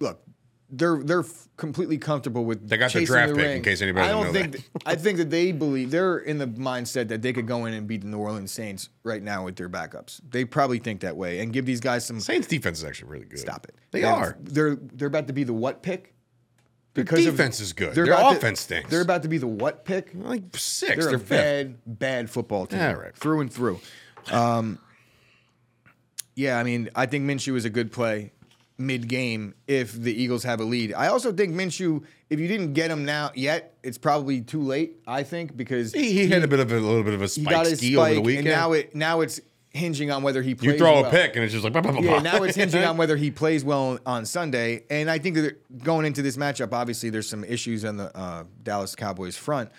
Look, 0.00 0.20
they're 0.70 0.98
they're 1.02 1.24
completely 1.56 1.96
comfortable 1.98 2.44
with. 2.44 2.68
They 2.68 2.76
got 2.76 2.92
their 2.92 3.04
draft 3.04 3.30
the 3.34 3.36
pick, 3.38 3.56
in 3.56 3.62
case 3.62 3.80
anybody 3.80 4.06
I 4.06 4.10
don't 4.10 4.26
know 4.26 4.32
think. 4.32 4.52
that. 4.52 4.58
th- 4.58 4.70
I 4.84 4.94
think 4.96 5.16
that 5.18 5.30
they 5.30 5.52
believe 5.52 5.90
they're 5.90 6.18
in 6.18 6.38
the 6.38 6.46
mindset 6.46 7.08
that 7.08 7.22
they 7.22 7.32
could 7.32 7.46
go 7.46 7.64
in 7.66 7.74
and 7.74 7.86
beat 7.86 8.02
the 8.02 8.06
New 8.08 8.18
Orleans 8.18 8.52
Saints 8.52 8.90
right 9.02 9.22
now 9.22 9.44
with 9.44 9.56
their 9.56 9.68
backups. 9.68 10.20
They 10.30 10.44
probably 10.44 10.78
think 10.78 11.00
that 11.00 11.16
way 11.16 11.40
and 11.40 11.52
give 11.52 11.64
these 11.66 11.80
guys 11.80 12.04
some. 12.04 12.20
Saints 12.20 12.46
defense 12.46 12.78
is 12.78 12.84
actually 12.84 13.10
really 13.10 13.24
good. 13.26 13.38
Stop 13.38 13.64
it. 13.66 13.74
They 13.92 14.04
are. 14.04 14.36
They're 14.40 14.76
they're 14.76 15.08
about 15.08 15.26
to 15.28 15.32
be 15.32 15.44
the 15.44 15.54
what 15.54 15.82
pick? 15.82 16.14
Their 16.94 17.04
of- 17.04 17.10
defense 17.10 17.60
is 17.60 17.72
good. 17.72 17.94
Their 17.94 18.04
about 18.04 18.30
to- 18.32 18.36
offense 18.38 18.60
stinks. 18.60 18.90
They're 18.90 19.00
about 19.02 19.22
to 19.22 19.28
be 19.28 19.38
the 19.38 19.46
what 19.46 19.84
pick? 19.84 20.10
like 20.14 20.42
6 20.56 20.96
They're, 20.96 21.04
They're, 21.06 21.14
a 21.14 21.18
fifth. 21.18 21.28
bad, 21.28 21.76
bad 21.86 22.30
football 22.30 22.66
team. 22.66 22.80
Yeah, 22.80 22.92
right. 22.92 23.14
Through 23.16 23.40
and 23.42 23.52
through. 23.52 23.78
Um, 24.32 24.78
yeah, 26.34 26.58
I 26.58 26.62
mean, 26.64 26.90
I 26.94 27.06
think 27.06 27.24
Minshew 27.24 27.56
is 27.56 27.64
a 27.64 27.70
good 27.70 27.92
play 27.92 28.32
mid 28.78 29.08
game 29.08 29.54
if 29.66 29.92
the 29.92 30.12
Eagles 30.12 30.44
have 30.44 30.60
a 30.60 30.64
lead. 30.64 30.94
I 30.94 31.08
also 31.08 31.32
think 31.32 31.54
Minshew, 31.54 32.04
if 32.30 32.38
you 32.38 32.46
didn't 32.48 32.72
get 32.74 32.90
him 32.90 33.04
now 33.04 33.32
yet, 33.34 33.76
it's 33.82 33.98
probably 33.98 34.40
too 34.40 34.62
late, 34.62 34.96
I 35.06 35.24
think, 35.24 35.56
because 35.56 35.92
He, 35.92 36.12
he 36.12 36.28
had 36.28 36.44
a 36.44 36.48
bit 36.48 36.60
of 36.60 36.70
a, 36.70 36.78
little 36.78 37.02
bit 37.02 37.14
of 37.14 37.22
a 37.22 37.28
spike 37.28 37.66
ski 37.66 37.94
spike, 37.94 37.98
over 37.98 38.14
the 38.14 38.20
weekend. 38.20 38.46
and 38.46 38.56
now 38.56 38.72
it 38.72 38.94
now 38.94 39.20
it's 39.20 39.40
hinging 39.70 40.10
on 40.10 40.22
whether 40.22 40.40
he 40.42 40.54
plays 40.54 40.72
you 40.72 40.78
throw 40.78 40.94
well. 41.02 41.06
a 41.06 41.10
pick 41.10 41.36
and 41.36 41.44
it's 41.44 41.52
just 41.52 41.62
like 41.62 41.72
blah, 41.72 41.82
blah, 41.82 41.92
blah, 41.92 42.00
Yeah, 42.00 42.18
now 42.20 42.42
it's 42.42 42.56
hinging 42.56 42.84
on 42.84 42.96
whether 42.98 43.16
he 43.16 43.30
plays 43.30 43.64
well 43.64 43.98
on 44.06 44.24
Sunday. 44.24 44.84
And 44.90 45.10
I 45.10 45.18
think 45.18 45.36
that 45.36 45.82
going 45.84 46.06
into 46.06 46.22
this 46.22 46.36
matchup, 46.36 46.72
obviously 46.72 47.10
there's 47.10 47.28
some 47.28 47.44
issues 47.44 47.84
on 47.84 47.96
the 47.98 48.16
uh, 48.16 48.44
Dallas 48.62 48.94
Cowboys 48.94 49.36
front. 49.36 49.70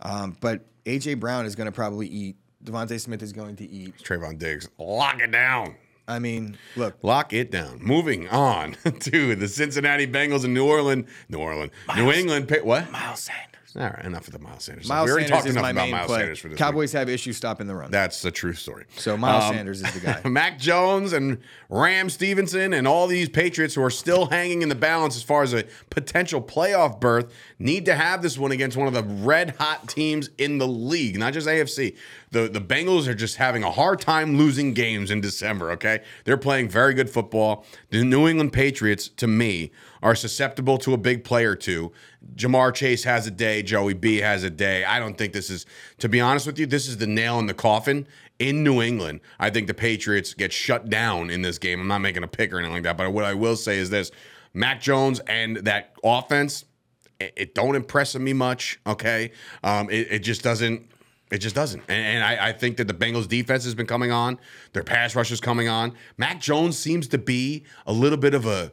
Um, 0.00 0.36
but 0.40 0.66
AJ 0.84 1.20
Brown 1.20 1.46
is 1.46 1.54
going 1.54 1.66
to 1.66 1.72
probably 1.72 2.08
eat. 2.08 2.36
DeVonta 2.64 3.00
Smith 3.00 3.22
is 3.22 3.32
going 3.32 3.56
to 3.56 3.68
eat. 3.68 3.96
Trevon 3.98 4.38
Diggs, 4.38 4.68
lock 4.78 5.20
it 5.20 5.30
down. 5.32 5.74
I 6.08 6.18
mean, 6.18 6.56
look, 6.76 6.96
Lock 7.02 7.32
it 7.32 7.50
down. 7.50 7.78
Moving 7.80 8.28
on 8.28 8.72
to 9.00 9.34
the 9.36 9.48
Cincinnati 9.48 10.06
Bengals 10.06 10.44
in 10.44 10.52
New 10.52 10.66
Orleans. 10.66 11.08
New 11.28 11.38
Orleans. 11.38 11.72
New 11.96 12.10
England. 12.10 12.48
Pay, 12.48 12.60
what? 12.60 12.90
Miles 12.90 13.20
Sanders. 13.20 13.48
All 13.74 13.84
right, 13.84 14.04
enough 14.04 14.26
of 14.26 14.34
the 14.34 14.38
Miles 14.38 14.64
Sanders. 14.64 14.86
Miles 14.86 15.06
we 15.06 15.12
already 15.12 15.26
Sanders 15.28 15.38
talked 15.38 15.48
is 15.48 15.54
enough 15.54 15.62
my 15.62 15.70
about 15.70 15.82
main 15.84 15.90
Miles 15.92 16.06
play. 16.08 16.18
Sanders 16.18 16.38
for 16.40 16.48
this 16.48 16.52
week. 16.56 16.58
Cowboys 16.58 16.92
have 16.92 17.08
issues 17.08 17.38
stopping 17.38 17.66
the 17.66 17.74
run. 17.74 17.90
That's 17.90 18.20
the 18.20 18.30
true 18.30 18.52
story. 18.52 18.84
so 18.98 19.16
Miles 19.16 19.44
Um, 19.44 19.54
Sanders 19.54 19.80
is 19.82 19.94
the 19.94 20.00
guy. 20.00 20.20
Mac 20.28 20.58
Jones 20.58 21.14
and 21.14 21.38
Rhamondre 21.70 22.10
Stevenson 22.10 22.74
and 22.74 22.86
all 22.86 23.06
these 23.06 23.30
Patriots 23.30 23.74
who 23.74 23.82
are 23.82 23.88
still 23.88 24.26
hanging 24.26 24.60
in 24.60 24.68
the 24.68 24.74
balance 24.74 25.16
as 25.16 25.22
far 25.22 25.42
as 25.42 25.54
a 25.54 25.64
potential 25.88 26.42
playoff 26.42 27.00
berth 27.00 27.32
need 27.58 27.86
to 27.86 27.94
have 27.94 28.20
this 28.20 28.36
one 28.36 28.52
against 28.52 28.76
one 28.76 28.88
of 28.88 28.92
the 28.92 29.04
red 29.04 29.54
hot 29.58 29.88
teams 29.88 30.28
in 30.36 30.58
the 30.58 30.68
league, 30.68 31.18
not 31.18 31.32
just 31.32 31.46
AFC. 31.48 31.96
The 32.32 32.48
the 32.48 32.60
Bengals 32.60 33.06
are 33.06 33.14
just 33.14 33.36
having 33.36 33.62
a 33.62 33.70
hard 33.70 34.00
time 34.00 34.36
losing 34.36 34.74
games 34.74 35.10
in 35.10 35.20
December, 35.20 35.70
okay? 35.72 36.02
They're 36.24 36.36
playing 36.36 36.68
very 36.68 36.94
good 36.94 37.08
football. 37.08 37.64
The 37.90 38.04
New 38.04 38.26
England 38.26 38.52
Patriots 38.52 39.08
to 39.08 39.26
me 39.26 39.70
are 40.02 40.14
susceptible 40.14 40.78
to 40.78 40.92
a 40.92 40.98
big 40.98 41.24
play 41.24 41.44
or 41.44 41.54
two. 41.54 41.92
Ja'Marr 42.34 42.74
Chase 42.74 43.04
has 43.04 43.26
a 43.26 43.30
day, 43.30 43.62
Joey 43.62 43.94
B 43.94 44.18
has 44.18 44.42
a 44.42 44.50
day. 44.50 44.84
I 44.84 44.98
don't 44.98 45.16
think 45.16 45.32
this 45.32 45.50
is 45.50 45.64
to 45.98 46.08
be 46.08 46.20
honest 46.20 46.46
with 46.46 46.58
you, 46.58 46.66
this 46.66 46.88
is 46.88 46.96
the 46.96 47.06
nail 47.06 47.38
in 47.38 47.46
the 47.46 47.54
coffin 47.54 48.06
in 48.42 48.64
New 48.64 48.82
England, 48.82 49.20
I 49.38 49.50
think 49.50 49.68
the 49.68 49.74
Patriots 49.74 50.34
get 50.34 50.52
shut 50.52 50.88
down 50.88 51.30
in 51.30 51.42
this 51.42 51.58
game. 51.58 51.80
I'm 51.80 51.86
not 51.86 52.00
making 52.00 52.24
a 52.24 52.28
pick 52.28 52.52
or 52.52 52.58
anything 52.58 52.74
like 52.74 52.82
that, 52.82 52.96
but 52.96 53.12
what 53.12 53.24
I 53.24 53.34
will 53.34 53.56
say 53.56 53.78
is 53.78 53.88
this: 53.88 54.10
Mac 54.52 54.80
Jones 54.80 55.20
and 55.28 55.58
that 55.58 55.94
offense, 56.02 56.64
it, 57.20 57.54
don't 57.54 57.76
impress 57.76 58.16
me 58.16 58.32
much. 58.32 58.80
Okay, 58.86 59.30
um, 59.62 59.88
it, 59.90 60.08
it 60.10 60.18
just 60.20 60.42
doesn't. 60.42 60.90
It 61.32 61.38
just 61.38 61.54
doesn't. 61.54 61.82
And, 61.88 62.16
and 62.18 62.24
I, 62.24 62.48
I 62.48 62.52
think 62.52 62.76
that 62.76 62.86
the 62.86 62.94
Bengals 62.94 63.26
defense 63.26 63.64
has 63.64 63.74
been 63.74 63.86
coming 63.86 64.12
on. 64.12 64.38
Their 64.74 64.84
pass 64.84 65.16
rush 65.16 65.32
is 65.32 65.40
coming 65.40 65.66
on. 65.66 65.94
Mac 66.18 66.40
Jones 66.42 66.76
seems 66.78 67.08
to 67.08 67.16
be 67.16 67.64
a 67.86 67.92
little 67.92 68.18
bit 68.18 68.34
of 68.34 68.44
a 68.44 68.70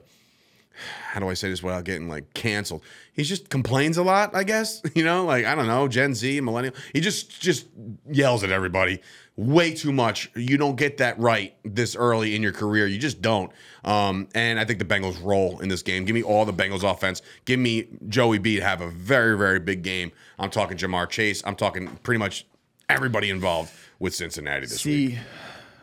how 1.11 1.19
do 1.19 1.29
I 1.29 1.33
say 1.33 1.49
this 1.49 1.63
without 1.63 1.83
getting 1.83 2.07
like 2.07 2.33
canceled? 2.33 2.83
He 3.13 3.23
just 3.23 3.49
complains 3.49 3.97
a 3.97 4.03
lot, 4.03 4.35
I 4.35 4.43
guess. 4.43 4.81
You 4.95 5.05
know, 5.05 5.25
like 5.25 5.45
I 5.45 5.55
don't 5.55 5.67
know, 5.67 5.87
Gen 5.87 6.13
Z, 6.13 6.41
millennial. 6.41 6.73
He 6.93 6.99
just 6.99 7.39
just 7.41 7.67
yells 8.09 8.43
at 8.43 8.51
everybody 8.51 9.01
way 9.37 9.73
too 9.73 9.93
much. 9.93 10.29
You 10.35 10.57
don't 10.57 10.75
get 10.75 10.97
that 10.97 11.17
right 11.17 11.55
this 11.63 11.95
early 11.95 12.35
in 12.35 12.43
your 12.43 12.51
career. 12.51 12.85
You 12.87 12.97
just 12.97 13.21
don't. 13.21 13.51
Um, 13.85 14.27
and 14.35 14.59
I 14.59 14.65
think 14.65 14.79
the 14.79 14.85
Bengals 14.85 15.23
roll 15.23 15.59
in 15.59 15.69
this 15.69 15.81
game. 15.81 16.03
Give 16.03 16.13
me 16.13 16.23
all 16.23 16.43
the 16.43 16.51
Bengals 16.51 16.83
offense. 16.83 17.21
Give 17.45 17.59
me 17.59 17.87
Joey 18.09 18.39
B 18.39 18.57
to 18.57 18.63
have 18.63 18.81
a 18.81 18.89
very 18.89 19.37
very 19.37 19.59
big 19.59 19.83
game. 19.83 20.11
I'm 20.37 20.49
talking 20.49 20.75
Ja'Marr 20.75 21.07
Chase. 21.09 21.41
I'm 21.45 21.55
talking 21.55 21.87
pretty 22.03 22.19
much 22.19 22.45
everybody 22.89 23.29
involved 23.29 23.71
with 23.99 24.13
Cincinnati 24.13 24.65
this 24.65 24.83
week. 24.83 25.11
See, 25.11 25.19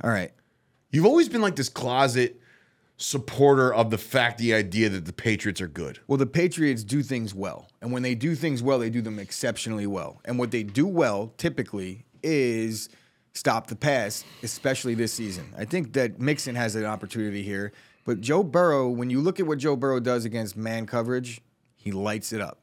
all 0.02 0.10
right. 0.10 0.32
You've 0.90 1.06
always 1.06 1.28
been 1.28 1.40
like 1.42 1.56
this 1.56 1.68
closet 1.68 2.40
supporter 2.96 3.72
of 3.72 3.90
the 3.90 3.98
fact, 3.98 4.38
the 4.38 4.54
idea 4.54 4.88
that 4.88 5.04
the 5.04 5.12
Patriots 5.12 5.60
are 5.60 5.68
good. 5.68 5.98
Well, 6.06 6.16
the 6.16 6.26
Patriots 6.26 6.82
do 6.82 7.02
things 7.02 7.34
well. 7.34 7.68
And 7.82 7.92
when 7.92 8.02
they 8.02 8.14
do 8.14 8.34
things 8.34 8.62
well, 8.62 8.78
they 8.78 8.90
do 8.90 9.02
them 9.02 9.18
exceptionally 9.18 9.86
well. 9.86 10.20
And 10.24 10.38
what 10.38 10.50
they 10.50 10.62
do 10.62 10.86
well 10.86 11.32
typically 11.36 12.06
is 12.22 12.88
stop 13.34 13.66
the 13.66 13.76
pass, 13.76 14.24
especially 14.42 14.94
this 14.94 15.12
season. 15.12 15.52
I 15.56 15.64
think 15.64 15.92
that 15.92 16.18
Mixon 16.18 16.54
has 16.54 16.74
an 16.74 16.84
opportunity 16.84 17.42
here. 17.42 17.72
But 18.04 18.20
Joe 18.20 18.42
Burrow, 18.42 18.88
when 18.88 19.10
you 19.10 19.20
look 19.20 19.40
at 19.40 19.46
what 19.46 19.58
Joe 19.58 19.76
Burrow 19.76 20.00
does 20.00 20.24
against 20.24 20.56
man 20.56 20.86
coverage, 20.86 21.40
he 21.76 21.90
lights 21.90 22.32
it 22.32 22.40
up. 22.40 22.60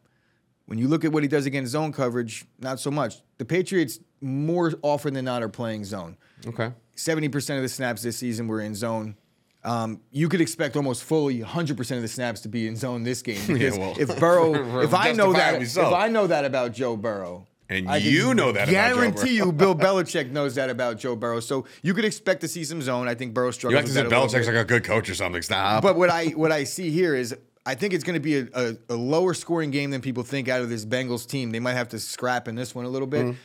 When 0.65 0.79
you 0.79 0.87
look 0.87 1.03
at 1.03 1.11
what 1.11 1.23
he 1.23 1.29
does 1.29 1.45
against 1.45 1.73
zone 1.73 1.91
coverage, 1.91 2.45
not 2.59 2.79
so 2.79 2.89
much. 2.89 3.21
The 3.37 3.45
Patriots, 3.45 3.99
more 4.21 4.73
often 4.81 5.13
than 5.13 5.25
not, 5.25 5.43
are 5.43 5.49
playing 5.49 5.83
zone. 5.83 6.17
Okay. 6.47 6.71
70% 6.95 7.57
of 7.57 7.61
the 7.61 7.69
snaps 7.69 8.01
this 8.01 8.17
season 8.17 8.47
were 8.47 8.61
in 8.61 8.73
zone. 8.73 9.17
Um, 9.65 10.01
you 10.11 10.27
could 10.27 10.41
expect 10.41 10.75
almost 10.75 11.03
fully 11.03 11.39
100% 11.39 11.95
of 11.95 12.01
the 12.01 12.07
snaps 12.07 12.41
to 12.41 12.49
be 12.49 12.67
in 12.67 12.75
zone 12.75 13.03
this 13.03 13.21
game. 13.21 13.39
Because 13.47 13.77
well, 13.77 13.95
if 13.97 14.19
Burrow, 14.19 14.81
if 14.81 14.93
I 14.93 15.13
know 15.13 15.31
that, 15.33 15.61
if. 15.61 15.77
I 15.77 16.09
know 16.09 16.27
that 16.27 16.43
about 16.45 16.73
Joe 16.73 16.97
Burrow, 16.97 17.47
And 17.69 17.89
I 17.89 17.97
you 17.97 18.33
know 18.33 18.51
that 18.51 18.67
guarantee 18.67 19.35
you, 19.37 19.51
Bill 19.53 19.73
Belichick 19.75 20.31
knows 20.31 20.55
that 20.55 20.69
about 20.69 20.97
Joe 20.97 21.15
Burrow. 21.15 21.39
So 21.39 21.65
you 21.81 21.93
could 21.93 22.03
expect 22.05 22.41
to 22.41 22.47
see 22.49 22.63
some 22.65 22.81
zone. 22.81 23.07
I 23.07 23.15
think 23.15 23.33
Burrow 23.33 23.47
You 23.47 23.51
struggles 23.53 23.77
like 23.83 23.85
to 23.85 23.91
say 23.93 24.03
Belichick's 24.03 24.47
like 24.47 24.55
a 24.57 24.65
good 24.65 24.83
coach 24.83 25.09
or 25.09 25.15
something. 25.15 25.41
Stop. 25.41 25.81
But 25.81 25.95
what 25.95 26.09
I 26.09 26.27
what 26.29 26.51
I 26.51 26.65
see 26.65 26.89
here 26.89 27.15
is 27.15 27.33
I 27.65 27.75
think 27.75 27.93
it's 27.93 28.03
going 28.03 28.15
to 28.15 28.19
be 28.19 28.39
a, 28.39 28.47
a, 28.53 28.75
a 28.89 28.95
lower 28.95 29.33
scoring 29.33 29.71
game 29.71 29.91
than 29.91 30.01
people 30.01 30.23
think 30.23 30.49
out 30.49 30.59
of 30.61 30.67
this 30.69 30.85
Bengals 30.85 31.25
team. 31.25 31.51
They 31.51 31.61
might 31.61 31.75
have 31.75 31.87
to 31.89 31.99
scrap 31.99 32.49
in 32.49 32.55
this 32.55 32.75
one 32.75 32.83
a 32.83 32.89
little 32.89 33.07
bit, 33.07 33.25
Mm-hmm. 33.27 33.37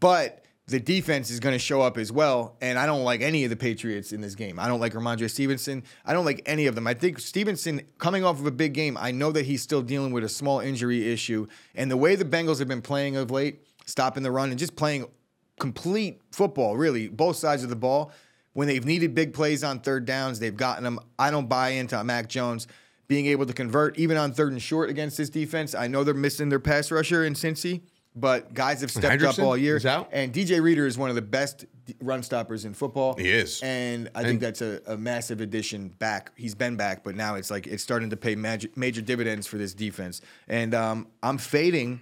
but 0.00 0.44
the 0.70 0.80
defense 0.80 1.30
is 1.30 1.40
going 1.40 1.54
to 1.54 1.58
show 1.58 1.82
up 1.82 1.98
as 1.98 2.10
well. 2.10 2.56
And 2.60 2.78
I 2.78 2.86
don't 2.86 3.04
like 3.04 3.20
any 3.20 3.44
of 3.44 3.50
the 3.50 3.56
Patriots 3.56 4.12
in 4.12 4.20
this 4.20 4.34
game. 4.34 4.58
I 4.58 4.68
don't 4.68 4.80
like 4.80 4.94
Rhamondre 4.94 5.28
Stevenson. 5.30 5.82
I 6.04 6.12
don't 6.12 6.24
like 6.24 6.42
any 6.46 6.66
of 6.66 6.74
them. 6.74 6.86
I 6.86 6.94
think 6.94 7.18
Stevenson 7.18 7.82
coming 7.98 8.24
off 8.24 8.40
of 8.40 8.46
a 8.46 8.50
big 8.50 8.72
game. 8.72 8.96
I 8.98 9.10
know 9.10 9.32
that 9.32 9.46
he's 9.46 9.62
still 9.62 9.82
dealing 9.82 10.12
with 10.12 10.24
a 10.24 10.28
small 10.28 10.60
injury 10.60 11.12
issue, 11.12 11.46
and 11.74 11.90
the 11.90 11.96
way 11.96 12.14
the 12.16 12.24
Bengals 12.24 12.58
have 12.58 12.68
been 12.68 12.82
playing 12.82 13.16
of 13.16 13.30
late, 13.30 13.60
stopping 13.86 14.22
the 14.22 14.30
run 14.30 14.50
and 14.50 14.58
just 14.58 14.76
playing 14.76 15.06
complete 15.58 16.20
football, 16.32 16.76
really, 16.76 17.08
both 17.08 17.36
sides 17.36 17.62
of 17.62 17.68
the 17.68 17.76
ball. 17.76 18.12
When 18.52 18.66
they've 18.66 18.84
needed 18.84 19.14
big 19.14 19.32
plays 19.32 19.62
on 19.62 19.78
third 19.78 20.06
downs, 20.06 20.40
they've 20.40 20.56
gotten 20.56 20.82
them. 20.82 20.98
I 21.18 21.30
don't 21.30 21.48
buy 21.48 21.70
into 21.70 22.02
Mac 22.02 22.28
Jones 22.28 22.66
being 23.06 23.26
able 23.26 23.46
to 23.46 23.52
convert 23.52 23.98
even 23.98 24.16
on 24.16 24.32
third 24.32 24.52
and 24.52 24.62
short 24.62 24.88
against 24.88 25.16
this 25.16 25.30
defense. 25.30 25.74
I 25.74 25.86
know 25.88 26.04
they're 26.04 26.14
missing 26.14 26.48
their 26.48 26.60
pass 26.60 26.90
rusher 26.90 27.24
in 27.24 27.34
Cincy, 27.34 27.82
but 28.16 28.52
guys 28.54 28.80
have 28.80 28.90
stepped 28.90 29.22
up 29.22 29.38
all 29.38 29.56
year. 29.56 29.76
And 30.12 30.32
DJ 30.32 30.60
Reader 30.62 30.86
is 30.86 30.98
one 30.98 31.08
of 31.10 31.16
the 31.16 31.22
best 31.22 31.64
run 32.00 32.22
stoppers 32.22 32.64
in 32.64 32.74
football. 32.74 33.14
He 33.14 33.30
is. 33.30 33.60
And 33.62 34.10
I 34.14 34.22
think 34.22 34.40
that's 34.40 34.62
a, 34.62 34.80
a 34.86 34.96
massive 34.96 35.40
addition 35.40 35.88
back. 35.88 36.32
He's 36.36 36.54
been 36.54 36.76
back, 36.76 37.02
but 37.04 37.14
now 37.14 37.34
it's 37.36 37.50
like 37.50 37.66
it's 37.66 37.82
starting 37.82 38.10
to 38.10 38.16
pay 38.16 38.34
major, 38.34 38.68
major 38.76 39.00
dividends 39.00 39.46
for 39.46 39.58
this 39.58 39.74
defense. 39.74 40.20
And 40.48 40.74
um, 40.74 41.06
I'm 41.22 41.38
fading 41.38 42.00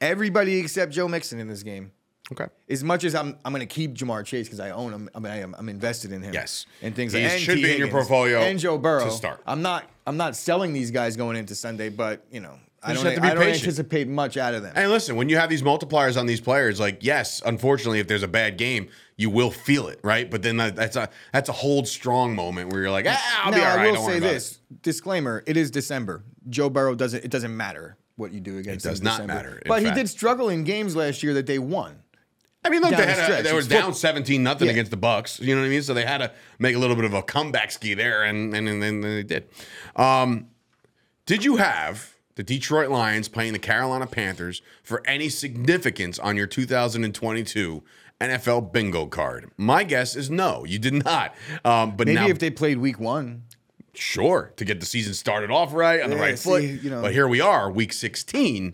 everybody 0.00 0.58
except 0.58 0.92
Joe 0.92 1.08
Mixon 1.08 1.38
in 1.40 1.48
this 1.48 1.62
game. 1.62 1.92
okay. 2.32 2.46
As 2.68 2.82
much 2.84 3.04
as 3.04 3.14
I'm, 3.14 3.36
I'm 3.44 3.52
going 3.52 3.60
to 3.60 3.72
keep 3.72 3.94
Ja'Marr 3.94 4.24
Chase 4.24 4.46
because 4.46 4.60
I 4.60 4.70
own 4.70 4.92
him. 4.92 5.10
I 5.14 5.18
mean, 5.18 5.32
I 5.32 5.40
am, 5.40 5.54
I'm 5.58 5.68
invested 5.68 6.12
in 6.12 6.22
him. 6.22 6.32
Yes. 6.32 6.66
and 6.82 6.94
things 6.94 7.12
He 7.12 7.22
like 7.22 7.32
and 7.32 7.40
should 7.40 7.56
T. 7.56 7.62
be 7.64 7.72
in 7.72 7.78
your 7.78 7.88
portfolio 7.88 8.40
and 8.40 8.58
Joe 8.58 8.78
Burrow 8.78 9.04
to 9.04 9.10
start. 9.10 9.42
I'm 9.46 9.62
not. 9.62 9.84
I'm 10.06 10.16
not 10.16 10.34
selling 10.34 10.72
these 10.72 10.90
guys 10.90 11.16
going 11.16 11.36
into 11.36 11.54
Sunday, 11.54 11.88
but 11.88 12.24
you 12.32 12.40
know, 12.40 12.58
I 12.82 12.94
don't. 12.94 13.04
have 13.04 13.14
to 13.16 13.20
be 13.20 13.26
I 13.28 13.34
don't 13.34 13.42
patient. 13.44 13.64
anticipate 13.64 14.08
much 14.08 14.36
out 14.36 14.54
of 14.54 14.62
them. 14.62 14.72
And 14.74 14.90
listen, 14.90 15.16
when 15.16 15.28
you 15.28 15.36
have 15.36 15.50
these 15.50 15.62
multipliers 15.62 16.18
on 16.18 16.26
these 16.26 16.40
players, 16.40 16.80
like 16.80 16.98
yes, 17.04 17.42
unfortunately, 17.44 18.00
if 18.00 18.08
there's 18.08 18.22
a 18.22 18.28
bad 18.28 18.56
game, 18.56 18.88
you 19.16 19.28
will 19.28 19.50
feel 19.50 19.88
it, 19.88 20.00
right? 20.02 20.30
But 20.30 20.42
then 20.42 20.56
that, 20.56 20.76
that's 20.76 20.96
a 20.96 21.10
that's 21.32 21.48
a 21.48 21.52
hold 21.52 21.86
strong 21.86 22.34
moment 22.34 22.72
where 22.72 22.80
you're 22.82 22.90
like, 22.90 23.06
ah, 23.08 23.42
I'll 23.44 23.50
now, 23.52 23.56
be 23.58 23.62
all 23.64 23.76
right. 23.76 23.88
I 23.88 23.90
will 23.92 24.06
say 24.06 24.18
this 24.18 24.60
disclaimer: 24.82 25.42
It 25.46 25.56
is 25.56 25.70
December. 25.70 26.24
Joe 26.48 26.70
Burrow 26.70 26.94
doesn't. 26.94 27.22
It 27.24 27.30
doesn't 27.30 27.54
matter 27.54 27.98
what 28.16 28.32
you 28.32 28.40
do 28.40 28.58
against. 28.58 28.86
It 28.86 28.88
does 28.88 29.02
not 29.02 29.12
December. 29.12 29.34
matter, 29.34 29.62
But 29.66 29.82
he 29.82 29.90
did 29.90 30.08
struggle 30.08 30.48
in 30.48 30.64
games 30.64 30.96
last 30.96 31.22
year 31.22 31.34
that 31.34 31.46
they 31.46 31.58
won. 31.58 31.96
I 32.64 32.68
mean, 32.68 32.82
look, 32.82 32.90
down 32.90 33.00
they 33.00 33.06
the 33.06 33.12
had 33.12 33.40
a, 33.40 33.42
they 33.42 33.52
were 33.54 33.62
down 33.62 33.94
seventeen 33.94 34.42
nothing 34.42 34.66
Yeah. 34.66 34.72
against 34.72 34.90
the 34.90 34.96
Bucks. 34.96 35.38
You 35.40 35.54
know 35.54 35.60
what 35.62 35.66
I 35.66 35.70
mean? 35.70 35.82
So 35.82 35.92
they 35.94 36.04
had 36.04 36.18
to 36.18 36.32
make 36.58 36.76
a 36.76 36.78
little 36.78 36.96
bit 36.96 37.04
of 37.06 37.14
a 37.14 37.22
comeback 37.22 37.70
ski 37.72 37.94
there, 37.94 38.22
and 38.22 38.54
and, 38.54 38.68
and 38.68 38.82
then 38.82 39.00
they 39.02 39.22
did. 39.22 39.48
Um, 39.96 40.48
did 41.26 41.44
you 41.44 41.56
have 41.56 42.14
the 42.40 42.44
Detroit 42.44 42.88
Lions 42.88 43.28
playing 43.28 43.52
the 43.52 43.58
Carolina 43.58 44.06
Panthers 44.06 44.62
for 44.82 45.06
any 45.06 45.28
significance 45.28 46.18
on 46.18 46.38
your 46.38 46.46
2022 46.46 47.82
NFL 48.18 48.72
bingo 48.72 49.04
card? 49.04 49.50
My 49.58 49.84
guess 49.84 50.16
is 50.16 50.30
no, 50.30 50.64
you 50.64 50.78
did 50.78 51.04
not. 51.04 51.34
Um, 51.66 51.98
but 51.98 52.06
Maybe 52.06 52.14
now, 52.14 52.28
if 52.28 52.38
they 52.38 52.48
played 52.48 52.78
Week 52.78 52.98
One. 52.98 53.42
sure, 53.92 54.54
to 54.56 54.64
get 54.64 54.80
the 54.80 54.86
season 54.86 55.12
started 55.12 55.50
off 55.50 55.74
right 55.74 56.00
on 56.00 56.08
the 56.08 56.16
right 56.16 56.38
see, 56.38 56.48
foot. 56.48 56.62
you 56.82 56.88
know. 56.88 57.02
But 57.02 57.12
here 57.12 57.28
we 57.28 57.42
are, 57.42 57.70
week 57.70 57.92
16. 57.92 58.72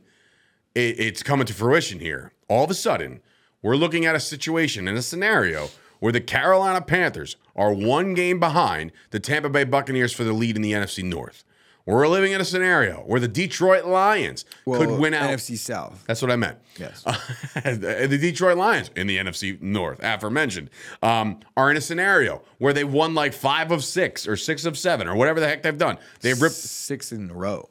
It, 0.77 0.81
it's 0.81 1.25
coming 1.25 1.47
to 1.47 1.53
fruition 1.53 1.99
here. 1.99 2.31
All 2.47 2.63
of 2.63 2.71
a 2.71 2.75
sudden, 2.75 3.21
we're 3.63 3.75
looking 3.75 4.07
at 4.07 4.15
a 4.15 4.21
situation 4.21 4.87
and 4.87 4.97
a 4.97 5.03
scenario 5.03 5.71
where 5.99 6.13
the 6.13 6.21
Carolina 6.21 6.83
Panthers 6.83 7.35
are 7.57 7.73
one 7.73 8.15
game 8.15 8.39
behind 8.39 8.93
the 9.11 9.19
Tampa 9.19 9.49
Bay 9.49 9.65
Buccaneers 9.65 10.13
for 10.13 10.23
the 10.23 10.33
lead 10.33 10.55
in 10.55 10.63
the 10.63 10.71
NFC 10.71 11.03
North. 11.03 11.43
We're 11.87 12.09
living 12.09 12.33
in 12.33 12.41
a 12.41 12.45
scenario 12.45 12.97
where 13.07 13.21
the 13.21 13.29
Detroit 13.29 13.85
Lions 13.85 14.45
could 14.65 14.91
win 14.99 15.15
out. 15.15 15.31
NFC 15.31 15.57
South. 15.57 16.03
That's 16.09 16.21
what 16.21 16.33
I 16.33 16.37
meant. 16.37 16.59
Yes. 16.79 17.03
the 17.55 18.07
the 18.11 18.19
Detroit 18.19 18.59
Lions 18.59 18.91
in 18.97 19.07
the 19.07 19.19
NFC 19.19 19.61
North, 19.63 20.01
aforementioned, 20.03 20.69
um, 21.03 21.39
are 21.57 21.71
in 21.71 21.77
a 21.77 21.81
scenario 21.81 22.43
where 22.59 22.73
they 22.73 22.83
won 22.83 23.15
like 23.15 23.33
five 23.33 23.71
of 23.71 23.85
six 23.85 24.27
or 24.27 24.37
six 24.37 24.65
of 24.65 24.77
seven 24.77 25.07
or 25.07 25.15
whatever 25.15 25.39
the 25.39 25.47
heck 25.47 25.63
they've 25.63 25.79
done. 25.79 25.97
They've 26.23 26.41
ripped. 26.41 26.57
six 26.57 27.13
in 27.13 27.31
a 27.31 27.35
row. 27.35 27.69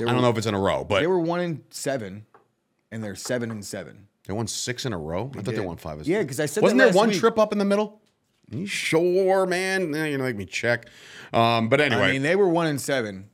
I 0.00 0.04
don't 0.04 0.22
know 0.22 0.30
if 0.30 0.38
it's 0.38 0.46
in 0.46 0.54
a 0.54 0.60
row, 0.60 0.84
but 0.84 1.00
They 1.00 1.06
were 1.06 1.18
one 1.20 1.40
in 1.40 1.64
seven, 1.70 2.26
and 2.92 3.02
they're 3.02 3.14
seven 3.16 3.50
and 3.50 3.64
seven. 3.64 4.06
they 4.26 4.32
won 4.32 4.46
six 4.46 4.86
in 4.86 4.92
a 4.92 4.98
row. 4.98 5.30
I 5.36 5.42
thought 5.42 5.54
they 5.54 5.60
won 5.60 5.76
five. 5.76 6.06
Yeah, 6.06 6.22
because 6.22 6.38
I 6.38 6.46
said 6.46 6.62
wasn't 6.62 6.78
that 6.78 6.92
there 6.92 6.94
one 6.94 7.08
week. 7.08 7.18
trip 7.18 7.38
up 7.38 7.52
in 7.52 7.58
the 7.58 7.64
middle? 7.64 8.00
You 8.50 8.66
sure, 8.66 9.46
man? 9.46 9.94
Eh, 9.94 10.06
You're 10.08 10.18
gonna 10.18 10.28
make 10.28 10.36
me 10.36 10.44
check. 10.46 10.86
Um, 11.32 11.68
but 11.68 11.80
anyway, 11.80 12.02
I 12.02 12.12
mean, 12.12 12.22
they 12.22 12.36
were 12.36 12.48
one 12.48 12.66
and 12.66 12.80
seven. 12.80 13.28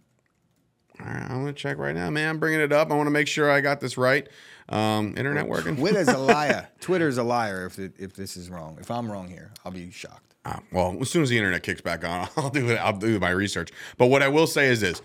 all 1.00 1.06
right, 1.06 1.22
I'm 1.30 1.40
gonna 1.40 1.52
check 1.52 1.78
right 1.78 1.94
now, 1.94 2.10
man. 2.10 2.28
I'm 2.30 2.38
bringing 2.38 2.60
it 2.60 2.72
up. 2.72 2.90
I 2.90 2.94
want 2.94 3.06
to 3.06 3.10
make 3.12 3.28
sure 3.28 3.50
I 3.50 3.60
got 3.60 3.80
this 3.80 3.96
right. 3.98 4.26
Um, 4.68 5.14
internet 5.16 5.48
working? 5.48 5.76
Twitter's 5.76 6.08
a 6.08 6.16
liar. 6.18 6.68
Twitter's 6.80 7.18
a 7.18 7.24
liar. 7.24 7.66
If 7.66 7.78
it, 7.78 7.94
if 7.98 8.14
this 8.14 8.36
is 8.36 8.48
wrong, 8.48 8.78
if 8.80 8.90
I'm 8.90 9.10
wrong 9.10 9.28
here, 9.28 9.50
I'll 9.64 9.72
be 9.72 9.90
shocked. 9.90 10.34
Ah, 10.44 10.60
well, 10.72 10.96
as 11.00 11.10
soon 11.10 11.22
as 11.22 11.28
the 11.28 11.36
internet 11.36 11.62
kicks 11.64 11.80
back 11.80 12.04
on, 12.04 12.28
I'll 12.36 12.50
do 12.50 12.70
it. 12.70 12.76
I'll 12.76 12.96
do 12.96 13.18
my 13.18 13.30
research. 13.30 13.70
But 13.98 14.06
what 14.06 14.22
I 14.22 14.28
will 14.28 14.46
say 14.46 14.68
is 14.68 14.80
this: 14.80 15.02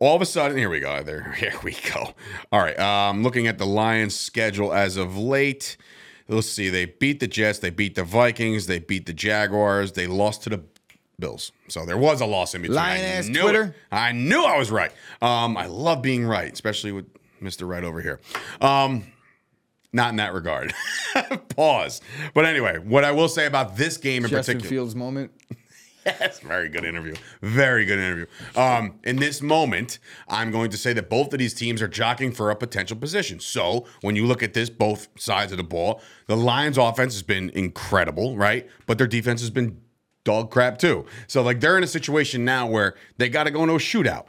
all 0.00 0.16
of 0.16 0.20
a 0.20 0.26
sudden, 0.26 0.58
here 0.58 0.68
we 0.68 0.80
go. 0.80 1.02
There, 1.04 1.32
here 1.38 1.54
we 1.62 1.76
go. 1.94 2.12
All 2.50 2.60
right. 2.60 2.78
Um, 2.78 3.22
looking 3.22 3.46
at 3.46 3.56
the 3.58 3.66
Lions' 3.66 4.16
schedule 4.16 4.74
as 4.74 4.96
of 4.96 5.16
late, 5.16 5.76
let's 6.28 6.48
see. 6.48 6.68
They 6.68 6.86
beat 6.86 7.20
the 7.20 7.26
Jets. 7.28 7.58
They 7.58 7.70
beat 7.70 7.94
the 7.94 8.04
Vikings. 8.04 8.66
They 8.66 8.78
beat 8.78 9.06
the 9.06 9.12
Jaguars. 9.12 9.92
They 9.92 10.06
lost 10.06 10.42
to 10.44 10.50
the 10.50 10.62
Bills. 11.18 11.52
So 11.68 11.86
there 11.86 11.96
was 11.98 12.20
a 12.20 12.26
loss 12.26 12.54
in 12.54 12.62
between. 12.62 12.78
I 12.78 12.96
Lion-ass 12.96 13.28
knew 13.28 13.42
Twitter. 13.42 13.62
it. 13.64 13.74
I 13.92 14.12
knew 14.12 14.42
I 14.42 14.58
was 14.58 14.70
right. 14.70 14.90
Um, 15.22 15.56
I 15.56 15.66
love 15.66 16.02
being 16.02 16.24
right, 16.26 16.52
especially 16.52 16.90
with 16.92 17.06
Mr. 17.40 17.68
Right 17.68 17.84
over 17.84 18.00
here. 18.00 18.20
Um, 18.60 19.04
not 19.92 20.10
in 20.10 20.16
that 20.16 20.34
regard. 20.34 20.74
Pause. 21.50 22.00
But 22.34 22.46
anyway, 22.46 22.78
what 22.78 23.04
I 23.04 23.12
will 23.12 23.28
say 23.28 23.46
about 23.46 23.76
this 23.76 23.96
game 23.96 24.24
in 24.24 24.30
Justin 24.30 24.56
particular. 24.56 24.68
Fields 24.70 24.96
moment. 24.96 25.30
Yes, 26.06 26.40
very 26.40 26.68
good 26.68 26.84
interview. 26.84 27.14
Very 27.40 27.84
good 27.84 27.98
interview. 27.98 28.26
Um, 28.56 28.98
in 29.04 29.16
this 29.16 29.40
moment, 29.40 29.98
I'm 30.28 30.50
going 30.50 30.70
to 30.70 30.76
say 30.76 30.92
that 30.92 31.08
both 31.08 31.32
of 31.32 31.38
these 31.38 31.54
teams 31.54 31.80
are 31.80 31.88
jockeying 31.88 32.32
for 32.32 32.50
a 32.50 32.56
potential 32.56 32.96
position. 32.96 33.40
So 33.40 33.86
when 34.02 34.14
you 34.16 34.26
look 34.26 34.42
at 34.42 34.54
this, 34.54 34.68
both 34.68 35.08
sides 35.18 35.52
of 35.52 35.58
the 35.58 35.64
ball, 35.64 36.02
the 36.26 36.36
Lions' 36.36 36.78
offense 36.78 37.14
has 37.14 37.22
been 37.22 37.50
incredible, 37.50 38.36
right? 38.36 38.68
But 38.86 38.98
their 38.98 39.06
defense 39.06 39.40
has 39.40 39.50
been 39.50 39.80
dog 40.24 40.50
crap 40.50 40.78
too. 40.78 41.06
So 41.26 41.42
like 41.42 41.60
they're 41.60 41.78
in 41.78 41.84
a 41.84 41.88
situation 41.88 42.44
now 42.44 42.66
where 42.66 42.94
they 43.18 43.28
got 43.28 43.44
to 43.44 43.50
go 43.50 43.62
into 43.62 43.74
a 43.74 43.78
shootout. 43.78 44.24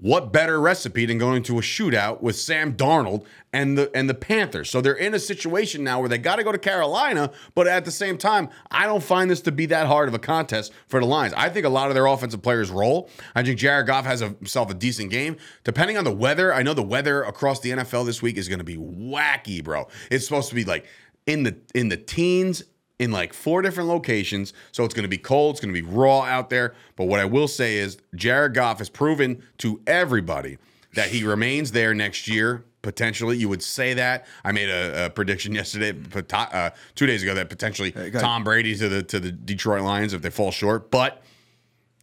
What 0.00 0.32
better 0.32 0.60
recipe 0.60 1.06
than 1.06 1.18
going 1.18 1.42
to 1.44 1.58
a 1.58 1.60
shootout 1.60 2.20
with 2.20 2.36
Sam 2.36 2.74
Darnold 2.74 3.24
and 3.52 3.76
the 3.76 3.90
and 3.96 4.08
the 4.08 4.14
Panthers? 4.14 4.70
So 4.70 4.80
they're 4.80 4.94
in 4.94 5.12
a 5.12 5.18
situation 5.18 5.82
now 5.82 5.98
where 5.98 6.08
they 6.08 6.18
got 6.18 6.36
to 6.36 6.44
go 6.44 6.52
to 6.52 6.58
Carolina, 6.58 7.32
but 7.56 7.66
at 7.66 7.84
the 7.84 7.90
same 7.90 8.16
time, 8.16 8.48
I 8.70 8.86
don't 8.86 9.02
find 9.02 9.28
this 9.28 9.40
to 9.40 9.52
be 9.52 9.66
that 9.66 9.88
hard 9.88 10.06
of 10.06 10.14
a 10.14 10.20
contest 10.20 10.72
for 10.86 11.00
the 11.00 11.06
Lions. 11.06 11.34
I 11.36 11.48
think 11.48 11.66
a 11.66 11.68
lot 11.68 11.88
of 11.88 11.94
their 11.94 12.06
offensive 12.06 12.42
players 12.42 12.70
roll. 12.70 13.10
I 13.34 13.42
think 13.42 13.58
Jared 13.58 13.88
Goff 13.88 14.04
has 14.04 14.22
a, 14.22 14.28
himself 14.28 14.70
a 14.70 14.74
decent 14.74 15.10
game. 15.10 15.36
Depending 15.64 15.98
on 15.98 16.04
the 16.04 16.14
weather, 16.14 16.54
I 16.54 16.62
know 16.62 16.74
the 16.74 16.82
weather 16.82 17.24
across 17.24 17.58
the 17.58 17.70
NFL 17.70 18.06
this 18.06 18.22
week 18.22 18.36
is 18.36 18.46
going 18.46 18.60
to 18.60 18.64
be 18.64 18.76
wacky, 18.76 19.64
bro. 19.64 19.88
It's 20.12 20.24
supposed 20.24 20.48
to 20.50 20.54
be 20.54 20.64
like 20.64 20.86
in 21.26 21.42
the 21.42 21.56
in 21.74 21.88
the 21.88 21.96
teens 21.96 22.62
in 22.98 23.10
like 23.12 23.32
four 23.32 23.62
different 23.62 23.88
locations. 23.88 24.52
So 24.72 24.84
it's 24.84 24.94
going 24.94 25.04
to 25.04 25.08
be 25.08 25.18
cold. 25.18 25.54
It's 25.56 25.60
going 25.64 25.74
to 25.74 25.82
be 25.82 25.86
raw 25.88 26.22
out 26.22 26.50
there. 26.50 26.74
But 26.96 27.04
what 27.04 27.20
I 27.20 27.24
will 27.24 27.48
say 27.48 27.76
is 27.76 27.98
Jared 28.14 28.54
Goff 28.54 28.78
has 28.78 28.88
proven 28.88 29.42
to 29.58 29.80
everybody 29.86 30.58
that 30.94 31.08
he 31.08 31.22
remains 31.24 31.72
there 31.72 31.94
next 31.94 32.26
year. 32.28 32.64
Potentially, 32.80 33.36
you 33.36 33.48
would 33.48 33.62
say 33.62 33.92
that. 33.94 34.24
I 34.44 34.52
made 34.52 34.68
a, 34.68 35.06
a 35.06 35.10
prediction 35.10 35.52
yesterday, 35.52 35.98
uh, 36.32 36.70
two 36.94 37.06
days 37.06 37.22
ago, 37.24 37.34
that 37.34 37.48
potentially. 37.50 37.90
Tom 38.12 38.44
Brady 38.44 38.74
to 38.76 38.88
the 38.88 39.02
to 39.02 39.18
the 39.20 39.32
Detroit 39.32 39.82
Lions 39.82 40.12
if 40.14 40.22
they 40.22 40.30
fall 40.30 40.52
short. 40.52 40.88
But, 40.90 41.20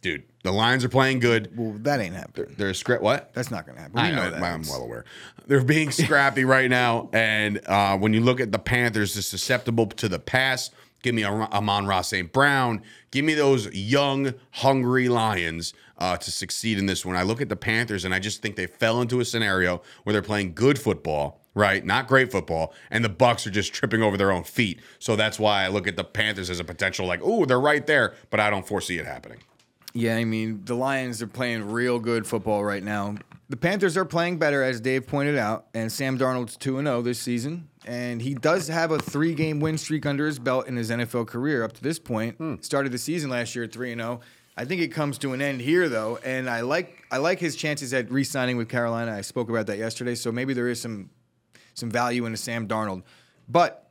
dude, 0.02 0.24
the 0.44 0.52
Lions 0.52 0.84
are 0.84 0.90
playing 0.90 1.20
good. 1.20 1.50
Well, 1.56 1.72
that 1.78 1.98
ain't 2.00 2.14
happening. 2.14 2.54
They're 2.58 2.74
script. 2.74 3.02
What? 3.02 3.32
That's 3.32 3.50
not 3.50 3.64
going 3.64 3.76
to 3.76 3.82
happen. 3.82 3.98
I, 3.98 4.10
We 4.10 4.16
know 4.16 4.22
I- 4.22 4.30
that. 4.30 4.42
I'm 4.42 4.62
well 4.68 4.82
aware. 4.82 5.04
They're 5.46 5.64
being 5.64 5.90
scrappy 5.90 6.44
right 6.44 6.68
now, 6.68 7.08
and 7.12 7.60
uh, 7.66 7.96
when 7.96 8.12
you 8.12 8.20
look 8.20 8.38
at 8.40 8.52
the 8.52 8.58
Panthers, 8.58 9.14
they're 9.14 9.22
susceptible 9.22 9.86
to 9.86 10.08
the 10.10 10.18
pass. 10.18 10.70
Give 11.06 11.14
me 11.14 11.22
a 11.22 11.30
Amon-Ra 11.30 12.00
St. 12.00 12.32
Brown. 12.32 12.82
Give 13.12 13.24
me 13.24 13.34
those 13.34 13.72
young, 13.72 14.34
hungry 14.50 15.08
Lions 15.08 15.72
uh, 15.98 16.16
to 16.16 16.32
succeed 16.32 16.80
in 16.80 16.86
this 16.86 17.06
one. 17.06 17.14
I 17.14 17.22
look 17.22 17.40
at 17.40 17.48
the 17.48 17.54
Panthers 17.54 18.04
and 18.04 18.12
I 18.12 18.18
just 18.18 18.42
think 18.42 18.56
they 18.56 18.66
fell 18.66 19.00
into 19.00 19.20
a 19.20 19.24
scenario 19.24 19.82
where 20.02 20.12
they're 20.12 20.20
playing 20.20 20.54
good 20.54 20.80
football, 20.80 21.40
right? 21.54 21.86
Not 21.86 22.08
great 22.08 22.32
football, 22.32 22.74
and 22.90 23.04
the 23.04 23.08
Bucks 23.08 23.46
are 23.46 23.52
just 23.52 23.72
tripping 23.72 24.02
over 24.02 24.16
their 24.16 24.32
own 24.32 24.42
feet. 24.42 24.80
So 24.98 25.14
that's 25.14 25.38
why 25.38 25.62
I 25.62 25.68
look 25.68 25.86
at 25.86 25.94
the 25.94 26.02
Panthers 26.02 26.50
as 26.50 26.58
a 26.58 26.64
potential, 26.64 27.06
like, 27.06 27.20
oh, 27.22 27.44
they're 27.44 27.60
right 27.60 27.86
there, 27.86 28.16
but 28.30 28.40
I 28.40 28.50
don't 28.50 28.66
foresee 28.66 28.98
it 28.98 29.06
happening. 29.06 29.38
Yeah, 29.94 30.16
I 30.16 30.24
mean, 30.24 30.62
the 30.64 30.74
Lions 30.74 31.22
are 31.22 31.28
playing 31.28 31.70
real 31.70 32.00
good 32.00 32.26
football 32.26 32.64
right 32.64 32.82
now. 32.82 33.14
The 33.48 33.56
Panthers 33.56 33.96
are 33.96 34.04
playing 34.04 34.38
better, 34.38 34.62
as 34.62 34.80
Dave 34.80 35.06
pointed 35.06 35.38
out, 35.38 35.66
and 35.72 35.90
Sam 35.90 36.18
Darnold's 36.18 36.56
2 36.56 36.82
0 36.82 37.02
this 37.02 37.20
season. 37.20 37.68
And 37.86 38.20
he 38.20 38.34
does 38.34 38.66
have 38.66 38.90
a 38.90 38.98
three 38.98 39.34
game 39.34 39.60
win 39.60 39.78
streak 39.78 40.04
under 40.04 40.26
his 40.26 40.40
belt 40.40 40.66
in 40.66 40.76
his 40.76 40.90
NFL 40.90 41.28
career 41.28 41.62
up 41.62 41.72
to 41.74 41.82
this 41.82 42.00
point. 42.00 42.36
Hmm. 42.38 42.56
Started 42.60 42.90
the 42.90 42.98
season 42.98 43.30
last 43.30 43.54
year 43.54 43.64
at 43.64 43.72
3 43.72 43.94
0. 43.94 44.20
I 44.56 44.64
think 44.64 44.80
it 44.80 44.88
comes 44.88 45.18
to 45.18 45.32
an 45.32 45.42
end 45.42 45.60
here, 45.60 45.88
though, 45.88 46.18
and 46.24 46.50
I 46.50 46.62
like 46.62 47.04
I 47.10 47.18
like 47.18 47.38
his 47.38 47.54
chances 47.54 47.94
at 47.94 48.10
re-signing 48.10 48.56
with 48.56 48.68
Carolina. 48.68 49.12
I 49.12 49.20
spoke 49.20 49.48
about 49.48 49.66
that 49.66 49.78
yesterday, 49.78 50.16
so 50.16 50.32
maybe 50.32 50.52
there 50.52 50.68
is 50.68 50.80
some 50.80 51.10
some 51.74 51.90
value 51.90 52.26
in 52.26 52.34
a 52.34 52.36
Sam 52.36 52.66
Darnold. 52.66 53.02
But 53.48 53.85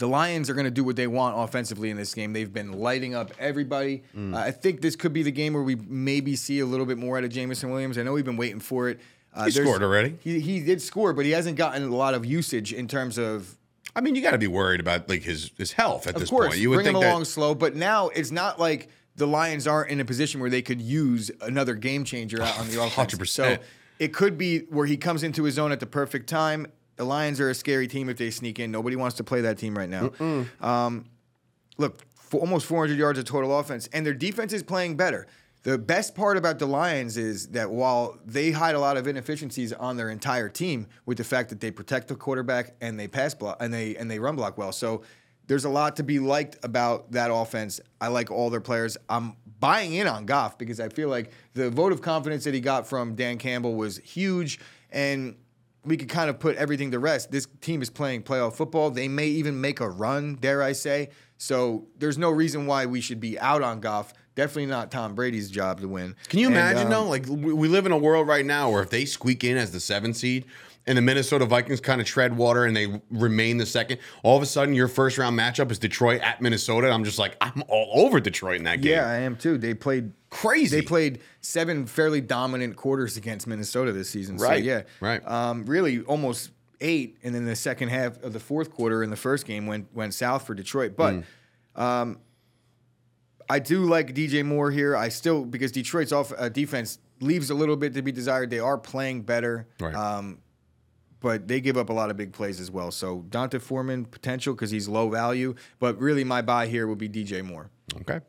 the 0.00 0.08
Lions 0.08 0.48
are 0.48 0.54
going 0.54 0.64
to 0.64 0.70
do 0.70 0.82
what 0.82 0.96
they 0.96 1.06
want 1.06 1.38
offensively 1.38 1.90
in 1.90 1.96
this 1.98 2.14
game. 2.14 2.32
They've 2.32 2.52
been 2.52 2.72
lighting 2.72 3.14
up 3.14 3.32
everybody. 3.38 4.02
Mm. 4.16 4.34
Uh, 4.34 4.38
I 4.38 4.50
think 4.50 4.80
this 4.80 4.96
could 4.96 5.12
be 5.12 5.22
the 5.22 5.30
game 5.30 5.52
where 5.52 5.62
we 5.62 5.74
maybe 5.76 6.36
see 6.36 6.58
a 6.60 6.66
little 6.66 6.86
bit 6.86 6.96
more 6.96 7.18
out 7.18 7.24
of 7.24 7.30
Jameson 7.30 7.70
Williams. 7.70 7.98
I 7.98 8.02
know 8.02 8.14
we've 8.14 8.24
been 8.24 8.38
waiting 8.38 8.60
for 8.60 8.88
it. 8.88 8.98
Uh, 9.34 9.44
He 9.44 9.50
scored 9.50 9.82
already. 9.82 10.16
He, 10.22 10.40
he 10.40 10.60
did 10.60 10.80
score, 10.80 11.12
but 11.12 11.26
he 11.26 11.32
hasn't 11.32 11.56
gotten 11.56 11.82
a 11.82 11.94
lot 11.94 12.14
of 12.14 12.24
usage 12.24 12.72
in 12.72 12.88
terms 12.88 13.18
of. 13.18 13.56
I 13.94 14.00
mean, 14.00 14.14
you 14.14 14.22
got 14.22 14.30
to 14.30 14.38
be 14.38 14.46
worried 14.46 14.80
about 14.80 15.08
like 15.08 15.22
his 15.22 15.50
his 15.58 15.72
health 15.72 16.06
at 16.06 16.14
Of 16.14 16.22
this 16.22 16.30
course, 16.30 16.48
point. 16.48 16.60
You 16.60 16.70
would 16.70 16.76
bring 16.76 16.86
him 16.86 16.94
think 16.94 17.04
along 17.04 17.20
that 17.20 17.26
slow, 17.26 17.54
but 17.54 17.76
now 17.76 18.08
it's 18.08 18.30
not 18.30 18.58
like 18.58 18.88
the 19.16 19.26
Lions 19.26 19.66
aren't 19.66 19.90
in 19.90 20.00
a 20.00 20.04
position 20.04 20.40
where 20.40 20.48
they 20.48 20.62
could 20.62 20.80
use 20.80 21.30
another 21.42 21.74
game 21.74 22.04
changer 22.04 22.40
out 22.42 22.58
on 22.58 22.68
the 22.70 22.82
offense. 22.82 23.14
100%. 23.14 23.28
So 23.28 23.58
it 23.98 24.14
could 24.14 24.38
be 24.38 24.60
where 24.70 24.86
he 24.86 24.96
comes 24.96 25.22
into 25.22 25.44
his 25.44 25.56
zone 25.56 25.72
at 25.72 25.80
the 25.80 25.86
perfect 25.86 26.26
time. 26.28 26.68
The 27.00 27.06
Lions 27.06 27.40
are 27.40 27.48
a 27.48 27.54
scary 27.54 27.88
team 27.88 28.10
if 28.10 28.18
they 28.18 28.30
sneak 28.30 28.58
in. 28.58 28.70
Nobody 28.70 28.94
wants 28.94 29.16
to 29.16 29.24
play 29.24 29.40
that 29.40 29.56
team 29.56 29.74
right 29.74 29.88
now. 29.88 30.10
Um, 30.60 31.06
look, 31.78 31.98
for 32.14 32.38
almost 32.42 32.66
400 32.66 32.98
yards 32.98 33.18
of 33.18 33.24
total 33.24 33.58
offense, 33.58 33.88
and 33.94 34.04
their 34.04 34.12
defense 34.12 34.52
is 34.52 34.62
playing 34.62 34.98
better. 34.98 35.26
The 35.62 35.78
best 35.78 36.14
part 36.14 36.36
about 36.36 36.58
the 36.58 36.66
Lions 36.66 37.16
is 37.16 37.48
that 37.52 37.70
while 37.70 38.18
they 38.26 38.50
hide 38.50 38.74
a 38.74 38.78
lot 38.78 38.98
of 38.98 39.06
inefficiencies 39.06 39.72
on 39.72 39.96
their 39.96 40.10
entire 40.10 40.50
team 40.50 40.88
with 41.06 41.16
the 41.16 41.24
fact 41.24 41.48
that 41.48 41.60
they 41.60 41.70
protect 41.70 42.08
the 42.08 42.16
quarterback 42.16 42.74
and 42.82 43.00
they 43.00 43.08
pass 43.08 43.32
block 43.34 43.56
and 43.60 43.72
they 43.72 43.96
and 43.96 44.10
they 44.10 44.18
run 44.18 44.36
block 44.36 44.58
well. 44.58 44.70
So 44.70 45.00
there's 45.46 45.64
a 45.64 45.70
lot 45.70 45.96
to 45.96 46.02
be 46.02 46.18
liked 46.18 46.62
about 46.62 47.12
that 47.12 47.32
offense. 47.32 47.80
I 47.98 48.08
like 48.08 48.30
all 48.30 48.50
their 48.50 48.60
players. 48.60 48.98
I'm 49.08 49.36
buying 49.58 49.94
in 49.94 50.06
on 50.06 50.26
Goff 50.26 50.58
because 50.58 50.80
I 50.80 50.90
feel 50.90 51.08
like 51.08 51.32
the 51.54 51.70
vote 51.70 51.92
of 51.92 52.02
confidence 52.02 52.44
that 52.44 52.52
he 52.52 52.60
got 52.60 52.86
from 52.86 53.14
Dan 53.14 53.38
Campbell 53.38 53.74
was 53.74 53.96
huge 53.96 54.60
and 54.90 55.36
we 55.84 55.96
could 55.96 56.08
kind 56.08 56.28
of 56.28 56.38
put 56.38 56.56
everything 56.56 56.90
to 56.90 56.98
rest. 56.98 57.30
This 57.30 57.46
team 57.60 57.82
is 57.82 57.90
playing 57.90 58.22
playoff 58.22 58.54
football. 58.54 58.90
They 58.90 59.08
may 59.08 59.26
even 59.28 59.60
make 59.60 59.80
a 59.80 59.88
run, 59.88 60.36
dare 60.36 60.62
I 60.62 60.72
say. 60.72 61.10
So 61.38 61.86
there's 61.98 62.18
no 62.18 62.30
reason 62.30 62.66
why 62.66 62.86
we 62.86 63.00
should 63.00 63.20
be 63.20 63.38
out 63.38 63.62
on 63.62 63.80
Goff. 63.80 64.12
Definitely 64.34 64.66
not 64.66 64.90
Tom 64.90 65.14
Brady's 65.14 65.50
job 65.50 65.80
to 65.80 65.88
win. 65.88 66.14
Can 66.28 66.38
you 66.38 66.46
And, 66.46 66.54
imagine 66.54 66.84
um, 66.84 66.90
though? 66.90 67.08
Like 67.08 67.26
we 67.26 67.52
we 67.52 67.68
live 67.68 67.86
in 67.86 67.92
a 67.92 67.98
world 67.98 68.28
right 68.28 68.44
now 68.44 68.70
where 68.70 68.82
if 68.82 68.90
they 68.90 69.04
squeak 69.04 69.42
in 69.44 69.56
as 69.56 69.72
the 69.72 69.80
seven 69.80 70.14
seed 70.14 70.44
and 70.90 70.98
the 70.98 71.02
Minnesota 71.02 71.46
Vikings 71.46 71.80
kind 71.80 72.00
of 72.00 72.06
tread 72.06 72.36
water 72.36 72.64
and 72.64 72.76
they 72.76 73.00
remain 73.10 73.56
the 73.58 73.64
second, 73.66 73.98
all 74.24 74.36
of 74.36 74.42
a 74.42 74.46
sudden 74.46 74.74
your 74.74 74.88
first 74.88 75.16
round 75.18 75.38
matchup 75.38 75.70
is 75.70 75.78
Detroit 75.78 76.20
at 76.20 76.42
Minnesota. 76.42 76.90
I'm 76.90 77.04
just 77.04 77.18
like 77.18 77.36
I'm 77.40 77.62
all 77.68 77.90
over 78.06 78.18
Detroit 78.18 78.56
in 78.56 78.64
that 78.64 78.80
game. 78.82 78.92
Yeah, 78.92 79.06
I 79.06 79.18
am 79.18 79.36
too. 79.36 79.56
They 79.56 79.72
played 79.74 80.12
Crazy. 80.30 80.76
They 80.80 80.82
played 80.82 81.20
seven 81.40 81.86
fairly 81.86 82.20
dominant 82.20 82.76
quarters 82.76 83.16
against 83.16 83.46
Minnesota 83.46 83.92
this 83.92 84.10
season. 84.10 84.38
So, 84.38 84.46
Right, 84.46 84.62
yeah. 84.62 84.82
right. 85.00 85.26
Um, 85.26 85.64
really, 85.66 86.00
almost 86.02 86.50
eight, 86.80 87.18
and 87.22 87.34
then 87.34 87.44
the 87.44 87.56
second 87.56 87.88
half 87.88 88.22
of 88.22 88.32
the 88.32 88.40
fourth 88.40 88.70
quarter 88.70 89.02
in 89.02 89.10
the 89.10 89.16
first 89.16 89.46
game 89.46 89.66
went 89.66 89.94
went 89.94 90.12
south 90.14 90.46
for 90.46 90.54
Detroit. 90.54 90.94
But 90.96 91.14
Mm. 91.14 91.24
um, 91.80 92.18
I 93.48 93.58
do 93.58 93.84
like 93.84 94.14
DJ 94.14 94.44
Moore 94.44 94.70
here. 94.70 94.96
I 94.96 95.08
still 95.08 95.44
because 95.44 95.72
Detroit's 95.72 96.12
off 96.12 96.32
uh, 96.38 96.48
defense 96.48 96.98
leaves 97.20 97.50
a 97.50 97.54
little 97.54 97.76
bit 97.76 97.94
to 97.94 98.02
be 98.02 98.12
desired. 98.12 98.50
They 98.50 98.60
are 98.60 98.78
playing 98.78 99.22
better. 99.22 99.66
Right. 99.80 99.94
Um, 99.94 100.38
but 101.20 101.48
they 101.48 101.60
give 101.60 101.76
up 101.76 101.90
a 101.90 101.92
lot 101.92 102.10
of 102.10 102.16
big 102.16 102.32
plays 102.32 102.60
as 102.60 102.70
well. 102.70 102.90
So 102.90 103.24
D'Onta 103.28 103.60
Foreman 103.60 104.04
potential 104.04 104.54
because 104.54 104.70
he's 104.70 104.88
low 104.88 105.08
value, 105.08 105.54
but 105.78 105.98
really 106.00 106.24
my 106.24 106.42
buy 106.42 106.66
here 106.66 106.86
would 106.86 106.98
be 106.98 107.08
DJ 107.08 107.44
Moore. 107.44 107.70
Okay. 108.00 108.20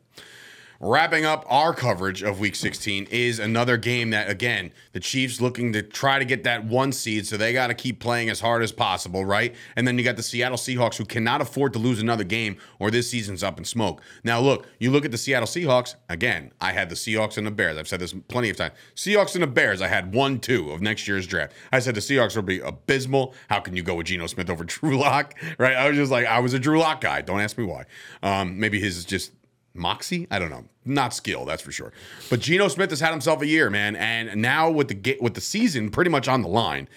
Wrapping 0.84 1.24
up 1.24 1.46
our 1.48 1.72
coverage 1.72 2.24
of 2.24 2.40
week 2.40 2.56
16 2.56 3.06
is 3.08 3.38
another 3.38 3.76
game 3.76 4.10
that, 4.10 4.28
again, 4.28 4.72
the 4.90 4.98
Chiefs 4.98 5.40
looking 5.40 5.72
to 5.74 5.80
try 5.80 6.18
to 6.18 6.24
get 6.24 6.42
that 6.42 6.64
one 6.64 6.90
seed, 6.90 7.24
so 7.24 7.36
they 7.36 7.52
got 7.52 7.68
to 7.68 7.74
keep 7.74 8.00
playing 8.00 8.28
as 8.28 8.40
hard 8.40 8.64
as 8.64 8.72
possible, 8.72 9.24
right? 9.24 9.54
And 9.76 9.86
then 9.86 9.96
you 9.96 10.02
got 10.02 10.16
the 10.16 10.24
Seattle 10.24 10.58
Seahawks 10.58 10.96
who 10.96 11.04
cannot 11.04 11.40
afford 11.40 11.72
to 11.74 11.78
lose 11.78 12.00
another 12.00 12.24
game 12.24 12.56
or 12.80 12.90
this 12.90 13.08
season's 13.08 13.44
up 13.44 13.58
in 13.58 13.64
smoke. 13.64 14.02
Now, 14.24 14.40
look, 14.40 14.66
you 14.80 14.90
look 14.90 15.04
at 15.04 15.12
the 15.12 15.18
Seattle 15.18 15.46
Seahawks, 15.46 15.94
again, 16.08 16.50
I 16.60 16.72
had 16.72 16.88
the 16.88 16.96
Seahawks 16.96 17.38
and 17.38 17.46
the 17.46 17.52
Bears. 17.52 17.78
I've 17.78 17.86
said 17.86 18.00
this 18.00 18.12
plenty 18.26 18.50
of 18.50 18.56
times. 18.56 18.74
Seahawks 18.96 19.34
and 19.34 19.44
the 19.44 19.46
Bears, 19.46 19.80
I 19.80 19.86
had 19.86 20.12
one, 20.12 20.40
two 20.40 20.72
of 20.72 20.82
next 20.82 21.06
year's 21.06 21.28
draft. 21.28 21.52
I 21.70 21.78
said 21.78 21.94
the 21.94 22.00
Seahawks 22.00 22.34
will 22.34 22.42
be 22.42 22.58
abysmal. 22.58 23.34
How 23.48 23.60
can 23.60 23.76
you 23.76 23.84
go 23.84 23.94
with 23.94 24.08
Geno 24.08 24.26
Smith 24.26 24.50
over 24.50 24.64
Drew 24.64 24.98
Lock, 24.98 25.34
right? 25.58 25.76
I 25.76 25.86
was 25.86 25.96
just 25.96 26.10
like, 26.10 26.26
I 26.26 26.40
was 26.40 26.54
a 26.54 26.58
Drew 26.58 26.80
Lock 26.80 27.00
guy. 27.00 27.20
Don't 27.20 27.40
ask 27.40 27.56
me 27.56 27.62
why. 27.62 27.84
Um, 28.24 28.58
maybe 28.58 28.80
his 28.80 28.96
is 28.96 29.04
just 29.04 29.30
moxie. 29.74 30.26
I 30.30 30.38
don't 30.38 30.50
know. 30.50 30.64
Not 30.84 31.14
skill, 31.14 31.44
that's 31.44 31.62
for 31.62 31.72
sure. 31.72 31.92
But 32.30 32.40
Geno 32.40 32.68
Smith 32.68 32.90
has 32.90 33.00
had 33.00 33.10
himself 33.10 33.42
a 33.42 33.46
year, 33.46 33.70
man, 33.70 33.96
and 33.96 34.40
now 34.42 34.70
with 34.70 34.88
the 34.88 35.18
with 35.20 35.34
the 35.34 35.40
season 35.40 35.90
pretty 35.90 36.10
much 36.10 36.28
on 36.28 36.42
the 36.42 36.48
line, 36.48 36.88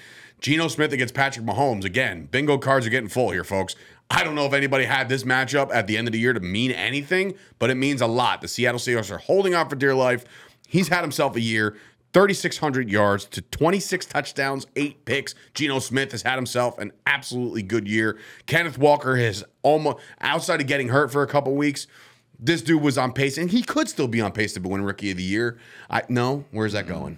Geno 0.42 0.68
Smith 0.68 0.94
against 0.94 1.14
Patrick 1.14 1.46
Mahomes 1.46 1.86
again. 1.86 2.28
Bingo 2.32 2.58
cards 2.58 2.86
are 2.86 2.90
getting 2.90 3.10
full 3.10 3.32
here, 3.32 3.44
folks. 3.44 3.76
I 4.10 4.24
don't 4.24 4.36
know 4.36 4.46
if 4.46 4.54
anybody 4.54 4.86
had 4.86 5.10
this 5.10 5.24
matchup 5.24 5.74
at 5.74 5.88
the 5.88 5.98
end 5.98 6.08
of 6.08 6.12
the 6.12 6.20
year 6.20 6.34
to 6.34 6.40
mean 6.40 6.72
anything, 6.72 7.36
but 7.58 7.70
it 7.70 7.76
means 7.76 8.02
a 8.02 8.08
lot. 8.08 8.42
The 8.42 8.48
Seattle 8.48 8.80
Seahawks 8.80 9.12
are 9.12 9.18
holding 9.18 9.54
out 9.54 9.70
for 9.70 9.76
dear 9.76 9.96
life. 9.96 10.26
He's 10.68 10.90
had 10.90 11.02
himself 11.02 11.36
a 11.36 11.42
year. 11.42 11.76
3,600 12.14 12.90
yards 12.90 13.26
to 13.26 13.42
26 13.42 14.06
touchdowns, 14.06 14.68
eight 14.78 15.04
picks. 15.04 15.36
Geno 15.54 15.80
Smith 15.80 16.14
has 16.14 16.22
had 16.22 16.36
himself 16.36 16.78
an 16.78 16.94
absolutely 17.06 17.62
good 17.62 17.90
year. 17.90 18.18
Kenneth 18.46 18.78
Walker 18.78 19.18
has 19.18 19.44
almost, 19.64 19.98
outside 20.22 20.62
of 20.62 20.68
getting 20.68 20.88
hurt 20.88 21.12
for 21.12 21.24
a 21.24 21.28
couple 21.28 21.54
weeks, 21.56 21.88
this 22.40 22.62
dude 22.62 22.82
was 22.82 22.98
on 22.98 23.14
pace, 23.14 23.38
and 23.38 23.50
he 23.50 23.62
could 23.62 23.90
still 23.90 24.08
be 24.08 24.22
on 24.22 24.32
pace 24.32 24.54
to 24.54 24.60
win 24.60 24.84
Rookie 24.84 25.12
of 25.12 25.18
the 25.18 25.24
Year. 25.24 25.58
I 25.90 26.04
no, 26.10 26.46
where's 26.52 26.74
that 26.74 26.88
going? 26.88 27.18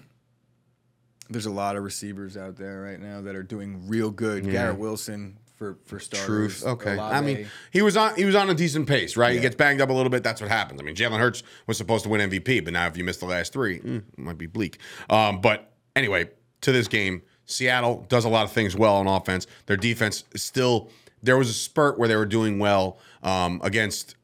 There's 1.29 1.45
a 1.45 1.51
lot 1.51 1.75
of 1.75 1.83
receivers 1.83 2.37
out 2.37 2.55
there 2.55 2.81
right 2.81 2.99
now 2.99 3.21
that 3.21 3.35
are 3.35 3.43
doing 3.43 3.87
real 3.87 4.11
good. 4.11 4.49
Garrett 4.49 4.77
Wilson 4.77 5.37
for 5.57 5.77
for 5.85 5.99
starters. 5.99 6.25
Truth. 6.61 6.65
Okay. 6.65 6.97
I 6.97 7.21
mean, 7.21 7.47
he 7.71 7.81
was 7.81 7.97
on 7.97 8.15
he 8.15 8.25
was 8.25 8.35
on 8.35 8.49
a 8.49 8.53
decent 8.53 8.87
pace, 8.87 9.17
right? 9.17 9.33
He 9.33 9.39
gets 9.39 9.55
banged 9.55 9.81
up 9.81 9.89
a 9.89 9.93
little 9.93 10.09
bit. 10.09 10.23
That's 10.23 10.39
what 10.39 10.49
happens. 10.49 10.79
I 10.79 10.83
mean, 10.83 10.95
Jalen 10.95 11.19
Hurts 11.19 11.43
was 11.65 11.77
supposed 11.77 12.03
to 12.03 12.09
win 12.09 12.29
MVP, 12.29 12.63
but 12.63 12.73
now 12.73 12.87
if 12.87 12.95
you 12.95 13.03
miss 13.03 13.17
the 13.17 13.25
last 13.25 13.53
three, 13.53 13.79
mm, 13.79 13.97
it 13.97 14.19
might 14.19 14.37
be 14.37 14.47
bleak. 14.47 14.79
Um, 15.09 15.41
but 15.41 15.73
anyway, 15.95 16.29
to 16.61 16.71
this 16.71 16.87
game, 16.87 17.23
Seattle 17.45 18.05
does 18.07 18.25
a 18.25 18.29
lot 18.29 18.45
of 18.45 18.51
things 18.51 18.75
well 18.75 18.95
on 18.95 19.07
offense. 19.07 19.47
Their 19.65 19.77
defense 19.77 20.23
is 20.33 20.43
still 20.43 20.89
there 21.23 21.37
was 21.37 21.49
a 21.49 21.53
spurt 21.53 21.97
where 21.97 22.07
they 22.07 22.15
were 22.15 22.25
doing 22.25 22.59
well 22.59 22.99
um, 23.23 23.59
against, 23.63 24.15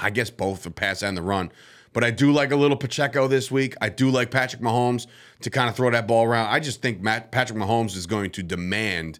I 0.00 0.10
guess 0.10 0.30
both 0.30 0.62
the 0.62 0.70
pass 0.70 1.02
and 1.02 1.16
the 1.16 1.22
run. 1.22 1.52
But 1.92 2.04
I 2.04 2.10
do 2.10 2.32
like 2.32 2.52
a 2.52 2.56
little 2.56 2.76
Pacheco 2.76 3.28
this 3.28 3.50
week. 3.50 3.74
I 3.80 3.88
do 3.88 4.10
like 4.10 4.30
Patrick 4.30 4.62
Mahomes 4.62 5.06
to 5.40 5.50
kind 5.50 5.68
of 5.68 5.76
throw 5.76 5.90
that 5.90 6.06
ball 6.06 6.24
around. 6.24 6.48
I 6.48 6.58
just 6.58 6.80
think 6.80 7.02
Matt, 7.02 7.30
Patrick 7.30 7.58
Mahomes 7.58 7.96
is 7.96 8.06
going 8.06 8.30
to 8.32 8.42
demand 8.42 9.18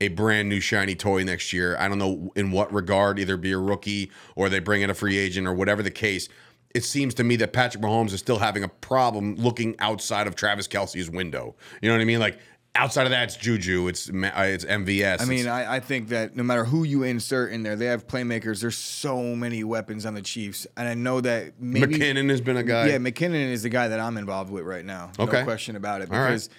a 0.00 0.08
brand 0.08 0.48
new 0.48 0.60
shiny 0.60 0.94
toy 0.94 1.24
next 1.24 1.52
year. 1.52 1.76
I 1.78 1.88
don't 1.88 1.98
know 1.98 2.32
in 2.36 2.50
what 2.50 2.72
regard, 2.72 3.18
either 3.18 3.36
be 3.36 3.52
a 3.52 3.58
rookie 3.58 4.10
or 4.36 4.48
they 4.48 4.60
bring 4.60 4.82
in 4.82 4.90
a 4.90 4.94
free 4.94 5.16
agent 5.16 5.46
or 5.46 5.54
whatever 5.54 5.82
the 5.82 5.90
case. 5.90 6.28
It 6.74 6.84
seems 6.84 7.14
to 7.14 7.24
me 7.24 7.36
that 7.36 7.52
Patrick 7.52 7.82
Mahomes 7.82 8.12
is 8.12 8.20
still 8.20 8.38
having 8.38 8.64
a 8.64 8.68
problem 8.68 9.36
looking 9.36 9.76
outside 9.78 10.26
of 10.26 10.34
Travis 10.34 10.66
Kelce's 10.66 11.10
window. 11.10 11.54
You 11.80 11.88
know 11.88 11.94
what 11.94 12.00
I 12.00 12.04
mean? 12.06 12.18
Like 12.18 12.38
outside 12.74 13.04
of 13.04 13.10
that, 13.10 13.24
it's 13.24 13.36
Juju, 13.36 13.88
it's 13.88 14.08
uh, 14.08 14.30
it's 14.36 14.64
MVS. 14.64 15.20
I 15.20 15.24
mean, 15.24 15.46
I, 15.46 15.76
I 15.76 15.80
think 15.80 16.08
that 16.08 16.36
no 16.36 16.42
matter 16.42 16.64
who 16.64 16.84
you 16.84 17.02
insert 17.02 17.52
in 17.52 17.62
there, 17.62 17.76
they 17.76 17.86
have 17.86 18.06
playmakers. 18.06 18.60
There's 18.60 18.78
so 18.78 19.36
many 19.36 19.64
weapons 19.64 20.06
on 20.06 20.14
the 20.14 20.22
Chiefs, 20.22 20.66
and 20.76 20.88
I 20.88 20.94
know 20.94 21.20
that 21.20 21.60
maybe 21.60 21.96
McKinnon 21.96 22.30
has 22.30 22.40
been 22.40 22.56
a 22.56 22.62
guy. 22.62 22.86
Yeah, 22.88 22.98
McKinnon 22.98 23.50
is 23.50 23.62
the 23.62 23.68
guy 23.68 23.88
that 23.88 24.00
I'm 24.00 24.16
involved 24.16 24.50
with 24.50 24.64
right 24.64 24.84
now. 24.84 25.12
Okay. 25.18 25.40
No 25.40 25.44
question 25.44 25.76
about 25.76 26.02
it. 26.02 26.10
All 26.10 26.18
right. 26.18 26.30
Because 26.30 26.50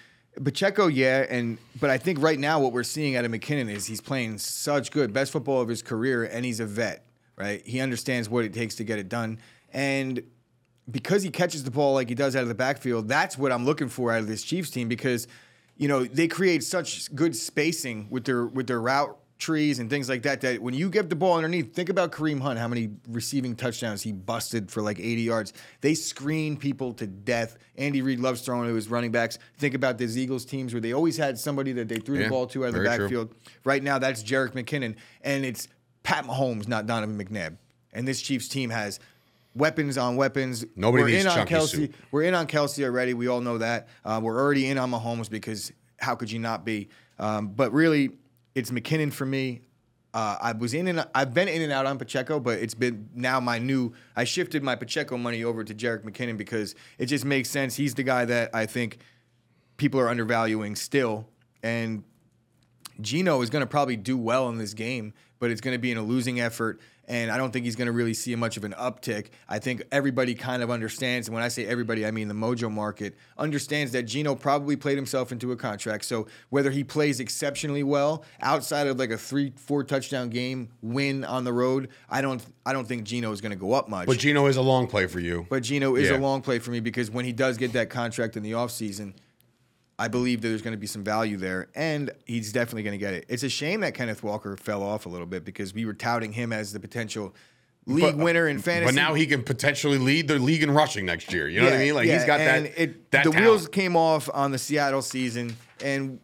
Pacheco, 0.42 0.86
yeah, 0.88 1.26
and 1.28 1.58
but 1.80 1.90
I 1.90 1.98
think 1.98 2.20
right 2.20 2.38
now 2.38 2.60
what 2.60 2.72
we're 2.72 2.82
seeing 2.82 3.16
out 3.16 3.24
of 3.24 3.30
McKinnon 3.30 3.70
is 3.70 3.86
he's 3.86 4.00
playing 4.00 4.38
such 4.38 4.90
good, 4.90 5.12
best 5.12 5.32
football 5.32 5.60
of 5.60 5.68
his 5.68 5.82
career, 5.82 6.24
and 6.24 6.44
he's 6.44 6.60
a 6.60 6.66
vet, 6.66 7.06
right? 7.36 7.64
He 7.66 7.80
understands 7.80 8.28
what 8.28 8.44
it 8.44 8.52
takes 8.52 8.76
to 8.76 8.84
get 8.84 8.98
it 8.98 9.08
done. 9.08 9.38
And 9.72 10.22
because 10.90 11.22
he 11.22 11.30
catches 11.30 11.64
the 11.64 11.70
ball 11.70 11.94
like 11.94 12.08
he 12.08 12.14
does 12.14 12.36
out 12.36 12.42
of 12.42 12.48
the 12.48 12.54
backfield, 12.54 13.08
that's 13.08 13.38
what 13.38 13.52
I'm 13.52 13.64
looking 13.64 13.88
for 13.88 14.12
out 14.12 14.20
of 14.20 14.26
this 14.26 14.42
Chiefs 14.42 14.70
team 14.70 14.88
because 14.88 15.26
you 15.76 15.88
know 15.88 16.04
they 16.04 16.28
create 16.28 16.62
such 16.64 17.14
good 17.14 17.34
spacing 17.36 18.08
with 18.10 18.24
their 18.24 18.46
with 18.46 18.66
their 18.66 18.80
route 18.80 19.18
trees 19.36 19.80
and 19.80 19.90
things 19.90 20.08
like 20.08 20.22
that. 20.22 20.40
That 20.42 20.62
when 20.62 20.74
you 20.74 20.88
get 20.88 21.10
the 21.10 21.16
ball 21.16 21.36
underneath, 21.36 21.74
think 21.74 21.88
about 21.88 22.12
Kareem 22.12 22.40
Hunt, 22.40 22.58
how 22.58 22.68
many 22.68 22.90
receiving 23.08 23.56
touchdowns 23.56 24.00
he 24.02 24.12
busted 24.12 24.70
for 24.70 24.80
like 24.80 24.98
80 25.00 25.22
yards. 25.22 25.52
They 25.80 25.94
screen 25.94 26.56
people 26.56 26.92
to 26.94 27.06
death. 27.06 27.58
Andy 27.76 28.00
Reid 28.00 28.20
loves 28.20 28.42
throwing 28.42 28.68
to 28.68 28.74
his 28.74 28.88
running 28.88 29.10
backs. 29.10 29.38
Think 29.58 29.74
about 29.74 29.98
these 29.98 30.16
Eagles 30.16 30.44
teams 30.44 30.72
where 30.72 30.80
they 30.80 30.94
always 30.94 31.16
had 31.16 31.36
somebody 31.38 31.72
that 31.72 31.88
they 31.88 31.96
threw 31.96 32.16
Yeah, 32.18 32.24
the 32.24 32.30
ball 32.30 32.46
to 32.46 32.64
out 32.64 32.68
of 32.68 32.74
the 32.74 32.80
very 32.82 32.96
true. 32.96 33.06
backfield. 33.06 33.34
Right 33.64 33.82
now, 33.82 33.98
that's 33.98 34.22
Jerick 34.22 34.52
McKinnon, 34.52 34.94
and 35.22 35.44
it's 35.44 35.66
Pat 36.04 36.24
Mahomes, 36.24 36.68
not 36.68 36.86
Donovan 36.86 37.18
McNabb. 37.18 37.56
And 37.92 38.06
this 38.06 38.22
Chiefs 38.22 38.48
team 38.48 38.70
has 38.70 39.00
weapons 39.54 39.96
on 39.98 40.16
weapons. 40.16 40.64
Nobody 40.76 41.04
We're 41.04 41.08
needs 41.10 41.24
in 41.24 41.30
on 41.30 41.46
Kelce. 41.46 41.68
soup. 41.68 41.94
We're 42.10 42.22
in 42.22 42.34
on 42.34 42.46
Kelce 42.46 42.84
already. 42.84 43.14
We 43.14 43.28
all 43.28 43.40
know 43.40 43.58
that. 43.58 43.88
Uh, 44.04 44.20
we're 44.22 44.38
already 44.38 44.68
in 44.68 44.78
on 44.78 44.90
Mahomes 44.90 45.30
because 45.30 45.72
how 45.98 46.14
could 46.14 46.30
you 46.30 46.38
not 46.38 46.64
be? 46.64 46.88
Um, 47.18 47.48
but 47.48 47.72
really, 47.72 48.10
it's 48.54 48.70
McKinnon 48.70 49.12
for 49.12 49.26
me. 49.26 49.62
Uh, 50.12 50.38
I 50.40 50.52
was 50.52 50.74
in 50.74 50.86
and 50.86 51.04
I've 51.12 51.34
been 51.34 51.48
in 51.48 51.60
and 51.60 51.72
out 51.72 51.86
on 51.86 51.98
Pacheco, 51.98 52.38
but 52.38 52.60
it's 52.60 52.74
been 52.74 53.08
now 53.14 53.40
my 53.40 53.58
new. 53.58 53.92
I 54.14 54.22
shifted 54.22 54.62
my 54.62 54.76
Pacheco 54.76 55.16
money 55.16 55.42
over 55.42 55.64
to 55.64 55.74
Jerick 55.74 56.02
McKinnon 56.04 56.36
because 56.36 56.76
it 56.98 57.06
just 57.06 57.24
makes 57.24 57.50
sense. 57.50 57.74
He's 57.74 57.94
the 57.94 58.04
guy 58.04 58.24
that 58.24 58.50
I 58.54 58.66
think 58.66 58.98
people 59.76 59.98
are 59.98 60.08
undervaluing 60.08 60.76
still, 60.76 61.28
and 61.64 62.04
Geno 63.00 63.40
is 63.42 63.50
going 63.50 63.62
to 63.62 63.66
probably 63.66 63.96
do 63.96 64.16
well 64.16 64.48
in 64.48 64.58
this 64.58 64.72
game, 64.72 65.14
but 65.40 65.50
it's 65.50 65.60
going 65.60 65.74
to 65.74 65.80
be 65.80 65.90
in 65.90 65.98
a 65.98 66.02
losing 66.02 66.40
effort. 66.40 66.80
And 67.08 67.30
I 67.30 67.36
don't 67.36 67.52
think 67.52 67.64
he's 67.64 67.76
going 67.76 67.86
to 67.86 67.92
really 67.92 68.14
see 68.14 68.34
much 68.34 68.56
of 68.56 68.64
an 68.64 68.72
uptick. 68.72 69.26
I 69.48 69.58
think 69.58 69.82
everybody 69.92 70.34
kind 70.34 70.62
of 70.62 70.70
understands. 70.70 71.28
And 71.28 71.34
when 71.34 71.44
I 71.44 71.48
say 71.48 71.66
everybody, 71.66 72.06
I 72.06 72.10
mean 72.10 72.28
the 72.28 72.34
mojo 72.34 72.70
market 72.70 73.14
understands 73.36 73.92
that 73.92 74.04
Geno 74.04 74.34
probably 74.34 74.76
played 74.76 74.96
himself 74.96 75.30
into 75.32 75.52
a 75.52 75.56
contract. 75.56 76.04
So 76.06 76.26
whether 76.48 76.70
he 76.70 76.82
plays 76.84 77.20
exceptionally 77.20 77.82
well 77.82 78.24
outside 78.40 78.86
of 78.86 78.98
like 78.98 79.10
a 79.10 79.18
three, 79.18 79.52
four 79.56 79.84
touchdown 79.84 80.30
game 80.30 80.68
win 80.82 81.24
on 81.24 81.44
the 81.44 81.52
road, 81.52 81.88
I 82.08 82.22
don't, 82.22 82.44
I 82.64 82.72
don't 82.72 82.86
think 82.88 83.04
Geno 83.04 83.32
is 83.32 83.40
going 83.40 83.52
to 83.52 83.58
go 83.58 83.72
up 83.74 83.88
much. 83.88 84.06
But 84.06 84.18
Geno 84.18 84.46
is 84.46 84.56
a 84.56 84.62
long 84.62 84.86
play 84.86 85.06
for 85.06 85.20
you. 85.20 85.46
But 85.50 85.62
Geno 85.62 85.96
is 85.96 86.08
Yeah. 86.10 86.16
a 86.16 86.18
long 86.18 86.40
play 86.42 86.58
for 86.58 86.70
me 86.70 86.80
because 86.80 87.10
when 87.10 87.24
he 87.24 87.32
does 87.32 87.58
get 87.58 87.72
that 87.74 87.90
contract 87.90 88.36
in 88.36 88.42
the 88.42 88.52
offseason, 88.52 89.12
I 89.98 90.08
believe 90.08 90.42
that 90.42 90.48
there's 90.48 90.62
going 90.62 90.72
to 90.72 90.80
be 90.80 90.86
some 90.86 91.04
value 91.04 91.36
there, 91.36 91.68
and 91.74 92.10
he's 92.24 92.52
definitely 92.52 92.82
going 92.82 92.98
to 92.98 93.04
get 93.04 93.14
it. 93.14 93.26
It's 93.28 93.44
a 93.44 93.48
shame 93.48 93.80
that 93.80 93.94
Kenneth 93.94 94.22
Walker 94.22 94.56
fell 94.56 94.82
off 94.82 95.06
a 95.06 95.08
little 95.08 95.26
bit 95.26 95.44
because 95.44 95.72
we 95.72 95.84
were 95.84 95.94
touting 95.94 96.32
him 96.32 96.52
as 96.52 96.72
the 96.72 96.80
potential 96.80 97.34
league 97.86 98.14
uh, 98.14 98.24
winner 98.24 98.48
in 98.48 98.58
fantasy. 98.58 98.86
But 98.86 98.94
now 98.94 99.14
he 99.14 99.26
can 99.26 99.42
potentially 99.42 99.98
lead 99.98 100.28
the 100.28 100.38
league 100.38 100.62
in 100.62 100.70
rushing 100.70 101.06
next 101.06 101.32
year. 101.32 101.48
You 101.48 101.60
know 101.60 101.66
what 101.66 101.74
I 101.74 101.78
mean? 101.78 101.94
Like 101.94 102.06
yeah, 102.06 102.14
he's 102.14 102.24
got 102.24 102.38
that. 102.38 102.64
It, 102.76 103.10
that 103.12 103.24
the 103.24 103.30
talent. 103.30 103.46
wheels 103.46 103.68
came 103.68 103.96
off 103.96 104.28
on 104.32 104.50
the 104.50 104.58
Seattle 104.58 105.02
season, 105.02 105.56
and 105.82 106.18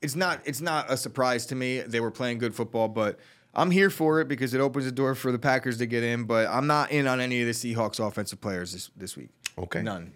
it's 0.00 0.14
not 0.14 0.40
it's 0.44 0.60
not 0.60 0.90
a 0.90 0.96
surprise 0.96 1.46
to 1.46 1.54
me. 1.54 1.80
They 1.80 2.00
were 2.00 2.10
playing 2.10 2.38
good 2.38 2.54
football, 2.54 2.88
but 2.88 3.18
I'm 3.54 3.70
here 3.70 3.90
for 3.90 4.20
it 4.20 4.28
because 4.28 4.54
it 4.54 4.60
opens 4.60 4.84
the 4.84 4.92
door 4.92 5.14
for 5.14 5.32
the 5.32 5.38
Packers 5.38 5.78
to 5.78 5.86
get 5.86 6.04
in. 6.04 6.24
But 6.24 6.48
I'm 6.48 6.66
not 6.66 6.90
in 6.92 7.06
on 7.06 7.20
any 7.20 7.40
of 7.40 7.46
the 7.46 7.52
Seahawks 7.52 8.04
offensive 8.04 8.40
players 8.40 8.72
this 8.72 8.90
this 8.96 9.16
week. 9.16 9.30
Okay. 9.58 9.82
none. 9.82 10.12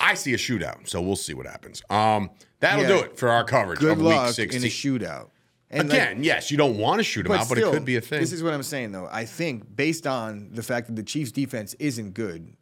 I 0.00 0.14
see 0.14 0.34
a 0.34 0.36
shootout, 0.36 0.88
so 0.88 1.00
we'll 1.00 1.16
see 1.16 1.34
what 1.34 1.46
happens. 1.46 1.82
Um, 1.90 2.30
that'll 2.60 2.82
Yeah. 2.82 2.88
do 2.88 2.98
it 3.04 3.18
for 3.18 3.28
our 3.28 3.44
coverage 3.44 3.80
Good 3.80 3.92
of 3.92 4.00
luck 4.02 4.26
Week 4.26 4.34
16. 4.34 4.60
in 4.60 4.66
a 4.66 4.70
shootout. 4.70 5.28
And 5.70 5.88
like- 5.88 5.98
Again, 5.98 6.24
yes, 6.24 6.50
you 6.50 6.56
don't 6.56 6.78
want 6.78 6.98
to 6.98 7.04
shoot 7.04 7.26
him 7.26 7.30
But 7.32 7.40
out, 7.40 7.48
but 7.48 7.58
still, 7.58 7.70
it 7.70 7.74
could 7.74 7.84
be 7.84 7.96
a 7.96 8.00
thing. 8.00 8.20
This 8.20 8.32
is 8.32 8.42
what 8.42 8.54
I'm 8.54 8.62
saying, 8.62 8.92
though. 8.92 9.08
I 9.10 9.24
think 9.26 9.76
based 9.76 10.06
on 10.06 10.48
the 10.52 10.62
fact 10.62 10.86
that 10.86 10.96
the 10.96 11.02
Chiefs' 11.02 11.30
defense 11.32 11.74
isn't 11.78 12.14
good, 12.14 12.54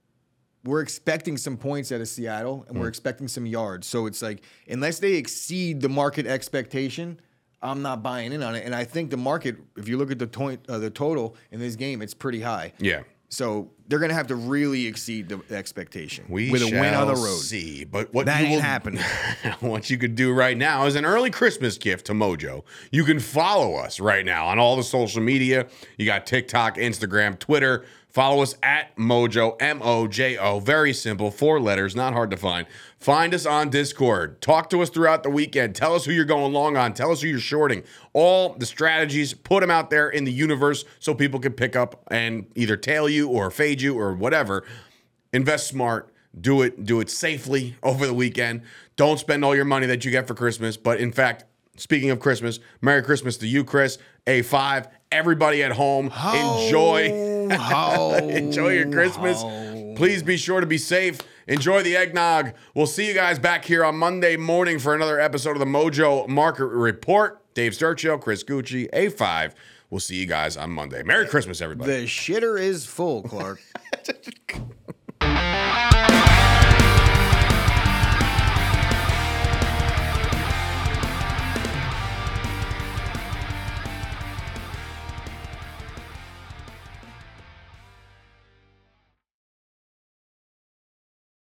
we're 0.64 0.80
expecting 0.80 1.36
some 1.36 1.56
points 1.56 1.92
out 1.92 2.00
of 2.00 2.08
Seattle, 2.08 2.64
and 2.68 2.76
Hmm. 2.76 2.82
we're 2.82 2.88
expecting 2.88 3.28
some 3.28 3.46
yards. 3.46 3.86
So 3.86 4.06
it's 4.06 4.22
like 4.22 4.42
unless 4.68 4.98
they 4.98 5.14
exceed 5.14 5.80
the 5.82 5.88
market 5.88 6.26
expectation, 6.26 7.20
I'm 7.62 7.80
not 7.82 8.02
buying 8.02 8.32
in 8.32 8.42
on 8.42 8.54
it. 8.56 8.64
And 8.64 8.74
I 8.74 8.84
think 8.84 9.10
the 9.10 9.16
market, 9.16 9.56
if 9.76 9.88
you 9.88 9.96
look 9.98 10.10
at 10.10 10.18
the 10.18 10.26
to- 10.26 10.58
uh, 10.68 10.78
the 10.78 10.90
total 10.90 11.36
in 11.52 11.60
this 11.60 11.76
game, 11.76 12.02
it's 12.02 12.14
pretty 12.14 12.40
high. 12.40 12.72
yeah. 12.78 13.02
So 13.28 13.70
they're 13.88 13.98
going 13.98 14.10
to 14.10 14.14
have 14.14 14.28
to 14.28 14.36
really 14.36 14.86
exceed 14.86 15.28
the 15.28 15.40
expectation 15.54 16.24
We 16.28 16.50
with 16.50 16.62
a 16.62 16.66
win 16.66 16.94
on 16.94 17.08
the 17.08 17.14
road. 17.14 17.38
See, 17.38 17.84
but 17.84 18.12
what 18.14 18.26
That 18.26 18.40
you 18.40 18.46
ain't 18.46 18.54
will, 18.56 18.62
happening. 18.62 19.02
what 19.60 19.90
you 19.90 19.98
could 19.98 20.14
do 20.14 20.32
right 20.32 20.56
now 20.56 20.86
is 20.86 20.94
an 20.94 21.04
early 21.04 21.30
Christmas 21.30 21.76
gift 21.76 22.06
to 22.06 22.12
Mojo. 22.12 22.64
You 22.90 23.04
can 23.04 23.18
follow 23.18 23.74
us 23.74 24.00
right 24.00 24.24
now 24.24 24.46
on 24.46 24.58
all 24.58 24.76
the 24.76 24.84
social 24.84 25.22
media. 25.22 25.66
You 25.98 26.06
got 26.06 26.26
TikTok, 26.26 26.76
Instagram, 26.76 27.38
Twitter. 27.38 27.84
Follow 28.16 28.42
us 28.42 28.54
at 28.62 28.96
Mojo, 28.96 29.60
M 29.60 29.82
O 29.82 30.08
J 30.08 30.38
O. 30.38 30.58
Very 30.58 30.94
simple, 30.94 31.30
four 31.30 31.60
letters, 31.60 31.94
not 31.94 32.14
hard 32.14 32.30
to 32.30 32.38
find. 32.38 32.66
Find 32.98 33.34
us 33.34 33.44
on 33.44 33.68
Discord. 33.68 34.40
Talk 34.40 34.70
to 34.70 34.80
us 34.80 34.88
throughout 34.88 35.22
the 35.22 35.28
weekend. 35.28 35.74
Tell 35.74 35.94
us 35.94 36.06
who 36.06 36.12
you're 36.12 36.24
going 36.24 36.54
long 36.54 36.78
on. 36.78 36.94
Tell 36.94 37.12
us 37.12 37.20
who 37.20 37.28
you're 37.28 37.38
shorting. 37.38 37.82
All 38.14 38.54
the 38.54 38.64
strategies, 38.64 39.34
put 39.34 39.60
them 39.60 39.70
out 39.70 39.90
there 39.90 40.08
in 40.08 40.24
the 40.24 40.32
universe 40.32 40.86
so 40.98 41.12
people 41.12 41.38
can 41.38 41.52
pick 41.52 41.76
up 41.76 42.04
and 42.10 42.46
either 42.54 42.78
tail 42.78 43.06
you 43.06 43.28
or 43.28 43.50
fade 43.50 43.82
you 43.82 43.98
or 43.98 44.14
whatever 44.14 44.64
invest 45.34 45.66
smart 45.66 46.10
do 46.40 46.62
it 46.62 46.86
do 46.86 47.00
it 47.00 47.10
safely 47.10 47.76
over 47.82 48.06
the 48.06 48.14
weekend 48.14 48.62
don't 48.96 49.18
spend 49.18 49.44
all 49.44 49.54
your 49.54 49.66
money 49.66 49.86
that 49.86 50.06
you 50.06 50.10
get 50.10 50.26
for 50.26 50.34
christmas 50.34 50.78
but 50.78 50.98
in 51.00 51.12
fact 51.12 51.44
speaking 51.76 52.10
of 52.10 52.20
christmas 52.20 52.60
merry 52.80 53.02
christmas 53.02 53.36
to 53.36 53.46
you 53.46 53.64
chris 53.64 53.98
a5 54.26 54.88
everybody 55.10 55.62
at 55.62 55.72
home 55.72 56.06
enjoy 56.06 57.35
Ho, 57.50 58.14
enjoy 58.14 58.70
your 58.70 58.90
christmas. 58.90 59.42
Ho. 59.42 59.94
please 59.96 60.22
be 60.22 60.36
sure 60.36 60.60
to 60.60 60.66
be 60.66 60.78
safe. 60.78 61.20
Enjoy 61.46 61.82
the 61.82 61.96
eggnog. 61.96 62.52
We'll 62.74 62.86
see 62.86 63.06
you 63.06 63.14
guys 63.14 63.38
back 63.38 63.64
here 63.64 63.84
on 63.84 63.96
monday 63.96 64.36
morning 64.36 64.78
for 64.78 64.94
another 64.94 65.20
episode 65.20 65.52
of 65.52 65.60
the 65.60 65.66
mojo 65.66 66.26
market 66.28 66.66
report. 66.66 67.42
Dave 67.54 67.72
Sturchio 67.72 68.20
chris 68.20 68.44
Gueci 68.44 68.90
a5 68.90 69.52
we'll 69.90 70.00
see 70.00 70.16
you 70.16 70.26
guys 70.26 70.56
on 70.56 70.70
monday. 70.70 71.02
Merry 71.02 71.26
christmas 71.26 71.60
everybody. 71.60 71.92
The 71.92 72.06
shitter 72.06 72.60
is 72.60 72.86
full, 72.86 73.22
Clark. 73.22 73.60